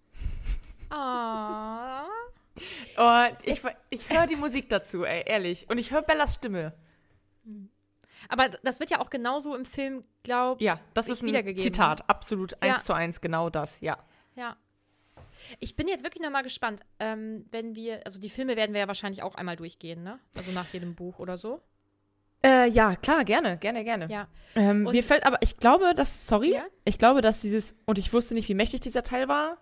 Ah. 0.94 2.04
Oh, 2.98 3.24
ich, 3.44 3.62
ich 3.90 4.10
höre 4.10 4.28
die 4.28 4.36
Musik 4.36 4.70
dazu, 4.70 5.04
ey, 5.04 5.24
ehrlich. 5.26 5.70
Und 5.70 5.78
ich 5.80 5.92
höre 5.92 6.04
Bellas 6.04 6.36
Stimme. 6.36 6.74
Aber 8.30 8.50
das 8.50 8.80
wird 8.80 8.90
ja 8.92 9.02
auch 9.02 9.10
genauso 9.10 9.56
im 9.56 9.66
Film, 9.66 10.04
glaub 10.24 10.62
Ja, 10.62 10.80
das 10.94 11.10
ist 11.10 11.24
ein 11.24 11.28
wiedergegeben, 11.28 11.64
Zitat. 11.64 12.08
Absolut 12.10 12.62
eins 12.62 12.78
Ja. 12.80 12.84
zu 12.84 12.94
eins, 12.94 13.22
genau 13.22 13.50
das, 13.50 13.82
ja. 13.82 13.98
Ja. 14.36 14.56
Ich 15.60 15.76
bin 15.76 15.88
jetzt 15.90 16.04
wirklich 16.06 16.24
nochmal 16.24 16.44
gespannt, 16.44 16.82
ähm, 17.00 17.46
wenn 17.52 17.76
wir, 17.76 18.02
also 18.06 18.20
die 18.22 18.30
Filme 18.30 18.56
werden 18.56 18.74
wir 18.74 18.82
ja 18.82 18.88
wahrscheinlich 18.88 19.24
auch 19.24 19.36
einmal 19.36 19.58
durchgehen, 19.58 20.04
ne? 20.04 20.20
Also 20.38 20.52
nach 20.52 20.72
jedem 20.72 20.96
Buch 20.96 21.20
oder 21.20 21.38
so. 21.38 21.60
Äh, 22.46 22.70
ja, 22.70 22.96
klar, 22.96 23.26
gerne, 23.26 23.58
gerne, 23.58 23.84
gerne. 23.84 24.08
Ja. 24.10 24.28
Ähm, 24.56 24.86
Und- 24.86 24.94
mir 24.94 25.04
fällt 25.04 25.26
aber, 25.26 25.38
ich 25.42 25.58
glaube, 25.58 25.94
dass, 25.96 26.28
sorry, 26.28 26.54
Ja? 26.54 26.64
ich 26.86 26.98
glaube, 26.98 27.22
dass 27.22 27.42
dieses, 27.42 27.76
und 27.86 27.98
ich 27.98 28.14
wusste 28.14 28.36
nicht, 28.36 28.48
wie 28.48 28.54
mächtig 28.54 28.80
dieser 28.82 29.04
Teil 29.04 29.28
war. 29.28 29.58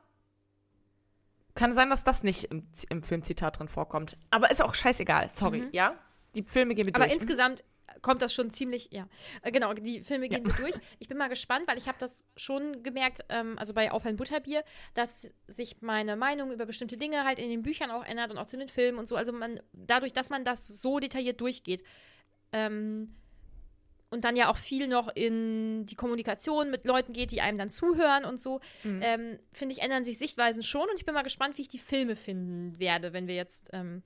Kann 1.56 1.74
sein, 1.74 1.90
dass 1.90 2.04
das 2.04 2.24
nicht 2.24 2.46
im, 2.46 2.68
im 2.90 3.04
Filmzitat 3.04 3.60
drin 3.60 3.68
vorkommt. 3.68 4.18
Aber 4.30 4.52
ist 4.52 4.62
auch 4.62 4.74
scheißegal, 4.76 5.30
sorry, 5.32 5.60
Mhm. 5.62 5.70
ja? 5.72 5.96
Die 6.36 6.44
Filme 6.44 6.76
gehen 6.76 6.88
wir 6.88 6.96
Aber 6.96 7.06
durch. 7.06 7.14
insgesamt 7.16 7.64
kommt 8.02 8.22
das 8.22 8.34
schon 8.34 8.52
ziemlich, 8.52 8.88
ja. 8.92 9.06
Äh, 9.42 9.52
genau, 9.52 9.74
die 9.74 10.00
Filme 10.00 10.30
gehen 10.30 10.46
wir 10.46 10.54
durch. 10.54 10.74
Ich 11.00 11.10
bin 11.10 11.18
mal 11.18 11.28
gespannt, 11.28 11.66
weil 11.68 11.78
ich 11.78 11.88
habe 11.90 11.98
das 12.00 12.24
schon 12.38 12.84
gemerkt, 12.84 13.26
ähm, 13.28 13.60
also 13.60 13.74
bei 13.74 13.92
Aufhellen 13.92 14.16
Butterbier, 14.16 14.64
dass 14.94 15.30
sich 15.48 15.82
meine 15.82 16.16
Meinung 16.16 16.52
über 16.54 16.66
bestimmte 16.66 16.96
Dinge 16.98 17.26
halt 17.26 17.38
in 17.38 17.50
den 17.50 17.64
Büchern 17.64 17.92
auch 17.92 18.06
ändert 18.06 18.32
und 18.32 18.38
auch 18.38 18.46
zu 18.46 18.58
den 18.58 18.70
Filmen 18.70 18.98
und 18.98 19.10
so. 19.10 19.18
Also 19.18 19.34
man, 19.34 19.60
dadurch, 19.74 20.14
dass 20.14 20.30
man 20.30 20.46
das 20.46 20.68
so 20.68 21.00
detailliert 21.00 21.42
durchgeht, 21.42 21.84
ähm, 22.54 23.14
und 24.12 24.24
dann 24.26 24.36
ja 24.36 24.52
auch 24.52 24.58
viel 24.58 24.88
noch 24.88 25.08
in 25.16 25.86
die 25.88 25.96
Kommunikation 25.96 26.70
mit 26.70 26.86
Leuten 26.86 27.14
geht, 27.14 27.32
die 27.32 27.42
einem 27.42 27.58
dann 27.58 27.70
zuhören 27.72 28.24
und 28.26 28.40
so, 28.40 28.60
Mhm. 28.84 29.00
ähm, 29.04 29.40
finde 29.52 29.74
ich, 29.74 29.82
ändern 29.82 30.04
sich 30.06 30.18
Sichtweisen 30.20 30.62
schon 30.64 30.84
und 30.88 30.98
ich 30.98 31.06
bin 31.06 31.16
mal 31.16 31.24
gespannt, 31.24 31.58
wie 31.58 31.64
ich 31.64 31.70
die 31.70 31.80
Filme 31.80 32.16
finden 32.16 32.78
werde, 32.78 33.14
wenn 33.14 33.28
wir 33.28 33.36
jetzt 33.36 33.70
ähm, 33.74 34.04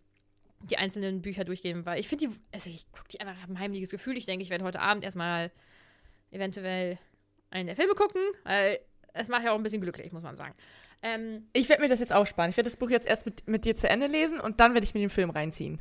die 0.62 0.78
einzelnen 0.78 1.22
Bücher 1.22 1.44
durchgehen, 1.44 1.86
weil 1.86 2.00
ich 2.00 2.08
finde 2.08 2.28
die, 2.30 2.36
also 2.54 2.70
ich 2.70 2.90
gucke 2.92 3.08
die 3.12 3.20
einfach, 3.20 3.40
habe 3.42 3.52
ein 3.54 3.60
heimliches 3.60 3.90
Gefühl. 3.92 4.16
Ich 4.18 4.26
denke, 4.26 4.42
ich 4.44 4.50
werde 4.50 4.64
heute 4.64 4.80
Abend 4.80 5.04
erstmal 5.04 5.52
eventuell 6.32 6.98
einen 7.52 7.68
der 7.68 7.76
Filme 7.76 7.94
gucken, 7.94 8.22
weil 8.44 8.80
es 9.14 9.28
macht 9.28 9.44
ja 9.44 9.52
auch 9.52 9.56
ein 9.58 9.64
bisschen 9.64 9.82
glücklich, 9.82 10.12
muss 10.12 10.24
man 10.24 10.36
sagen. 10.36 10.54
Ähm, 11.02 11.48
Ich 11.54 11.70
werde 11.70 11.82
mir 11.82 11.88
das 11.90 12.00
jetzt 12.00 12.14
aufsparen. 12.14 12.50
Ich 12.50 12.58
werde 12.58 12.70
das 12.70 12.78
Buch 12.78 12.90
jetzt 12.90 13.08
erst 13.08 13.26
mit, 13.26 13.48
mit 13.48 13.66
dir 13.66 13.76
zu 13.76 13.88
Ende 13.90 14.08
lesen 14.08 14.40
und 14.40 14.60
dann 14.60 14.74
werde 14.74 14.86
ich 14.86 14.94
mir 14.94 15.00
den 15.02 15.10
Film 15.10 15.30
reinziehen. 15.30 15.80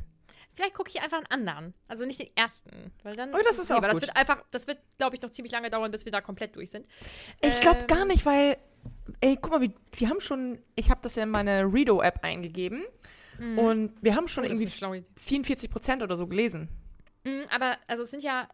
Vielleicht 0.55 0.73
gucke 0.73 0.89
ich 0.89 1.01
einfach 1.01 1.17
einen 1.17 1.27
anderen, 1.47 1.73
also 1.87 2.05
nicht 2.05 2.19
den 2.19 2.29
ersten, 2.35 2.91
weil 3.03 3.15
dann. 3.15 3.33
Oh, 3.33 3.39
das 3.43 3.59
ist 3.59 3.71
auch 3.71 3.75
lieber. 3.75 3.87
Das 3.87 3.99
gut. 3.99 4.07
wird 4.07 4.17
einfach, 4.17 4.43
das 4.51 4.67
wird, 4.67 4.79
glaube 4.97 5.15
ich, 5.15 5.21
noch 5.21 5.29
ziemlich 5.31 5.51
lange 5.51 5.69
dauern, 5.69 5.91
bis 5.91 6.05
wir 6.05 6.11
da 6.11 6.21
komplett 6.21 6.55
durch 6.55 6.71
sind. 6.71 6.87
Ich 7.41 7.59
glaube 7.61 7.81
Ähm, 7.81 7.87
gar 7.87 8.05
nicht, 8.05 8.25
weil, 8.25 8.57
ey, 9.21 9.37
guck 9.39 9.51
mal, 9.51 9.61
wir, 9.61 9.73
wir 9.97 10.09
haben 10.09 10.19
schon, 10.21 10.59
ich 10.75 10.89
habe 10.89 11.01
das 11.03 11.15
ja 11.15 11.23
in 11.23 11.29
meine 11.29 11.63
Redo-App 11.71 12.23
eingegeben 12.23 12.83
Und 13.57 13.93
wir 14.01 14.15
haben 14.15 14.27
schon 14.29 14.43
Oh, 14.45 14.47
das 14.47 14.53
irgendwie 14.57 14.65
eine 14.67 14.71
schlaue 14.77 14.97
Idee. 14.99 15.07
44 15.17 15.69
Prozent 15.69 16.01
oder 16.03 16.15
so 16.15 16.25
gelesen. 16.27 16.69
Mm, 17.25 17.41
aber, 17.49 17.77
also 17.87 18.03
es 18.03 18.11
sind 18.11 18.23
ja, 18.23 18.47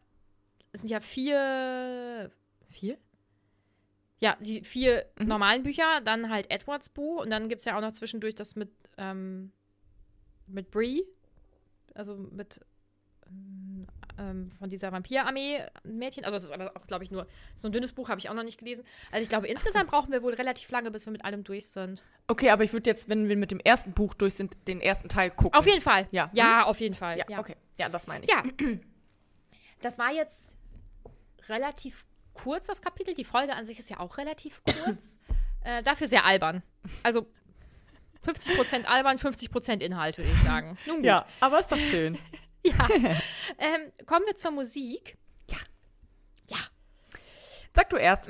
es 0.71 0.81
sind 0.81 0.89
ja 0.89 0.99
vier, 1.01 2.31
vier? 2.69 2.97
Ja, 4.19 4.37
die 4.39 4.63
vier 4.63 5.05
Mhm. 5.19 5.27
normalen 5.27 5.63
Bücher, 5.63 6.01
dann 6.05 6.29
halt 6.31 6.49
Edwards 6.51 6.89
Buch 6.89 7.21
und 7.23 7.29
dann 7.31 7.49
gibt 7.49 7.59
es 7.59 7.65
ja 7.65 7.75
auch 7.77 7.81
noch 7.81 7.91
zwischendurch 7.91 8.35
das 8.35 8.55
mit, 8.55 8.71
ähm, 8.97 9.51
mit 10.47 10.69
Bree, 10.71 11.01
also 11.95 12.15
mit 12.15 12.61
ähm, 13.27 13.87
ähm, 14.17 14.51
von 14.51 14.69
dieser 14.69 14.91
Vampirarmee-Mädchen. 14.91 16.25
Also 16.25 16.37
es 16.37 16.43
ist 16.43 16.51
aber 16.51 16.71
auch, 16.75 16.87
glaube 16.87 17.03
ich, 17.03 17.11
nur 17.11 17.27
so 17.55 17.67
ein 17.67 17.71
dünnes 17.71 17.93
Buch, 17.93 18.09
habe 18.09 18.19
ich 18.19 18.29
auch 18.29 18.33
noch 18.33 18.43
nicht 18.43 18.57
gelesen. 18.57 18.83
Also 19.11 19.23
ich 19.23 19.29
glaube, 19.29 19.47
insgesamt 19.47 19.89
brauchen 19.89 20.11
wir 20.11 20.21
wohl 20.21 20.33
relativ 20.33 20.69
lange, 20.71 20.91
bis 20.91 21.05
wir 21.05 21.11
mit 21.11 21.25
allem 21.25 21.43
durch 21.43 21.67
sind. 21.67 22.03
Okay, 22.27 22.49
aber 22.49 22.63
ich 22.63 22.73
würde 22.73 22.89
jetzt, 22.89 23.09
wenn 23.09 23.29
wir 23.29 23.37
mit 23.37 23.51
dem 23.51 23.59
ersten 23.59 23.93
Buch 23.93 24.13
durch 24.13 24.35
sind, 24.35 24.57
den 24.67 24.81
ersten 24.81 25.09
Teil 25.09 25.31
gucken. 25.31 25.57
Auf 25.57 25.65
jeden 25.65 25.81
Fall. 25.81 26.07
Ja. 26.11 26.29
Ja, 26.33 26.65
auf 26.65 26.79
jeden 26.79 26.95
Fall. 26.95 27.23
Ja, 27.27 27.39
okay. 27.39 27.55
Ja, 27.77 27.89
das 27.89 28.07
meine 28.07 28.25
ich. 28.25 28.31
Ja. 28.31 28.43
Das 29.81 29.97
war 29.97 30.13
jetzt 30.13 30.57
relativ 31.49 32.05
kurz, 32.33 32.67
das 32.67 32.81
Kapitel. 32.81 33.13
Die 33.13 33.25
Folge 33.25 33.55
an 33.55 33.65
sich 33.65 33.79
ist 33.79 33.89
ja 33.89 33.99
auch 33.99 34.17
relativ 34.17 34.61
kurz. 34.63 35.17
äh, 35.63 35.81
dafür 35.83 36.07
sehr 36.07 36.25
albern. 36.25 36.61
Also 37.03 37.27
50% 38.25 38.85
albern, 38.85 39.17
50% 39.17 39.81
Inhalt, 39.81 40.17
würde 40.17 40.29
ich 40.29 40.41
sagen. 40.43 40.77
Nun 40.85 40.97
gut. 40.97 41.05
Ja, 41.05 41.25
aber 41.39 41.59
ist 41.59 41.71
doch 41.71 41.77
schön. 41.77 42.17
ja. 42.63 42.87
ähm, 43.57 43.91
kommen 44.05 44.25
wir 44.25 44.35
zur 44.35 44.51
Musik. 44.51 45.17
Ja. 45.49 45.57
Ja. 46.49 46.57
Sag 47.73 47.89
du 47.89 47.97
erst. 47.97 48.29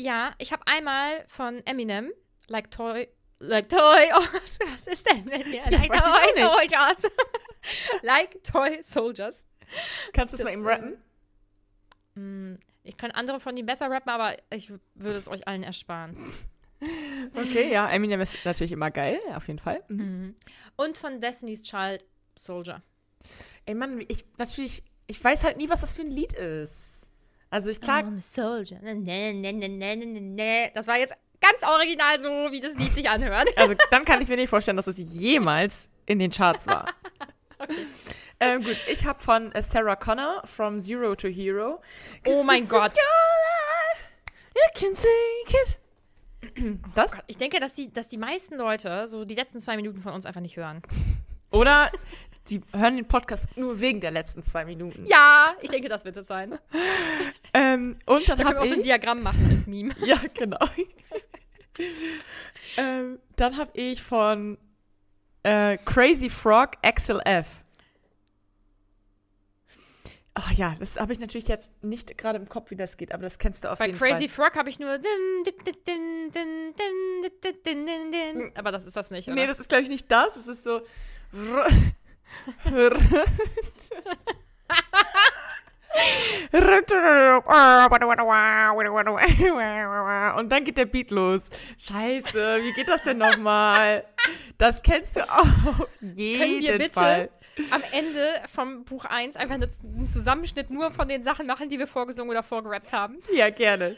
Ja, 0.00 0.32
ich 0.38 0.52
habe 0.52 0.62
einmal 0.66 1.24
von 1.28 1.64
Eminem, 1.66 2.12
Like 2.46 2.70
Toy, 2.70 3.08
Like 3.40 3.68
Toy, 3.68 4.08
oh, 4.14 4.24
was, 4.72 4.86
ist 4.86 5.08
denn 5.10 5.24
mit 5.24 5.46
mir? 5.46 5.62
Like 5.70 5.90
auch 5.92 6.34
Toy. 6.34 6.42
Soldiers. 6.42 7.12
like 8.02 8.42
Toy 8.42 8.82
Soldiers. 8.82 9.46
Kannst 10.12 10.32
du 10.34 10.38
es 10.38 10.44
mal 10.44 10.52
eben 10.52 10.66
rappen? 10.66 10.96
Mm, 12.14 12.54
Ich 12.82 12.96
kann 12.96 13.10
andere 13.10 13.38
von 13.38 13.56
ihm 13.56 13.66
besser 13.66 13.90
rappen, 13.90 14.10
aber 14.10 14.36
ich 14.50 14.70
würde 14.94 15.18
es 15.18 15.28
euch 15.28 15.46
allen 15.46 15.62
ersparen. 15.62 16.16
Okay, 17.34 17.72
ja, 17.72 17.88
Eminem 17.90 18.20
ist 18.20 18.44
natürlich 18.44 18.72
immer 18.72 18.90
geil, 18.90 19.18
auf 19.34 19.46
jeden 19.48 19.58
Fall. 19.58 19.82
Mhm. 19.88 19.98
Mhm. 19.98 20.34
Und 20.76 20.98
von 20.98 21.20
Destiny's 21.20 21.62
Child 21.62 22.04
Soldier. 22.36 22.82
Ey, 23.66 23.74
Mann, 23.74 24.04
ich 24.08 24.24
natürlich, 24.38 24.82
ich 25.06 25.22
weiß 25.22 25.44
halt 25.44 25.56
nie, 25.56 25.68
was 25.68 25.80
das 25.80 25.94
für 25.94 26.02
ein 26.02 26.10
Lied 26.10 26.34
ist. 26.34 27.06
Also 27.50 27.70
ich 27.70 27.80
klar, 27.80 28.02
I'm 28.02 28.18
a 28.18 28.20
soldier. 28.20 28.78
Ne, 28.80 28.94
ne, 28.94 29.32
ne, 29.32 29.52
ne, 29.52 29.68
ne, 29.68 29.96
ne, 29.96 30.20
ne. 30.20 30.70
Das 30.74 30.86
war 30.86 30.98
jetzt 30.98 31.14
ganz 31.40 31.62
original 31.62 32.20
so, 32.20 32.28
wie 32.28 32.60
das 32.60 32.74
Lied 32.76 32.92
sich 32.92 33.08
anhört. 33.08 33.48
also 33.56 33.74
dann 33.90 34.04
kann 34.04 34.20
ich 34.20 34.28
mir 34.28 34.36
nicht 34.36 34.50
vorstellen, 34.50 34.76
dass 34.76 34.86
es 34.86 34.98
jemals 34.98 35.88
in 36.06 36.18
den 36.18 36.30
Charts 36.30 36.66
war. 36.66 36.86
Ähm, 38.40 38.62
gut, 38.62 38.76
ich 38.88 39.04
habe 39.04 39.20
von 39.20 39.50
äh, 39.50 39.62
Sarah 39.62 39.96
Connor, 39.96 40.42
From 40.44 40.78
Zero 40.78 41.16
to 41.16 41.26
Hero. 41.26 41.80
Oh 42.24 42.44
mein 42.44 42.68
Gott. 42.68 42.92
You 44.54 44.80
can 44.80 44.94
take 44.94 45.56
it. 45.64 45.80
Das? 46.94 47.12
Ich 47.26 47.36
denke, 47.36 47.60
dass 47.60 47.74
die, 47.74 47.92
dass 47.92 48.08
die 48.08 48.18
meisten 48.18 48.56
Leute 48.56 49.06
so 49.06 49.24
die 49.24 49.34
letzten 49.34 49.60
zwei 49.60 49.76
Minuten 49.76 50.00
von 50.00 50.12
uns 50.12 50.26
einfach 50.26 50.40
nicht 50.40 50.56
hören. 50.56 50.82
Oder 51.50 51.90
die 52.48 52.60
hören 52.72 52.96
den 52.96 53.06
Podcast 53.06 53.56
nur 53.56 53.80
wegen 53.80 54.00
der 54.00 54.10
letzten 54.10 54.42
zwei 54.42 54.64
Minuten. 54.64 55.04
Ja, 55.06 55.54
ich 55.60 55.70
denke, 55.70 55.88
das 55.88 56.04
wird 56.04 56.16
es 56.16 56.26
sein. 56.26 56.58
Ähm, 57.54 57.98
und 58.04 58.28
dann 58.28 58.36
Da 58.36 58.44
habe 58.44 58.60
auch 58.60 58.66
so 58.66 58.74
ein 58.74 58.80
ich... 58.80 58.84
Diagramm 58.86 59.22
machen 59.22 59.56
als 59.56 59.66
Meme. 59.66 59.94
Ja, 60.04 60.16
genau. 60.34 60.58
ähm, 62.76 63.18
dann 63.36 63.56
habe 63.56 63.70
ich 63.72 64.02
von 64.02 64.58
äh, 65.44 65.78
Crazy 65.78 66.28
Frog 66.28 66.72
XLF. 66.82 67.64
Ach 70.40 70.52
ja, 70.52 70.72
das 70.78 71.00
habe 71.00 71.12
ich 71.12 71.18
natürlich 71.18 71.48
jetzt 71.48 71.68
nicht 71.82 72.16
gerade 72.16 72.38
im 72.38 72.48
Kopf, 72.48 72.70
wie 72.70 72.76
das 72.76 72.96
geht, 72.96 73.12
aber 73.12 73.24
das 73.24 73.40
kennst 73.40 73.64
du 73.64 73.72
auf 73.72 73.80
Bei 73.80 73.86
jeden 73.86 73.98
Crazy 73.98 74.28
Fall. 74.28 74.46
Frog 74.46 74.56
habe 74.56 74.70
ich 74.70 74.78
nur. 74.78 75.00
Aber 78.54 78.70
das 78.70 78.86
ist 78.86 78.96
das 78.96 79.10
nicht, 79.10 79.26
oder? 79.26 79.34
Nee, 79.34 79.48
das 79.48 79.58
ist, 79.58 79.68
glaube 79.68 79.82
ich, 79.82 79.88
nicht 79.88 80.08
das. 80.08 80.36
Es 80.36 80.46
ist 80.46 80.62
so. 80.62 80.82
Und 90.38 90.48
dann 90.50 90.64
geht 90.64 90.78
der 90.78 90.86
Beat 90.86 91.10
los. 91.10 91.42
Scheiße, 91.78 92.58
wie 92.62 92.72
geht 92.74 92.88
das 92.88 93.02
denn 93.02 93.18
nochmal? 93.18 94.04
Das 94.56 94.80
kennst 94.82 95.16
du 95.16 95.28
auf 95.28 95.88
jeden 96.00 96.40
Können 96.40 96.60
wir 96.60 96.78
bitte 96.78 96.92
Fall 96.92 97.30
am 97.70 97.82
Ende 97.92 98.42
vom 98.54 98.84
Buch 98.84 99.04
1 99.04 99.36
einfach 99.36 99.54
eine- 99.56 99.68
einen 99.82 100.08
Zusammenschnitt 100.08 100.70
nur 100.70 100.90
von 100.92 101.08
den 101.08 101.22
Sachen 101.22 101.46
machen, 101.46 101.68
die 101.68 101.78
wir 101.78 101.86
vorgesungen 101.86 102.30
oder 102.30 102.42
vorgerappt 102.42 102.92
haben? 102.92 103.18
Ja, 103.32 103.50
gerne. 103.50 103.96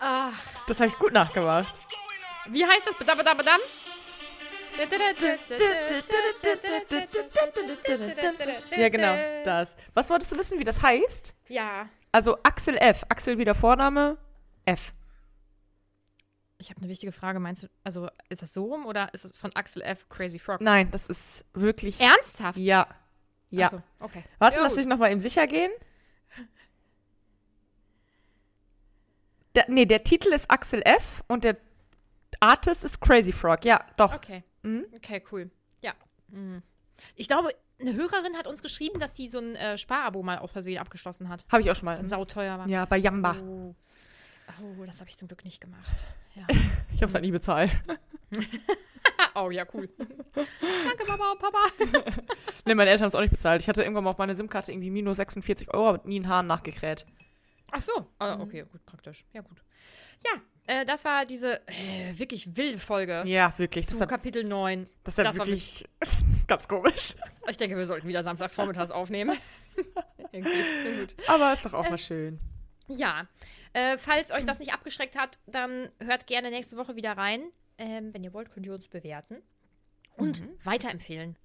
Ah, 0.00 0.30
Das 0.66 0.78
habe 0.80 0.88
ich 0.88 0.98
gut 0.98 1.12
nachgemacht. 1.12 1.72
wie 2.48 2.64
heißt 2.64 2.86
das? 2.86 2.94
Badam, 2.96 3.18
badam, 3.18 3.36
badam? 3.38 3.60
Ja, 8.76 8.88
genau, 8.88 9.16
das. 9.44 9.76
Was 9.94 10.08
wolltest 10.10 10.32
du 10.32 10.38
wissen, 10.38 10.58
wie 10.58 10.64
das 10.64 10.82
heißt? 10.82 11.34
Ja, 11.48 11.88
Also 12.12 12.38
Axel 12.42 12.76
F. 12.78 13.04
Axel 13.08 13.36
wieder 13.38 13.54
Vorname, 13.54 14.16
F. 14.64 14.92
ich 16.58 16.70
habe 16.70 16.80
eine 16.80 16.88
wichtige 16.88 17.12
Frage. 17.12 17.38
Meinst 17.40 17.62
du, 17.62 17.68
also 17.84 18.08
ist 18.28 18.42
das 18.42 18.52
so 18.52 18.64
rum 18.64 18.84
oder 18.86 19.12
ist 19.14 19.24
es 19.24 19.38
von 19.38 19.54
Axel 19.54 19.82
F. 19.82 20.08
Crazy 20.08 20.38
Frog? 20.38 20.60
Nein, 20.60 20.90
das 20.90 21.06
ist 21.06 21.44
wirklich. 21.54 22.00
Ernsthaft? 22.00 22.58
Ja. 22.58 22.86
Ja. 23.50 23.70
So, 23.70 23.82
okay. 24.00 24.24
Warte, 24.38 24.56
Ja, 24.56 24.62
lass 24.62 24.72
gut. 24.72 24.78
mich 24.78 24.86
nochmal 24.86 25.10
eben 25.12 25.20
sicher 25.20 25.46
gehen. 25.46 25.70
Der, 29.54 29.64
nee, 29.68 29.86
der 29.86 30.04
Titel 30.04 30.28
ist 30.32 30.50
Axel 30.50 30.82
F. 30.84 31.22
und 31.28 31.44
der 31.44 31.56
Artist 32.40 32.84
ist 32.84 33.00
Crazy 33.00 33.32
Frog. 33.32 33.64
Ja, 33.64 33.84
doch. 33.96 34.14
Okay. 34.14 34.44
Mhm. 34.62 34.84
Okay, 34.94 35.22
cool. 35.32 35.50
Ja. 35.80 35.92
Mhm. 36.28 36.62
Ich 37.16 37.28
glaube, 37.28 37.50
eine 37.80 37.94
Hörerin 37.94 38.36
hat 38.36 38.46
uns 38.46 38.62
geschrieben, 38.62 38.98
dass 39.00 39.14
die 39.14 39.28
so 39.28 39.38
ein 39.38 39.56
äh, 39.56 39.78
Sparabo 39.78 40.22
mal 40.22 40.38
aus 40.38 40.52
Versehen 40.52 40.78
abgeschlossen 40.78 41.28
hat. 41.28 41.44
Habe 41.50 41.62
ich 41.62 41.70
auch 41.70 41.76
schon 41.76 41.86
Das 41.86 41.96
dann 41.96 42.04
mal. 42.04 42.08
sauteuer 42.10 42.58
war. 42.58 42.68
Ja, 42.68 42.84
bei 42.84 42.98
Jamba. 42.98 43.36
Oh. 43.40 43.74
Oh, 44.62 44.84
das 44.84 45.00
habe 45.00 45.10
ich 45.10 45.16
zum 45.16 45.28
Glück 45.28 45.44
nicht 45.44 45.60
gemacht. 45.60 46.08
Ja. 46.34 46.46
Ich 46.94 47.02
habe 47.02 47.10
es 47.10 47.14
halt 47.14 47.24
nie 47.24 47.30
bezahlt. 47.30 47.70
oh, 49.36 49.50
ja, 49.50 49.64
cool. 49.72 49.88
Danke, 50.34 51.06
Mama 51.06 51.30
und 51.30 51.38
Papa. 51.38 51.58
nee, 52.66 52.74
meine 52.74 52.90
Eltern 52.90 53.02
haben 53.02 53.08
es 53.08 53.14
auch 53.14 53.20
nicht 53.20 53.30
bezahlt. 53.30 53.62
Ich 53.62 53.68
hatte 53.68 53.82
irgendwann 53.82 54.02
mal 54.02 54.10
auf 54.10 54.18
meine 54.18 54.34
SIM-Karte 54.34 54.72
irgendwie 54.72 54.90
minus 54.90 55.18
46 55.18 55.72
Euro, 55.72 55.90
aber 55.90 56.08
nie 56.08 56.16
einen 56.16 56.26
Hahn 56.26 56.48
nachgekräht. 56.48 57.06
Ach 57.70 57.80
so. 57.80 58.08
Ah, 58.18 58.40
okay, 58.40 58.64
gut, 58.72 58.84
praktisch. 58.84 59.24
Ja, 59.32 59.42
gut. 59.42 59.62
Ja, 60.26 60.40
äh, 60.66 60.84
das 60.86 61.04
war 61.04 61.24
diese 61.24 61.60
äh, 61.68 62.18
wirklich 62.18 62.56
wilde 62.56 62.78
Folge 62.78 63.22
Ja, 63.26 63.52
wirklich. 63.58 63.86
zu 63.86 63.92
Das 63.92 64.00
ist 64.00 64.08
Kapitel 64.08 64.42
9. 64.42 64.88
das 65.04 65.14
das 65.14 65.26
war 65.26 65.46
wirklich 65.46 65.84
ganz 66.48 66.66
komisch. 66.66 67.14
Ich 67.48 67.58
denke, 67.58 67.76
wir 67.76 67.86
sollten 67.86 68.08
wieder 68.08 68.24
samstags 68.24 68.56
vormittags 68.56 68.90
aufnehmen. 68.90 69.38
Irgendwie. 70.32 70.98
Gut. 71.00 71.14
Aber 71.28 71.52
ist 71.52 71.64
doch 71.64 71.74
auch 71.74 71.88
mal 71.88 71.98
schön. 71.98 72.40
Ja, 72.88 73.26
äh, 73.74 73.98
falls 73.98 74.30
euch 74.32 74.44
das 74.46 74.58
nicht 74.58 74.72
abgeschreckt 74.72 75.16
hat, 75.16 75.38
dann 75.46 75.90
hört 76.00 76.26
gerne 76.26 76.50
nächste 76.50 76.76
Woche 76.76 76.96
wieder 76.96 77.16
rein. 77.16 77.42
Ähm, 77.78 78.12
wenn 78.12 78.24
ihr 78.24 78.32
wollt, 78.34 78.50
könnt 78.50 78.66
ihr 78.66 78.74
uns 78.74 78.88
bewerten 78.88 79.36
und 80.16 80.42
weiterempfehlen. 80.64 81.36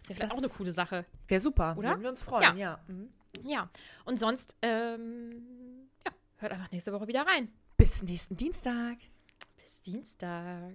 Das 0.00 0.08
wäre 0.10 0.16
vielleicht 0.16 0.32
Das- 0.32 0.38
auch 0.38 0.42
eine 0.44 0.52
coole 0.52 0.72
Sache. 0.72 1.06
Wäre 1.28 1.40
super. 1.40 1.74
Oder? 1.78 1.90
Würden 1.90 2.02
wir 2.02 2.10
uns 2.10 2.22
freuen, 2.22 2.56
Ja. 2.58 2.78
ja. 2.86 2.94
Mhm. 2.94 3.08
Ja, 3.44 3.70
und 4.04 4.18
sonst, 4.20 4.56
ähm, 4.62 5.88
ja, 6.04 6.12
hört 6.38 6.52
einfach 6.52 6.70
nächste 6.70 6.92
Woche 6.92 7.06
wieder 7.08 7.26
rein. 7.26 7.50
Bis 7.76 8.02
nächsten 8.02 8.36
Dienstag. 8.36 8.98
Bis 9.56 9.80
Dienstag. 9.82 10.74